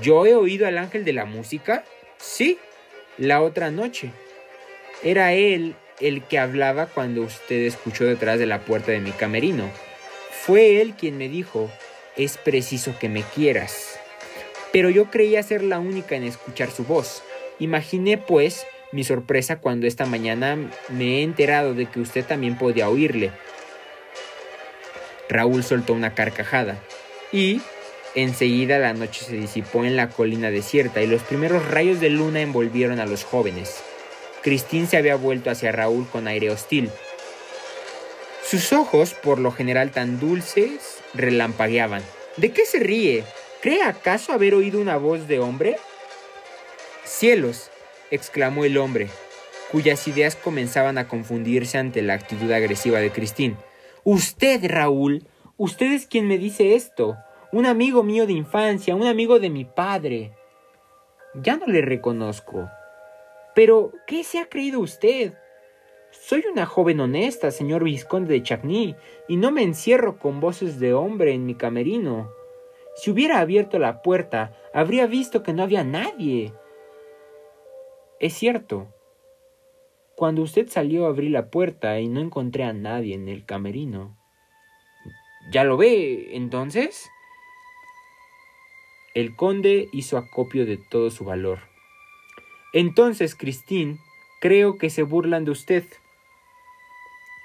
¿Yo 0.00 0.26
he 0.26 0.34
oído 0.34 0.66
al 0.66 0.78
ángel 0.78 1.04
de 1.04 1.12
la 1.12 1.24
música? 1.24 1.84
Sí, 2.18 2.58
la 3.18 3.42
otra 3.42 3.70
noche. 3.70 4.10
Era 5.02 5.32
él 5.32 5.74
el 6.00 6.22
que 6.22 6.38
hablaba 6.38 6.86
cuando 6.86 7.22
usted 7.22 7.62
escuchó 7.62 8.04
detrás 8.04 8.38
de 8.38 8.46
la 8.46 8.60
puerta 8.60 8.92
de 8.92 9.00
mi 9.00 9.12
camerino. 9.12 9.70
Fue 10.30 10.80
él 10.80 10.94
quien 10.94 11.18
me 11.18 11.28
dijo, 11.28 11.70
es 12.16 12.36
preciso 12.36 12.94
que 12.98 13.08
me 13.08 13.22
quieras. 13.22 13.98
Pero 14.72 14.90
yo 14.90 15.10
creía 15.10 15.42
ser 15.42 15.62
la 15.62 15.78
única 15.78 16.16
en 16.16 16.24
escuchar 16.24 16.70
su 16.70 16.84
voz. 16.84 17.22
Imaginé, 17.58 18.18
pues, 18.18 18.66
mi 18.90 19.04
sorpresa 19.04 19.60
cuando 19.60 19.86
esta 19.86 20.06
mañana 20.06 20.56
me 20.88 21.18
he 21.18 21.22
enterado 21.22 21.74
de 21.74 21.86
que 21.86 22.00
usted 22.00 22.24
también 22.24 22.58
podía 22.58 22.88
oírle. 22.88 23.30
Raúl 25.28 25.62
soltó 25.62 25.94
una 25.94 26.14
carcajada 26.14 26.78
y 27.32 27.62
enseguida 28.14 28.78
la 28.78 28.92
noche 28.92 29.24
se 29.24 29.36
disipó 29.36 29.84
en 29.84 29.96
la 29.96 30.08
colina 30.08 30.50
desierta 30.50 31.02
y 31.02 31.06
los 31.06 31.22
primeros 31.22 31.68
rayos 31.68 32.00
de 32.00 32.10
luna 32.10 32.40
envolvieron 32.40 33.00
a 33.00 33.06
los 33.06 33.24
jóvenes. 33.24 33.82
Christine 34.42 34.86
se 34.86 34.96
había 34.96 35.16
vuelto 35.16 35.50
hacia 35.50 35.72
Raúl 35.72 36.06
con 36.08 36.26
aire 36.26 36.50
hostil. 36.50 36.90
Sus 38.44 38.72
ojos, 38.72 39.14
por 39.14 39.38
lo 39.38 39.52
general 39.52 39.92
tan 39.92 40.18
dulces, 40.18 40.98
relampagueaban. 41.14 42.02
¿De 42.36 42.50
qué 42.50 42.66
se 42.66 42.80
ríe? 42.80 43.24
¿Cree 43.62 43.82
acaso 43.82 44.32
haber 44.32 44.54
oído 44.54 44.80
una 44.80 44.96
voz 44.96 45.28
de 45.28 45.38
hombre? 45.38 45.76
Cielos, 47.04 47.70
exclamó 48.10 48.64
el 48.64 48.76
hombre. 48.78 49.08
cuyas 49.70 50.06
ideas 50.06 50.36
comenzaban 50.36 50.98
a 50.98 51.08
confundirse 51.08 51.78
ante 51.78 52.02
la 52.02 52.12
actitud 52.12 52.50
agresiva 52.52 52.98
de 52.98 53.10
Christine. 53.10 53.56
Usted, 54.04 54.60
Raúl, 54.64 55.26
usted 55.56 55.92
es 55.92 56.06
quien 56.06 56.28
me 56.28 56.36
dice 56.36 56.74
esto. 56.74 57.16
Un 57.52 57.66
amigo 57.66 58.02
mío 58.02 58.26
de 58.26 58.32
infancia, 58.32 58.96
un 58.96 59.06
amigo 59.06 59.38
de 59.38 59.50
mi 59.50 59.66
padre. 59.66 60.32
Ya 61.34 61.58
no 61.58 61.66
le 61.66 61.82
reconozco. 61.82 62.70
Pero, 63.54 63.92
¿qué 64.06 64.24
se 64.24 64.38
ha 64.38 64.48
creído 64.48 64.80
usted? 64.80 65.34
Soy 66.12 66.44
una 66.50 66.64
joven 66.64 67.00
honesta, 67.00 67.50
señor 67.50 67.84
vizconde 67.84 68.32
de 68.32 68.42
Chagny, 68.42 68.96
y 69.28 69.36
no 69.36 69.50
me 69.50 69.62
encierro 69.62 70.18
con 70.18 70.40
voces 70.40 70.80
de 70.80 70.94
hombre 70.94 71.34
en 71.34 71.44
mi 71.44 71.54
camerino. 71.54 72.30
Si 72.94 73.10
hubiera 73.10 73.40
abierto 73.40 73.78
la 73.78 74.00
puerta, 74.00 74.56
habría 74.72 75.06
visto 75.06 75.42
que 75.42 75.52
no 75.52 75.62
había 75.62 75.84
nadie. 75.84 76.54
Es 78.18 78.32
cierto. 78.32 78.94
Cuando 80.16 80.40
usted 80.40 80.68
salió 80.68 81.04
abrí 81.04 81.28
la 81.28 81.50
puerta 81.50 82.00
y 82.00 82.08
no 82.08 82.20
encontré 82.20 82.64
a 82.64 82.72
nadie 82.72 83.14
en 83.14 83.28
el 83.28 83.44
camerino. 83.44 84.16
¿Ya 85.50 85.64
lo 85.64 85.76
ve, 85.76 86.34
entonces? 86.34 87.11
El 89.14 89.36
conde 89.36 89.88
hizo 89.92 90.16
acopio 90.16 90.64
de 90.64 90.78
todo 90.78 91.10
su 91.10 91.24
valor. 91.24 91.58
Entonces, 92.72 93.34
Christine, 93.34 93.98
creo 94.40 94.78
que 94.78 94.88
se 94.88 95.02
burlan 95.02 95.44
de 95.44 95.50
usted. 95.50 95.84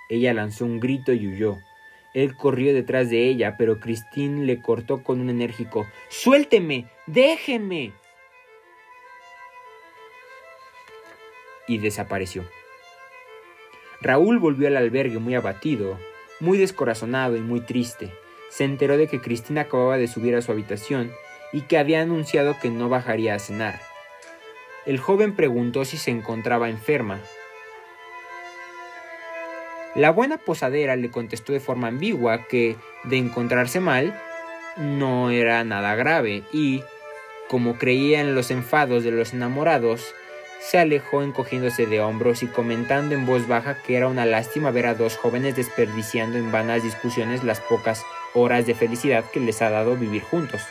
Ella 0.10 0.34
lanzó 0.34 0.64
un 0.64 0.80
grito 0.80 1.12
y 1.12 1.28
huyó. 1.28 1.58
Él 2.14 2.36
corrió 2.38 2.74
detrás 2.74 3.10
de 3.10 3.28
ella, 3.28 3.56
pero 3.58 3.82
Christine 3.82 4.46
le 4.46 4.62
cortó 4.62 5.04
con 5.04 5.20
un 5.20 5.30
enérgico 5.30 5.86
Suélteme. 6.10 6.88
déjeme. 7.06 7.92
y 11.68 11.80
desapareció. 11.80 12.46
Raúl 14.00 14.40
volvió 14.40 14.70
al 14.70 14.78
albergue 14.78 15.20
muy 15.20 15.36
abatido, 15.36 16.00
muy 16.40 16.58
descorazonado 16.58 17.36
y 17.36 17.42
muy 17.42 17.60
triste. 17.60 18.10
Se 18.50 18.64
enteró 18.64 18.96
de 18.96 19.08
que 19.08 19.20
Cristina 19.20 19.62
acababa 19.62 19.98
de 19.98 20.08
subir 20.08 20.34
a 20.36 20.42
su 20.42 20.54
habitación 20.54 21.12
y 21.54 21.62
que 21.62 21.78
había 21.78 22.02
anunciado 22.02 22.58
que 22.60 22.70
no 22.70 22.90
bajaría 22.90 23.36
a 23.36 23.40
cenar. 23.40 23.80
El 24.86 25.00
joven 25.00 25.36
preguntó 25.36 25.86
si 25.86 25.98
se 25.98 26.12
encontraba 26.12 26.70
enferma, 26.70 27.20
la 29.98 30.12
buena 30.12 30.38
posadera 30.38 30.96
le 30.96 31.10
contestó 31.10 31.54
de 31.54 31.60
forma 31.60 31.88
ambigua 31.88 32.48
que, 32.48 32.76
de 33.06 33.18
encontrarse 33.18 33.80
mal, 33.80 34.16
no 34.78 35.32
era 35.32 35.64
nada 35.64 35.96
grave 35.96 36.44
y, 36.54 36.84
como 37.48 37.80
creía 37.80 38.22
en 38.22 38.36
los 38.36 38.52
enfados 38.52 39.04
de 39.04 39.10
los 39.10 39.34
enamorados, 39.34 40.14
se 40.60 40.78
alejó 40.78 41.24
encogiéndose 41.24 41.88
de 41.88 42.00
hombros 42.00 42.44
y 42.44 42.48
comentando 42.48 43.16
en 43.16 43.26
voz 43.26 43.48
baja 43.48 43.82
que 43.82 43.98
era 43.98 44.08
una 44.08 44.28
lástima 44.28 44.70
ver 44.70 44.86
a 44.86 44.94
dos 44.94 45.18
jóvenes 45.18 45.56
desperdiciando 45.56 46.38
en 46.38 46.52
vanas 46.52 46.84
discusiones 46.84 47.44
las 47.44 47.60
pocas 47.60 48.04
horas 48.36 48.68
de 48.68 48.76
felicidad 48.76 49.26
que 49.32 49.40
les 49.40 49.64
ha 49.64 49.72
dado 49.72 49.96
vivir 49.96 50.22
juntos. 50.22 50.62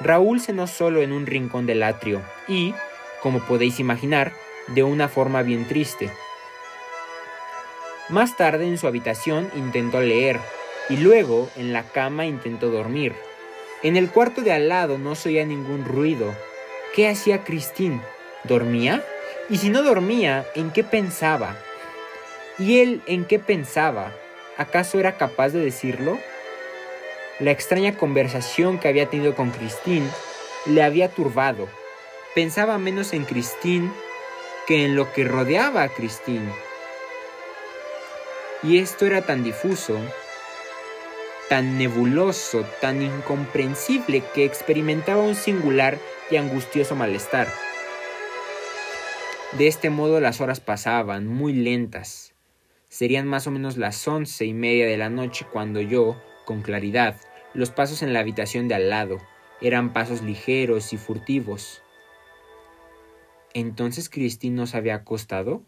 Raúl 0.00 0.40
cenó 0.40 0.66
solo 0.66 1.02
en 1.02 1.12
un 1.12 1.26
rincón 1.26 1.66
del 1.66 1.82
atrio 1.82 2.22
y, 2.46 2.74
como 3.22 3.40
podéis 3.40 3.80
imaginar, 3.80 4.32
de 4.68 4.82
una 4.82 5.08
forma 5.08 5.42
bien 5.42 5.66
triste. 5.66 6.10
Más 8.08 8.36
tarde 8.36 8.66
en 8.66 8.78
su 8.78 8.86
habitación 8.86 9.50
intentó 9.56 10.00
leer 10.00 10.38
y 10.88 10.96
luego 10.96 11.50
en 11.56 11.72
la 11.72 11.82
cama 11.82 12.26
intentó 12.26 12.70
dormir. 12.70 13.14
En 13.82 13.96
el 13.96 14.10
cuarto 14.10 14.42
de 14.42 14.52
al 14.52 14.68
lado 14.68 14.98
no 14.98 15.14
se 15.14 15.28
oía 15.30 15.44
ningún 15.44 15.84
ruido. 15.84 16.34
¿Qué 16.94 17.08
hacía 17.08 17.44
Christine? 17.44 18.00
¿Dormía? 18.44 19.04
Y 19.50 19.58
si 19.58 19.68
no 19.70 19.82
dormía, 19.82 20.46
¿en 20.54 20.70
qué 20.70 20.84
pensaba? 20.84 21.56
¿Y 22.58 22.80
él 22.80 23.02
en 23.06 23.24
qué 23.24 23.38
pensaba? 23.38 24.12
¿Acaso 24.56 24.98
era 24.98 25.16
capaz 25.16 25.50
de 25.50 25.60
decirlo? 25.60 26.18
La 27.40 27.52
extraña 27.52 27.96
conversación 27.96 28.80
que 28.80 28.88
había 28.88 29.08
tenido 29.08 29.36
con 29.36 29.50
Christine 29.50 30.08
le 30.66 30.82
había 30.82 31.08
turbado. 31.08 31.68
Pensaba 32.34 32.78
menos 32.78 33.12
en 33.12 33.24
Christine 33.24 33.92
que 34.66 34.84
en 34.84 34.96
lo 34.96 35.12
que 35.12 35.22
rodeaba 35.22 35.84
a 35.84 35.88
Christine. 35.88 36.52
Y 38.64 38.78
esto 38.78 39.06
era 39.06 39.22
tan 39.22 39.44
difuso, 39.44 40.00
tan 41.48 41.78
nebuloso, 41.78 42.66
tan 42.80 43.02
incomprensible 43.02 44.24
que 44.34 44.44
experimentaba 44.44 45.22
un 45.22 45.36
singular 45.36 45.96
y 46.32 46.36
angustioso 46.38 46.96
malestar. 46.96 47.46
De 49.52 49.68
este 49.68 49.90
modo 49.90 50.18
las 50.18 50.40
horas 50.40 50.58
pasaban, 50.58 51.28
muy 51.28 51.52
lentas. 51.52 52.34
Serían 52.88 53.28
más 53.28 53.46
o 53.46 53.52
menos 53.52 53.76
las 53.76 54.08
once 54.08 54.44
y 54.44 54.54
media 54.54 54.86
de 54.86 54.96
la 54.96 55.08
noche 55.08 55.46
cuando 55.50 55.80
yo, 55.80 56.20
con 56.44 56.62
claridad, 56.62 57.16
los 57.54 57.70
pasos 57.70 58.02
en 58.02 58.12
la 58.12 58.20
habitación 58.20 58.68
de 58.68 58.74
al 58.74 58.90
lado 58.90 59.18
eran 59.60 59.92
pasos 59.92 60.22
ligeros 60.22 60.92
y 60.92 60.96
furtivos. 60.96 61.82
¿Entonces 63.54 64.08
Christine 64.08 64.54
no 64.54 64.66
se 64.66 64.76
había 64.76 64.96
acostado? 64.96 65.62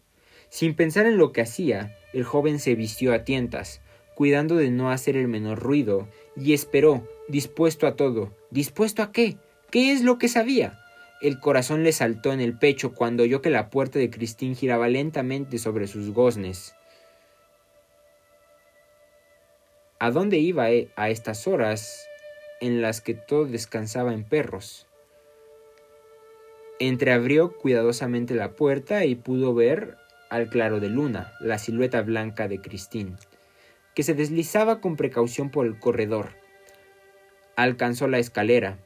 Sin 0.49 0.75
pensar 0.75 1.05
en 1.05 1.17
lo 1.17 1.31
que 1.31 1.41
hacía, 1.41 1.97
el 2.13 2.23
joven 2.23 2.59
se 2.59 2.75
vistió 2.75 3.13
a 3.13 3.23
tientas, 3.23 3.81
cuidando 4.15 4.55
de 4.55 4.69
no 4.69 4.91
hacer 4.91 5.17
el 5.17 5.27
menor 5.27 5.59
ruido, 5.59 6.07
y 6.35 6.53
esperó, 6.53 7.07
dispuesto 7.27 7.87
a 7.87 7.95
todo. 7.95 8.35
¿Dispuesto 8.51 9.01
a 9.01 9.11
qué? 9.11 9.37
¿Qué 9.71 9.91
es 9.91 10.03
lo 10.03 10.17
que 10.17 10.27
sabía? 10.27 10.79
El 11.21 11.39
corazón 11.39 11.83
le 11.83 11.91
saltó 11.91 12.33
en 12.33 12.41
el 12.41 12.57
pecho 12.57 12.93
cuando 12.93 13.23
oyó 13.23 13.41
que 13.41 13.49
la 13.49 13.69
puerta 13.69 13.99
de 13.99 14.09
Christine 14.09 14.55
giraba 14.55 14.87
lentamente 14.87 15.57
sobre 15.57 15.87
sus 15.87 16.11
goznes. 16.11 16.75
¿A 20.03 20.09
dónde 20.09 20.39
iba 20.39 20.71
eh, 20.71 20.89
a 20.95 21.11
estas 21.11 21.45
horas 21.45 22.09
en 22.59 22.81
las 22.81 23.01
que 23.01 23.13
todo 23.13 23.45
descansaba 23.45 24.15
en 24.15 24.23
perros? 24.23 24.87
Entreabrió 26.79 27.55
cuidadosamente 27.55 28.33
la 28.33 28.53
puerta 28.53 29.05
y 29.05 29.13
pudo 29.13 29.53
ver, 29.53 29.97
al 30.31 30.49
claro 30.49 30.79
de 30.79 30.89
luna, 30.89 31.33
la 31.39 31.59
silueta 31.59 32.01
blanca 32.01 32.47
de 32.47 32.59
Christine, 32.59 33.15
que 33.93 34.01
se 34.01 34.15
deslizaba 34.15 34.81
con 34.81 34.95
precaución 34.95 35.51
por 35.51 35.67
el 35.67 35.77
corredor. 35.77 36.29
Alcanzó 37.55 38.07
la 38.07 38.17
escalera, 38.17 38.79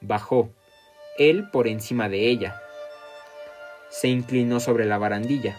bajó, 0.00 0.52
él 1.18 1.50
por 1.50 1.66
encima 1.66 2.08
de 2.08 2.28
ella. 2.28 2.62
Se 3.90 4.06
inclinó 4.06 4.60
sobre 4.60 4.84
la 4.84 4.98
barandilla. 4.98 5.58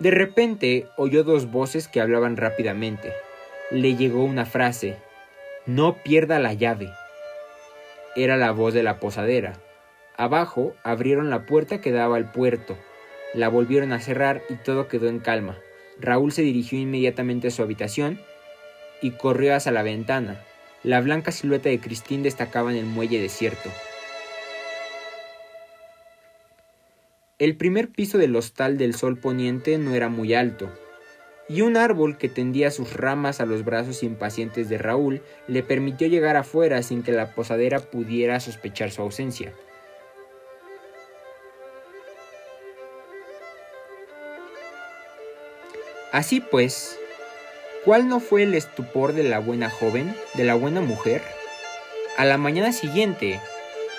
De 0.00 0.10
repente 0.10 0.88
oyó 0.96 1.24
dos 1.24 1.50
voces 1.50 1.86
que 1.86 2.00
hablaban 2.00 2.38
rápidamente. 2.38 3.12
Le 3.70 3.96
llegó 3.96 4.24
una 4.24 4.46
frase, 4.46 4.96
no 5.66 6.02
pierda 6.02 6.38
la 6.38 6.54
llave. 6.54 6.90
Era 8.16 8.38
la 8.38 8.50
voz 8.50 8.72
de 8.72 8.82
la 8.82 8.98
posadera. 8.98 9.52
Abajo 10.16 10.74
abrieron 10.84 11.28
la 11.28 11.44
puerta 11.44 11.82
que 11.82 11.92
daba 11.92 12.16
al 12.16 12.32
puerto. 12.32 12.78
La 13.34 13.50
volvieron 13.50 13.92
a 13.92 14.00
cerrar 14.00 14.40
y 14.48 14.54
todo 14.54 14.88
quedó 14.88 15.06
en 15.06 15.18
calma. 15.18 15.58
Raúl 15.98 16.32
se 16.32 16.42
dirigió 16.42 16.78
inmediatamente 16.78 17.48
a 17.48 17.50
su 17.50 17.62
habitación 17.62 18.18
y 19.02 19.10
corrió 19.12 19.54
hacia 19.54 19.70
la 19.70 19.82
ventana. 19.82 20.42
La 20.82 21.02
blanca 21.02 21.30
silueta 21.30 21.68
de 21.68 21.78
Cristín 21.78 22.22
destacaba 22.22 22.70
en 22.70 22.78
el 22.78 22.86
muelle 22.86 23.20
desierto. 23.20 23.68
El 27.40 27.56
primer 27.56 27.88
piso 27.88 28.18
del 28.18 28.36
hostal 28.36 28.76
del 28.76 28.94
sol 28.94 29.16
poniente 29.16 29.78
no 29.78 29.94
era 29.94 30.10
muy 30.10 30.34
alto, 30.34 30.68
y 31.48 31.62
un 31.62 31.78
árbol 31.78 32.18
que 32.18 32.28
tendía 32.28 32.70
sus 32.70 32.92
ramas 32.92 33.40
a 33.40 33.46
los 33.46 33.64
brazos 33.64 34.02
impacientes 34.02 34.68
de 34.68 34.76
Raúl 34.76 35.22
le 35.48 35.62
permitió 35.62 36.06
llegar 36.06 36.36
afuera 36.36 36.82
sin 36.82 37.02
que 37.02 37.12
la 37.12 37.34
posadera 37.34 37.80
pudiera 37.80 38.38
sospechar 38.40 38.90
su 38.90 39.00
ausencia. 39.00 39.54
Así 46.12 46.40
pues, 46.40 46.98
¿cuál 47.86 48.06
no 48.06 48.20
fue 48.20 48.42
el 48.42 48.54
estupor 48.54 49.14
de 49.14 49.22
la 49.22 49.38
buena 49.38 49.70
joven, 49.70 50.14
de 50.34 50.44
la 50.44 50.56
buena 50.56 50.82
mujer? 50.82 51.22
A 52.18 52.26
la 52.26 52.36
mañana 52.36 52.72
siguiente, 52.72 53.40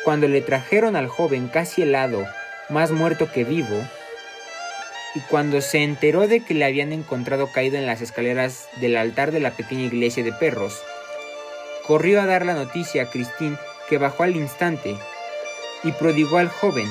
cuando 0.06 0.28
le 0.28 0.42
trajeron 0.42 0.96
al 0.96 1.08
joven 1.08 1.48
casi 1.48 1.82
helado, 1.82 2.24
más 2.72 2.92
muerto 2.92 3.32
que 3.32 3.44
vivo, 3.44 3.86
y 5.14 5.20
cuando 5.22 5.62
se 5.62 5.84
enteró 5.84 6.28
de 6.28 6.40
que 6.40 6.54
le 6.54 6.66
habían 6.66 6.94
encontrado 6.94 7.52
caído 7.52 7.78
en 7.78 7.86
las 7.86 8.02
escaleras 8.02 8.68
del 8.80 8.96
altar 8.96 9.32
de 9.32 9.42
la 9.42 9.52
pequeña 9.52 9.84
iglesia 9.84 10.24
de 10.24 10.32
perros, 10.32 10.82
corrió 11.86 12.22
a 12.22 12.26
dar 12.26 12.46
la 12.46 12.54
noticia 12.54 13.04
a 13.04 13.10
Christine 13.10 13.58
que 13.90 13.98
bajó 13.98 14.24
al 14.24 14.36
instante 14.36 14.96
y 15.84 15.92
prodigó 15.92 16.38
al 16.38 16.50
joven, 16.50 16.88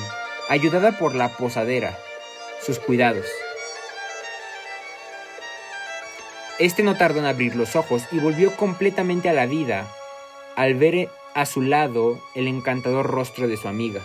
ayudada 0.49 0.97
por 0.97 1.15
la 1.15 1.29
posadera, 1.29 1.97
sus 2.63 2.79
cuidados. 2.79 3.25
Este 6.59 6.83
no 6.83 6.95
tardó 6.95 7.19
en 7.19 7.25
abrir 7.25 7.55
los 7.55 7.75
ojos 7.75 8.03
y 8.11 8.19
volvió 8.19 8.55
completamente 8.55 9.29
a 9.29 9.33
la 9.33 9.47
vida 9.47 9.87
al 10.55 10.75
ver 10.75 11.09
a 11.33 11.45
su 11.47 11.61
lado 11.61 12.19
el 12.35 12.47
encantador 12.47 13.07
rostro 13.07 13.47
de 13.47 13.57
su 13.57 13.67
amiga. 13.67 14.01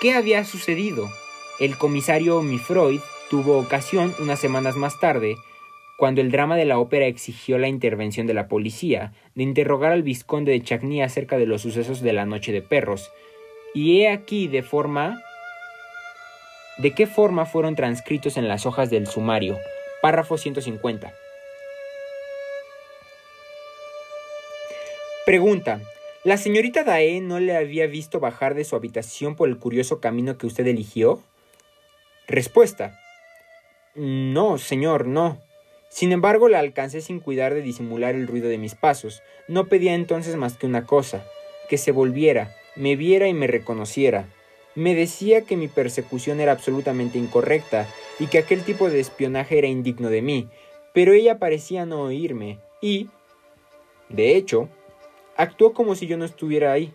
¿Qué 0.00 0.14
había 0.14 0.46
sucedido? 0.46 1.10
El 1.58 1.76
comisario 1.76 2.40
Mifroid 2.40 3.00
tuvo 3.28 3.58
ocasión, 3.58 4.14
unas 4.18 4.40
semanas 4.40 4.74
más 4.74 4.98
tarde, 4.98 5.36
cuando 5.98 6.22
el 6.22 6.30
drama 6.30 6.56
de 6.56 6.64
la 6.64 6.78
ópera 6.78 7.04
exigió 7.04 7.58
la 7.58 7.68
intervención 7.68 8.26
de 8.26 8.32
la 8.32 8.48
policía, 8.48 9.12
de 9.34 9.42
interrogar 9.42 9.92
al 9.92 10.02
vizconde 10.02 10.52
de 10.52 10.62
Chagny 10.62 11.02
acerca 11.02 11.36
de 11.36 11.44
los 11.44 11.60
sucesos 11.60 12.00
de 12.00 12.14
la 12.14 12.24
Noche 12.24 12.50
de 12.50 12.62
Perros. 12.62 13.12
Y 13.74 14.00
he 14.00 14.08
aquí 14.08 14.48
de 14.48 14.62
forma 14.62 15.20
de 16.78 16.92
qué 16.92 17.06
forma 17.06 17.44
fueron 17.44 17.76
transcritos 17.76 18.38
en 18.38 18.48
las 18.48 18.64
hojas 18.64 18.88
del 18.88 19.06
sumario. 19.06 19.58
Párrafo 20.00 20.38
150. 20.38 21.12
Pregunta. 25.26 25.78
¿La 26.22 26.36
señorita 26.36 26.84
Dae 26.84 27.22
no 27.22 27.40
le 27.40 27.56
había 27.56 27.86
visto 27.86 28.20
bajar 28.20 28.54
de 28.54 28.64
su 28.64 28.76
habitación 28.76 29.36
por 29.36 29.48
el 29.48 29.56
curioso 29.56 30.00
camino 30.00 30.36
que 30.36 30.46
usted 30.46 30.66
eligió? 30.66 31.22
Respuesta. 32.28 33.00
No, 33.94 34.58
señor, 34.58 35.06
no. 35.06 35.40
Sin 35.88 36.12
embargo, 36.12 36.50
la 36.50 36.58
alcancé 36.58 37.00
sin 37.00 37.20
cuidar 37.20 37.54
de 37.54 37.62
disimular 37.62 38.14
el 38.14 38.26
ruido 38.26 38.50
de 38.50 38.58
mis 38.58 38.74
pasos. 38.74 39.22
No 39.48 39.68
pedía 39.68 39.94
entonces 39.94 40.36
más 40.36 40.58
que 40.58 40.66
una 40.66 40.84
cosa, 40.84 41.24
que 41.70 41.78
se 41.78 41.90
volviera, 41.90 42.54
me 42.76 42.96
viera 42.96 43.26
y 43.26 43.32
me 43.32 43.46
reconociera. 43.46 44.28
Me 44.74 44.94
decía 44.94 45.46
que 45.46 45.56
mi 45.56 45.68
persecución 45.68 46.38
era 46.38 46.52
absolutamente 46.52 47.16
incorrecta 47.16 47.88
y 48.18 48.26
que 48.26 48.36
aquel 48.36 48.62
tipo 48.62 48.90
de 48.90 49.00
espionaje 49.00 49.56
era 49.56 49.68
indigno 49.68 50.10
de 50.10 50.20
mí, 50.20 50.50
pero 50.92 51.14
ella 51.14 51.38
parecía 51.38 51.86
no 51.86 52.02
oírme 52.02 52.58
y, 52.82 53.08
de 54.10 54.36
hecho, 54.36 54.68
actuó 55.40 55.72
como 55.72 55.94
si 55.94 56.06
yo 56.06 56.18
no 56.18 56.24
estuviera 56.24 56.72
ahí. 56.72 56.92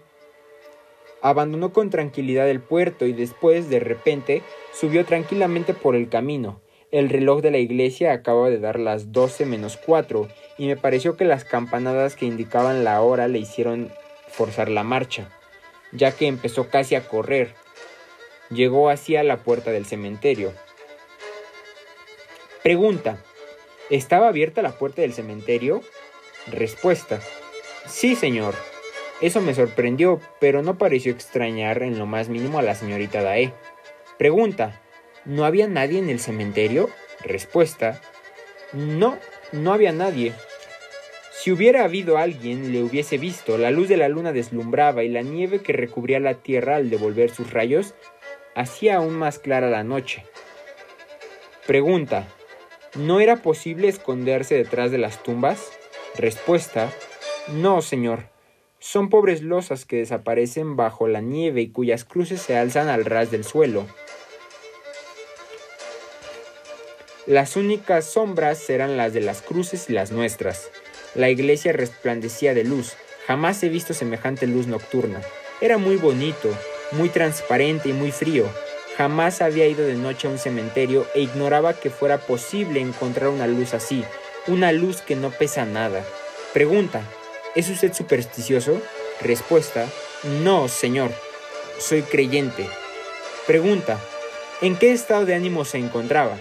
Abandonó 1.22 1.74
con 1.74 1.90
tranquilidad 1.90 2.48
el 2.48 2.62
puerto 2.62 3.08
y 3.08 3.14
después, 3.14 3.70
de 3.70 3.80
repente, 3.80 4.44
subió 4.72 5.04
tranquilamente 5.06 5.74
por 5.74 5.96
el 5.96 6.10
camino. 6.10 6.62
El 6.92 7.10
reloj 7.10 7.42
de 7.42 7.50
la 7.50 7.58
iglesia 7.58 8.14
acababa 8.14 8.52
de 8.52 8.60
dar 8.60 8.80
las 8.80 9.12
doce 9.12 9.46
menos 9.46 9.78
cuatro 9.78 10.28
y 10.60 10.68
me 10.68 10.78
pareció 10.78 11.18
que 11.18 11.26
las 11.26 11.44
campanadas 11.44 12.16
que 12.16 12.28
indicaban 12.28 12.84
la 12.84 13.02
hora 13.02 13.28
le 13.28 13.40
hicieron 13.40 13.92
forzar 14.28 14.70
la 14.70 14.84
marcha, 14.84 15.30
ya 15.92 16.12
que 16.12 16.28
empezó 16.28 16.70
casi 16.70 16.94
a 16.94 17.08
correr. 17.08 17.56
Llegó 18.52 18.92
hacia 18.92 19.24
la 19.24 19.38
puerta 19.38 19.72
del 19.72 19.88
cementerio. 19.88 20.54
Pregunta. 22.62 23.18
¿Estaba 23.90 24.28
abierta 24.28 24.62
la 24.62 24.78
puerta 24.78 25.02
del 25.02 25.14
cementerio? 25.14 25.82
Respuesta. 26.48 27.20
Sí, 27.88 28.16
señor. 28.16 28.56
Eso 29.22 29.42
me 29.42 29.54
sorprendió, 29.54 30.20
pero 30.40 30.62
no 30.62 30.78
pareció 30.78 31.12
extrañar 31.12 31.84
en 31.84 31.98
lo 31.98 32.06
más 32.06 32.30
mínimo 32.30 32.60
a 32.60 32.64
la 32.64 32.76
señorita 32.76 33.22
Dae. 33.22 33.54
Pregunta. 34.18 34.82
¿No 35.24 35.46
había 35.46 35.68
nadie 35.68 36.00
en 36.00 36.10
el 36.10 36.20
cementerio? 36.20 36.90
Respuesta. 37.24 38.02
No, 38.74 39.18
no 39.52 39.74
había 39.74 39.92
nadie. 39.92 40.34
Si 41.32 41.52
hubiera 41.52 41.84
habido 41.84 42.18
alguien, 42.18 42.72
le 42.72 42.82
hubiese 42.82 43.18
visto. 43.18 43.58
La 43.58 43.72
luz 43.72 43.88
de 43.88 43.98
la 43.98 44.10
luna 44.10 44.32
deslumbraba 44.34 45.04
y 45.04 45.10
la 45.10 45.22
nieve 45.22 45.60
que 45.60 45.74
recubría 45.74 46.20
la 46.20 46.36
tierra 46.36 46.76
al 46.76 46.90
devolver 46.90 47.30
sus 47.30 47.52
rayos 47.54 47.94
hacía 48.56 48.96
aún 48.96 49.14
más 49.14 49.38
clara 49.38 49.70
la 49.70 49.84
noche. 49.84 50.26
Pregunta. 51.68 52.28
¿No 52.96 53.20
era 53.20 53.38
posible 53.38 53.90
esconderse 53.90 54.56
detrás 54.56 54.92
de 54.92 54.98
las 54.98 55.22
tumbas? 55.22 55.72
Respuesta. 56.16 56.90
No, 57.48 57.84
señor. 57.84 58.24
Son 58.80 59.10
pobres 59.10 59.42
losas 59.42 59.86
que 59.86 59.98
desaparecen 59.98 60.76
bajo 60.76 61.08
la 61.08 61.22
nieve 61.22 61.62
y 61.62 61.70
cuyas 61.70 62.04
cruces 62.04 62.42
se 62.42 62.58
alzan 62.58 62.88
al 62.88 63.06
ras 63.06 63.30
del 63.30 63.44
suelo. 63.44 63.86
Las 67.28 67.56
únicas 67.56 68.06
sombras 68.06 68.70
eran 68.70 68.98
las 68.98 69.14
de 69.14 69.22
las 69.22 69.42
cruces 69.42 69.90
y 69.90 69.94
las 69.94 70.12
nuestras. 70.12 70.70
La 71.14 71.30
iglesia 71.30 71.72
resplandecía 71.72 72.54
de 72.54 72.64
luz. 72.64 72.94
Jamás 73.28 73.62
he 73.64 73.70
visto 73.70 73.94
semejante 73.94 74.48
luz 74.48 74.68
nocturna. 74.68 75.22
Era 75.62 75.78
muy 75.78 75.98
bonito, 75.98 76.50
muy 76.92 77.10
transparente 77.10 77.90
y 77.90 77.94
muy 77.94 78.12
frío. 78.12 78.46
Jamás 78.98 79.42
había 79.42 79.68
ido 79.68 79.86
de 79.86 79.96
noche 79.96 80.28
a 80.28 80.32
un 80.32 80.38
cementerio 80.38 81.06
e 81.14 81.22
ignoraba 81.22 81.74
que 81.74 81.90
fuera 81.90 82.18
posible 82.18 82.80
encontrar 82.80 83.30
una 83.30 83.48
luz 83.48 83.74
así, 83.74 84.04
una 84.48 84.72
luz 84.72 85.02
que 85.02 85.16
no 85.16 85.32
pesa 85.32 85.66
nada. 85.66 86.04
Pregunta, 86.54 87.02
¿Es 87.56 87.70
usted 87.70 87.94
supersticioso? 87.94 88.82
Respuesta, 89.22 89.88
no, 90.44 90.68
señor. 90.68 91.12
Soy 91.80 92.02
creyente. 92.02 92.68
Pregunta, 93.48 93.98
¿en 94.62 94.76
qué 94.76 94.92
estado 94.92 95.26
de 95.26 95.36
ánimo 95.36 95.64
se 95.64 95.78
encontraba? 95.78 96.38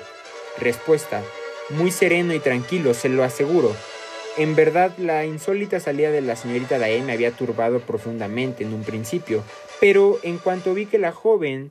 Respuesta, 0.59 1.23
muy 1.71 1.93
sereno 1.93 2.35
y 2.35 2.41
tranquilo, 2.41 2.95
se 2.95 3.09
lo 3.09 3.23
aseguro. 3.23 3.73
En 4.37 4.57
verdad, 4.57 4.93
la 4.99 5.25
insólita 5.25 5.79
salida 5.79 6.11
de 6.11 6.21
la 6.21 6.35
señorita 6.35 6.81
Dae 6.81 7.01
me 7.03 7.13
había 7.13 7.31
turbado 7.31 7.79
profundamente 7.79 8.65
en 8.65 8.75
un 8.75 8.83
principio, 8.83 9.45
pero 9.81 10.19
en 10.25 10.39
cuanto 10.39 10.75
vi 10.75 10.87
que 10.87 10.99
la 10.99 11.13
joven 11.13 11.71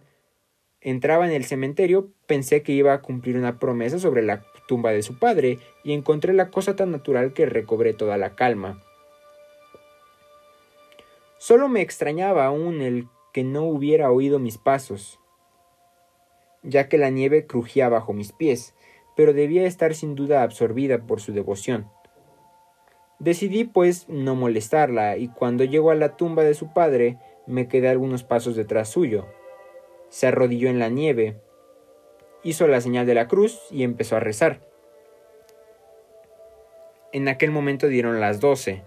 entraba 0.80 1.26
en 1.26 1.34
el 1.34 1.44
cementerio, 1.44 2.08
pensé 2.28 2.64
que 2.64 2.72
iba 2.72 2.94
a 2.94 3.02
cumplir 3.02 3.36
una 3.36 3.60
promesa 3.60 4.00
sobre 4.00 4.22
la 4.22 4.46
tumba 4.70 4.92
de 4.92 5.04
su 5.04 5.20
padre, 5.20 5.60
y 5.84 5.92
encontré 5.92 6.32
la 6.32 6.50
cosa 6.50 6.78
tan 6.78 6.92
natural 6.92 7.34
que 7.34 7.46
recobré 7.46 7.94
toda 7.94 8.16
la 8.16 8.36
calma. 8.36 8.82
Solo 11.44 11.68
me 11.68 11.82
extrañaba 11.82 12.46
aún 12.46 12.82
el 12.82 13.10
que 13.34 13.44
no 13.44 13.64
hubiera 13.66 14.10
oído 14.10 14.40
mis 14.40 14.58
pasos, 14.58 15.20
ya 16.62 16.88
que 16.88 16.98
la 16.98 17.10
nieve 17.10 17.48
crujía 17.48 17.90
bajo 17.90 18.14
mis 18.14 18.32
pies, 18.32 18.74
pero 19.18 19.34
debía 19.34 19.68
estar 19.68 19.94
sin 19.94 20.16
duda 20.16 20.42
absorbida 20.42 21.00
por 21.00 21.20
su 21.20 21.34
devoción. 21.34 21.90
Decidí, 23.20 23.66
pues, 23.66 24.08
no 24.08 24.36
molestarla, 24.36 25.18
y 25.18 25.28
cuando 25.28 25.66
llegó 25.66 25.92
a 25.92 25.96
la 25.96 26.16
tumba 26.16 26.44
de 26.44 26.54
su 26.54 26.72
padre, 26.72 27.18
me 27.46 27.68
quedé 27.68 27.90
algunos 27.90 28.24
pasos 28.24 28.56
detrás 28.56 28.88
suyo. 28.88 29.26
Se 30.08 30.28
arrodilló 30.28 30.70
en 30.70 30.80
la 30.80 30.88
nieve, 30.88 31.42
hizo 32.44 32.70
la 32.70 32.80
señal 32.80 33.06
de 33.06 33.16
la 33.16 33.28
cruz 33.28 33.60
y 33.70 33.84
empezó 33.84 34.16
a 34.16 34.22
rezar. 34.22 34.62
En 37.12 37.28
aquel 37.28 37.52
momento 37.52 37.88
dieron 37.88 38.22
las 38.22 38.40
doce. 38.40 38.86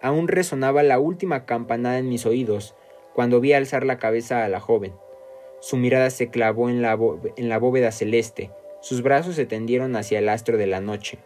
Aún 0.00 0.28
resonaba 0.28 0.82
la 0.82 0.98
última 0.98 1.44
campanada 1.44 1.98
en 1.98 2.08
mis 2.08 2.26
oídos 2.26 2.74
cuando 3.14 3.40
vi 3.40 3.52
alzar 3.52 3.84
la 3.84 3.98
cabeza 3.98 4.44
a 4.44 4.48
la 4.48 4.60
joven. 4.60 4.94
Su 5.60 5.76
mirada 5.76 6.10
se 6.10 6.30
clavó 6.30 6.68
en 6.68 6.82
la, 6.82 6.94
bóveda 6.94 7.90
celeste, 7.90 8.50
sus 8.80 9.02
brazos 9.02 9.34
se 9.34 9.44
tendieron 9.44 9.96
hacia 9.96 10.20
el 10.20 10.28
astro 10.28 10.56
de 10.56 10.66
la 10.68 10.80
noche. 10.80 11.18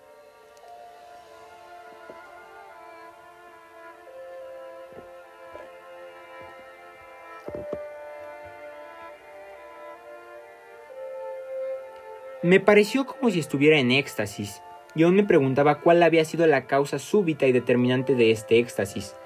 Me 12.42 12.58
pareció 12.58 13.06
como 13.06 13.30
si 13.30 13.38
estuviera 13.38 13.78
en 13.78 13.92
éxtasis 13.92 14.62
y 14.94 15.02
aún 15.02 15.14
me 15.16 15.24
preguntaba 15.24 15.80
cuál 15.80 16.02
había 16.02 16.24
sido 16.24 16.46
la 16.46 16.66
causa 16.66 16.98
súbita 16.98 17.46
y 17.46 17.52
determinante 17.52 18.14
de 18.14 18.30
este 18.30 18.58
éxtasis, 18.58 19.16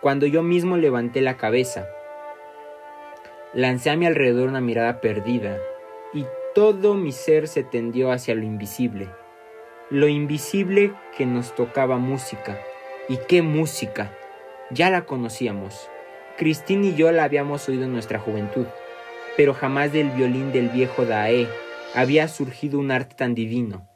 cuando 0.00 0.26
yo 0.26 0.42
mismo 0.42 0.76
levanté 0.76 1.20
la 1.20 1.36
cabeza. 1.36 1.86
Lancé 3.54 3.90
a 3.90 3.96
mi 3.96 4.06
alrededor 4.06 4.48
una 4.48 4.60
mirada 4.60 5.00
perdida, 5.00 5.58
y 6.12 6.26
todo 6.54 6.94
mi 6.94 7.12
ser 7.12 7.48
se 7.48 7.62
tendió 7.62 8.10
hacia 8.10 8.34
lo 8.34 8.42
invisible, 8.42 9.08
lo 9.90 10.08
invisible 10.08 10.92
que 11.16 11.26
nos 11.26 11.54
tocaba 11.54 11.98
música. 11.98 12.58
¿Y 13.08 13.18
qué 13.28 13.42
música? 13.42 14.16
Ya 14.70 14.90
la 14.90 15.04
conocíamos. 15.04 15.90
Cristín 16.38 16.84
y 16.84 16.94
yo 16.94 17.12
la 17.12 17.24
habíamos 17.24 17.68
oído 17.68 17.84
en 17.84 17.92
nuestra 17.92 18.18
juventud, 18.18 18.66
pero 19.36 19.52
jamás 19.52 19.92
del 19.92 20.08
violín 20.10 20.50
del 20.52 20.70
viejo 20.70 21.04
Dae 21.04 21.46
había 21.94 22.26
surgido 22.28 22.78
un 22.78 22.90
arte 22.90 23.14
tan 23.16 23.34
divino. 23.34 23.91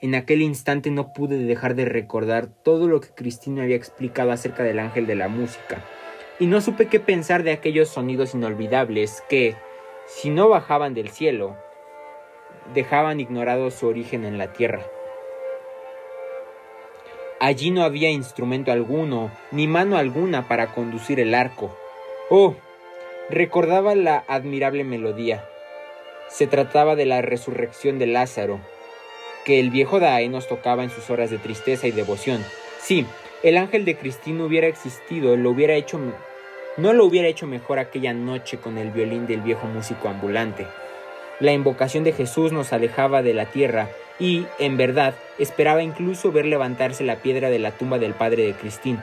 En 0.00 0.14
aquel 0.14 0.42
instante 0.42 0.90
no 0.90 1.14
pude 1.14 1.38
dejar 1.38 1.74
de 1.74 1.86
recordar 1.86 2.48
todo 2.48 2.86
lo 2.86 3.00
que 3.00 3.08
Cristina 3.08 3.62
había 3.62 3.76
explicado 3.76 4.30
acerca 4.30 4.62
del 4.62 4.78
ángel 4.78 5.06
de 5.06 5.14
la 5.14 5.28
música, 5.28 5.82
y 6.38 6.46
no 6.46 6.60
supe 6.60 6.86
qué 6.86 7.00
pensar 7.00 7.42
de 7.42 7.52
aquellos 7.52 7.88
sonidos 7.88 8.34
inolvidables 8.34 9.22
que, 9.28 9.56
si 10.06 10.28
no 10.28 10.50
bajaban 10.50 10.92
del 10.92 11.08
cielo, 11.08 11.56
dejaban 12.74 13.20
ignorado 13.20 13.70
su 13.70 13.86
origen 13.86 14.26
en 14.26 14.36
la 14.36 14.52
tierra. 14.52 14.82
Allí 17.40 17.70
no 17.70 17.82
había 17.82 18.10
instrumento 18.10 18.72
alguno, 18.72 19.30
ni 19.50 19.66
mano 19.66 19.96
alguna 19.96 20.46
para 20.46 20.74
conducir 20.74 21.20
el 21.20 21.34
arco. 21.34 21.74
Oh, 22.28 22.54
recordaba 23.30 23.94
la 23.94 24.24
admirable 24.28 24.84
melodía. 24.84 25.48
Se 26.28 26.46
trataba 26.46 26.96
de 26.96 27.06
la 27.06 27.22
resurrección 27.22 27.98
de 27.98 28.06
Lázaro, 28.06 28.60
que 29.46 29.60
el 29.60 29.70
viejo 29.70 30.00
Dae 30.00 30.28
nos 30.28 30.48
tocaba 30.48 30.82
en 30.82 30.90
sus 30.90 31.08
horas 31.08 31.30
de 31.30 31.38
tristeza 31.38 31.86
y 31.86 31.92
devoción. 31.92 32.44
Sí, 32.80 33.06
el 33.44 33.56
ángel 33.56 33.84
de 33.84 33.96
Cristín 33.96 34.40
hubiera 34.40 34.66
existido, 34.66 35.36
lo 35.36 35.50
hubiera 35.50 35.74
hecho, 35.74 36.00
no 36.76 36.92
lo 36.92 37.04
hubiera 37.04 37.28
hecho 37.28 37.46
mejor 37.46 37.78
aquella 37.78 38.12
noche 38.12 38.58
con 38.58 38.76
el 38.76 38.90
violín 38.90 39.28
del 39.28 39.42
viejo 39.42 39.68
músico 39.68 40.08
ambulante. 40.08 40.66
La 41.38 41.52
invocación 41.52 42.02
de 42.02 42.12
Jesús 42.12 42.50
nos 42.50 42.72
alejaba 42.72 43.22
de 43.22 43.34
la 43.34 43.46
tierra 43.46 43.88
y, 44.18 44.46
en 44.58 44.76
verdad, 44.76 45.14
esperaba 45.38 45.80
incluso 45.80 46.32
ver 46.32 46.46
levantarse 46.46 47.04
la 47.04 47.16
piedra 47.16 47.48
de 47.48 47.60
la 47.60 47.70
tumba 47.70 47.98
del 47.98 48.14
padre 48.14 48.42
de 48.42 48.54
Cristín. 48.54 48.98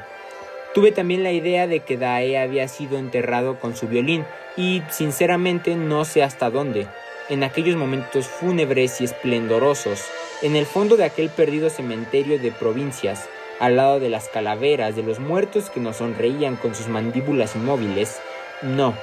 Tuve 0.74 0.92
también 0.92 1.24
la 1.24 1.32
idea 1.32 1.68
de 1.68 1.80
que 1.80 1.96
Dae 1.96 2.38
había 2.38 2.68
sido 2.68 2.98
enterrado 2.98 3.62
con 3.62 3.78
su 3.78 3.88
violín 3.88 4.26
y, 4.58 4.82
sinceramente, 4.90 5.76
no 5.76 6.04
sé 6.04 6.22
hasta 6.22 6.50
dónde. 6.50 6.88
En 7.30 7.44
aquellos 7.44 7.78
momentos 7.78 8.28
fúnebres 8.28 9.00
y 9.00 9.06
esplendorosos, 9.06 10.06
en 10.42 10.58
el 10.58 10.66
fondo 10.66 10.98
de 10.98 11.06
aquel 11.06 11.30
perdido 11.30 11.70
cementerio 11.70 12.38
de 12.38 12.52
provincias, 12.52 13.30
al 13.60 13.78
lado 13.78 14.02
de 14.02 14.10
las 14.10 14.28
calaveras 14.28 14.96
de 14.98 15.04
los 15.04 15.20
muertos 15.20 15.70
que 15.70 15.80
nos 15.80 15.98
sonreían 15.98 16.58
con 16.58 16.76
sus 16.76 16.90
mandíbulas 16.90 17.56
inmóviles, 17.56 18.20
no, 18.62 18.94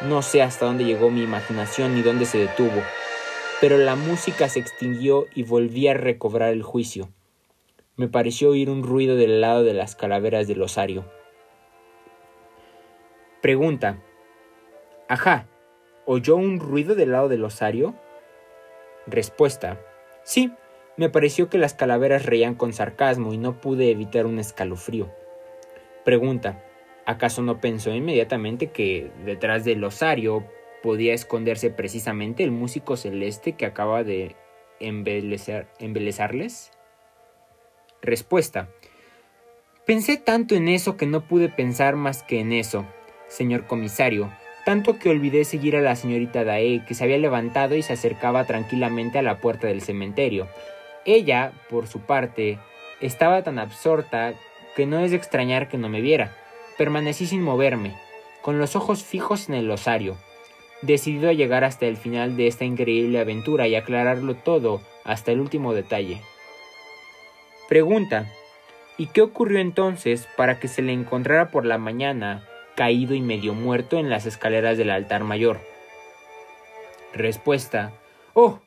no 0.00 0.22
sé 0.22 0.40
hasta 0.40 0.64
dónde 0.64 0.84
llegó 0.84 1.10
mi 1.10 1.22
imaginación 1.22 1.94
ni 1.94 2.00
dónde 2.00 2.24
se 2.24 2.38
detuvo, 2.38 2.82
pero 3.60 3.76
la 3.76 3.96
música 3.96 4.48
se 4.48 4.60
extinguió 4.60 5.26
y 5.34 5.42
volví 5.42 5.88
a 5.88 5.94
recobrar 5.94 6.52
el 6.52 6.62
juicio. 6.62 7.10
Me 7.96 8.08
pareció 8.08 8.50
oír 8.50 8.70
un 8.70 8.82
ruido 8.82 9.16
del 9.16 9.42
lado 9.42 9.62
de 9.62 9.74
las 9.74 9.94
calaveras 9.94 10.46
del 10.46 10.62
osario. 10.62 11.04
Pregunta. 13.42 14.00
Ajá, 15.08 15.48
¿oyó 16.10 16.36
un 16.36 16.58
ruido 16.58 16.94
del 16.94 17.12
lado 17.12 17.28
del 17.28 17.44
osario? 17.44 17.94
Respuesta. 19.06 19.78
Sí, 20.22 20.54
me 20.96 21.10
pareció 21.10 21.50
que 21.50 21.58
las 21.58 21.74
calaveras 21.74 22.24
reían 22.24 22.54
con 22.54 22.72
sarcasmo 22.72 23.34
y 23.34 23.36
no 23.36 23.60
pude 23.60 23.90
evitar 23.90 24.24
un 24.24 24.38
escalofrío. 24.38 25.12
Pregunta. 26.06 26.64
¿Acaso 27.04 27.42
no 27.42 27.60
pensó 27.60 27.94
inmediatamente 27.94 28.68
que 28.68 29.10
detrás 29.26 29.66
del 29.66 29.84
osario 29.84 30.46
podía 30.82 31.12
esconderse 31.12 31.68
precisamente 31.68 32.42
el 32.42 32.52
músico 32.52 32.96
celeste 32.96 33.52
que 33.52 33.66
acaba 33.66 34.02
de 34.02 34.34
embelezarles? 34.80 36.70
Respuesta. 38.00 38.70
Pensé 39.84 40.16
tanto 40.16 40.54
en 40.54 40.68
eso 40.68 40.96
que 40.96 41.06
no 41.06 41.28
pude 41.28 41.50
pensar 41.50 41.96
más 41.96 42.22
que 42.22 42.40
en 42.40 42.54
eso, 42.54 42.86
señor 43.26 43.66
comisario, 43.66 44.30
tanto 44.68 44.98
que 44.98 45.08
olvidé 45.08 45.46
seguir 45.46 45.76
a 45.76 45.80
la 45.80 45.96
señorita 45.96 46.44
Dae, 46.44 46.84
que 46.86 46.92
se 46.92 47.02
había 47.02 47.16
levantado 47.16 47.74
y 47.74 47.80
se 47.80 47.94
acercaba 47.94 48.44
tranquilamente 48.44 49.18
a 49.18 49.22
la 49.22 49.38
puerta 49.38 49.66
del 49.66 49.80
cementerio. 49.80 50.46
Ella, 51.06 51.52
por 51.70 51.86
su 51.86 52.00
parte, 52.00 52.58
estaba 53.00 53.42
tan 53.42 53.58
absorta 53.58 54.34
que 54.76 54.84
no 54.84 55.00
es 55.00 55.10
de 55.10 55.16
extrañar 55.16 55.70
que 55.70 55.78
no 55.78 55.88
me 55.88 56.02
viera. 56.02 56.36
Permanecí 56.76 57.26
sin 57.26 57.40
moverme, 57.40 57.96
con 58.42 58.58
los 58.58 58.76
ojos 58.76 59.02
fijos 59.02 59.48
en 59.48 59.54
el 59.54 59.70
osario, 59.70 60.18
decidido 60.82 61.30
a 61.30 61.32
llegar 61.32 61.64
hasta 61.64 61.86
el 61.86 61.96
final 61.96 62.36
de 62.36 62.46
esta 62.46 62.66
increíble 62.66 63.20
aventura 63.20 63.68
y 63.68 63.74
aclararlo 63.74 64.34
todo 64.34 64.82
hasta 65.02 65.32
el 65.32 65.40
último 65.40 65.72
detalle. 65.72 66.20
Pregunta. 67.70 68.26
¿Y 68.98 69.06
qué 69.06 69.22
ocurrió 69.22 69.60
entonces 69.60 70.28
para 70.36 70.60
que 70.60 70.68
se 70.68 70.82
le 70.82 70.92
encontrara 70.92 71.50
por 71.50 71.64
la 71.64 71.78
mañana 71.78 72.46
caído 72.78 73.16
y 73.16 73.20
medio 73.20 73.54
muerto 73.54 73.98
en 73.98 74.08
las 74.08 74.24
escaleras 74.24 74.78
del 74.78 74.90
altar 74.90 75.24
mayor? 75.24 75.58
Respuesta. 77.12 77.90
Oh. 78.34 78.60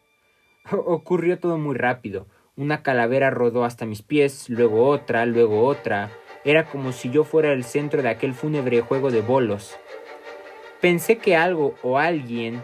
Ocurrió 0.70 1.39
todo 1.39 1.57
muy 1.57 1.78
rápido. 1.78 2.28
Una 2.57 2.84
calavera 2.84 3.30
rodó 3.30 3.64
hasta 3.64 3.86
mis 3.86 4.01
pies, 4.01 4.49
luego 4.49 4.89
otra, 4.89 5.26
luego 5.26 5.66
otra. 5.66 6.12
Era 6.43 6.66
como 6.66 6.91
si 6.91 7.09
yo 7.09 7.24
fuera 7.24 7.53
el 7.53 7.64
centro 7.64 8.01
de 8.01 8.09
aquel 8.09 8.34
fúnebre 8.34 8.82
juego 8.82 9.12
de 9.12 9.22
bolos. 9.22 9.78
Pensé 10.82 11.18
que 11.18 11.38
algo 11.38 11.76
o 11.82 11.97
alguien 11.97 12.62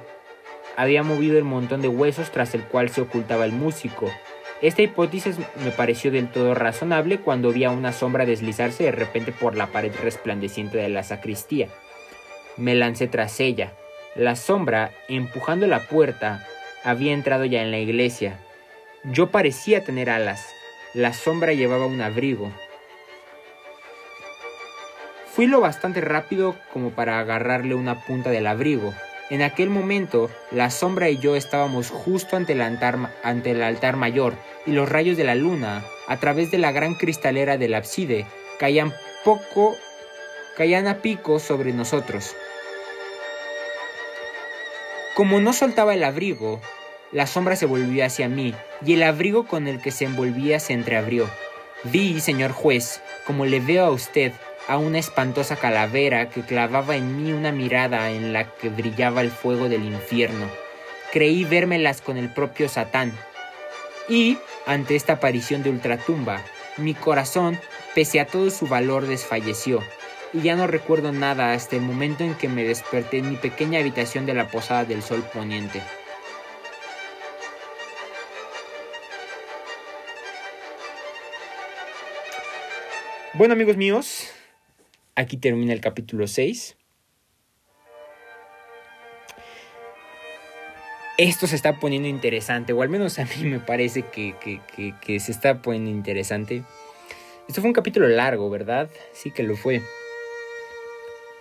había 0.75 1.01
movido 1.01 1.37
el 1.37 1.45
montón 1.45 1.81
de 1.81 1.87
huesos 1.87 2.29
tras 2.29 2.55
el 2.55 2.63
cual 2.65 2.89
se 2.89 2.99
ocultaba 2.99 3.45
el 3.45 3.53
músico. 3.53 4.11
Esta 4.61 4.81
hipótesis 4.81 5.37
me 5.63 5.69
pareció 5.69 6.09
del 6.09 6.31
todo 6.31 6.55
razonable 6.55 7.19
cuando 7.19 7.51
vi 7.51 7.63
a 7.63 7.69
una 7.69 7.93
sombra 7.93 8.25
deslizarse 8.25 8.85
de 8.85 8.91
repente 8.91 9.31
por 9.31 9.55
la 9.55 9.67
pared 9.67 9.93
resplandeciente 10.01 10.77
de 10.77 10.89
la 10.89 11.03
sacristía. 11.03 11.67
Me 12.55 12.73
lancé 12.73 13.07
tras 13.07 13.39
ella. 13.39 13.73
La 14.15 14.35
sombra, 14.35 14.91
empujando 15.09 15.67
la 15.67 15.87
puerta, 15.87 16.47
había 16.83 17.13
entrado 17.13 17.45
ya 17.45 17.61
en 17.61 17.69
la 17.69 17.77
iglesia. 17.77 18.39
Yo 19.03 19.29
parecía 19.29 19.83
tener 19.83 20.09
alas. 20.09 20.43
La 20.95 21.13
sombra 21.13 21.53
llevaba 21.53 21.85
un 21.85 22.01
abrigo. 22.01 22.51
Fui 25.27 25.45
lo 25.45 25.61
bastante 25.61 26.01
rápido 26.01 26.55
como 26.73 26.89
para 26.89 27.19
agarrarle 27.19 27.75
una 27.75 28.05
punta 28.05 28.31
del 28.31 28.47
abrigo. 28.47 28.95
En 29.29 29.41
aquel 29.41 29.69
momento, 29.69 30.29
la 30.51 30.69
sombra 30.69 31.09
y 31.09 31.17
yo 31.17 31.35
estábamos 31.35 31.89
justo 31.89 32.37
ante 32.37 32.53
el, 32.53 32.61
altar, 32.61 33.13
ante 33.23 33.51
el 33.51 33.61
altar 33.61 33.97
mayor, 33.97 34.35
y 34.65 34.71
los 34.71 34.87
rayos 34.87 35.17
de 35.17 35.25
la 35.25 35.35
luna, 35.35 35.83
a 36.07 36.17
través 36.17 36.49
de 36.49 36.57
la 36.57 36.71
gran 36.71 36.95
cristalera 36.95 37.57
del 37.57 37.73
ábside, 37.73 38.25
caían 38.57 38.93
poco, 39.25 39.75
caían 40.55 40.87
a 40.87 41.01
pico 41.01 41.39
sobre 41.39 41.73
nosotros. 41.73 42.35
Como 45.13 45.41
no 45.41 45.51
soltaba 45.51 45.93
el 45.93 46.05
abrigo, 46.05 46.61
la 47.11 47.27
sombra 47.27 47.57
se 47.57 47.65
volvió 47.65 48.05
hacia 48.05 48.29
mí, 48.29 48.53
y 48.85 48.93
el 48.93 49.03
abrigo 49.03 49.45
con 49.45 49.67
el 49.67 49.81
que 49.81 49.91
se 49.91 50.05
envolvía 50.05 50.61
se 50.61 50.71
entreabrió. 50.71 51.29
Vi, 51.83 52.21
señor 52.21 52.51
juez, 52.51 53.01
como 53.25 53.45
le 53.45 53.59
veo 53.59 53.85
a 53.85 53.91
usted, 53.91 54.31
a 54.67 54.77
una 54.77 54.99
espantosa 54.99 55.55
calavera 55.55 56.29
que 56.29 56.41
clavaba 56.41 56.95
en 56.95 57.21
mí 57.21 57.31
una 57.31 57.51
mirada 57.51 58.11
en 58.11 58.33
la 58.33 58.43
que 58.55 58.69
brillaba 58.69 59.21
el 59.21 59.31
fuego 59.31 59.69
del 59.69 59.85
infierno. 59.85 60.47
Creí 61.11 61.45
vérmelas 61.45 62.01
con 62.01 62.17
el 62.17 62.31
propio 62.33 62.67
Satán. 62.67 63.13
Y, 64.09 64.37
ante 64.65 64.95
esta 64.95 65.13
aparición 65.13 65.63
de 65.63 65.69
ultratumba, 65.69 66.41
mi 66.75 66.93
corazón, 66.93 67.57
pese 67.95 68.19
a 68.19 68.27
todo 68.27 68.49
su 68.51 68.67
valor, 68.67 69.07
desfalleció, 69.07 69.81
y 70.33 70.41
ya 70.41 70.55
no 70.55 70.67
recuerdo 70.67 71.13
nada 71.13 71.53
hasta 71.53 71.77
el 71.77 71.81
momento 71.81 72.23
en 72.23 72.35
que 72.35 72.49
me 72.49 72.63
desperté 72.63 73.19
en 73.19 73.29
mi 73.29 73.35
pequeña 73.37 73.79
habitación 73.79 74.25
de 74.25 74.33
la 74.33 74.49
Posada 74.49 74.83
del 74.83 75.01
Sol 75.01 75.23
Poniente. 75.33 75.81
Bueno 83.33 83.53
amigos 83.53 83.77
míos, 83.77 84.31
Aquí 85.17 85.35
termina 85.35 85.73
el 85.73 85.81
capítulo 85.81 86.27
6. 86.27 86.77
Esto 91.17 91.47
se 91.47 91.55
está 91.55 91.79
poniendo 91.79 92.07
interesante, 92.07 92.71
o 92.71 92.83
al 92.83 92.89
menos 92.89 93.17
a 93.17 93.25
mí 93.25 93.45
me 93.45 93.59
parece 93.59 94.03
que, 94.03 94.35
se 95.19 95.31
está 95.31 95.63
poniendo 95.63 95.89
interesante. 95.89 96.61
Esto 97.47 97.61
fue 97.61 97.69
un 97.69 97.73
capítulo 97.73 98.07
largo, 98.07 98.47
¿verdad? 98.51 98.91
Sí 99.11 99.31
que 99.31 99.41
lo 99.41 99.55
fue. 99.55 99.81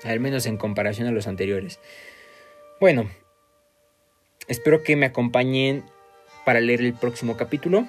Al 0.04 0.20
menos 0.20 0.46
en 0.46 0.56
comparación 0.56 1.06
a 1.06 1.10
los 1.10 1.26
anteriores. 1.26 1.78
Bueno, 2.80 3.10
espero 4.48 4.82
que 4.84 4.96
me 4.96 5.04
acompañen 5.04 5.84
para 6.46 6.60
leer 6.60 6.80
el 6.80 6.94
próximo 6.94 7.36
capítulo 7.36 7.86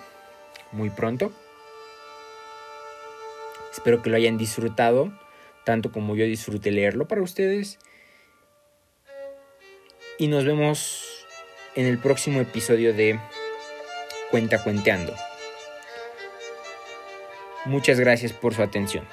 muy 0.74 0.90
pronto. 0.90 1.32
Espero 3.72 4.02
que 4.02 4.10
lo 4.10 4.18
hayan 4.18 4.38
disfrutado 4.38 5.14
tanto 5.68 5.91
como 5.91 6.15
yo 6.15 6.24
disfruté 6.24 6.72
leerlo 6.72 7.09
para 7.09 7.22
ustedes. 7.22 7.78
Y 10.18 10.28
nos 10.28 10.45
vemos 10.45 11.28
en 11.76 11.86
el 11.88 11.97
próximo 11.97 12.39
episodio 12.39 12.93
de 12.93 13.20
Cuenta 14.32 14.63
Cuenteando. 14.63 15.13
Muchas 17.65 17.99
gracias 17.99 18.32
por 18.32 18.53
su 18.53 18.63
atención. 18.63 19.05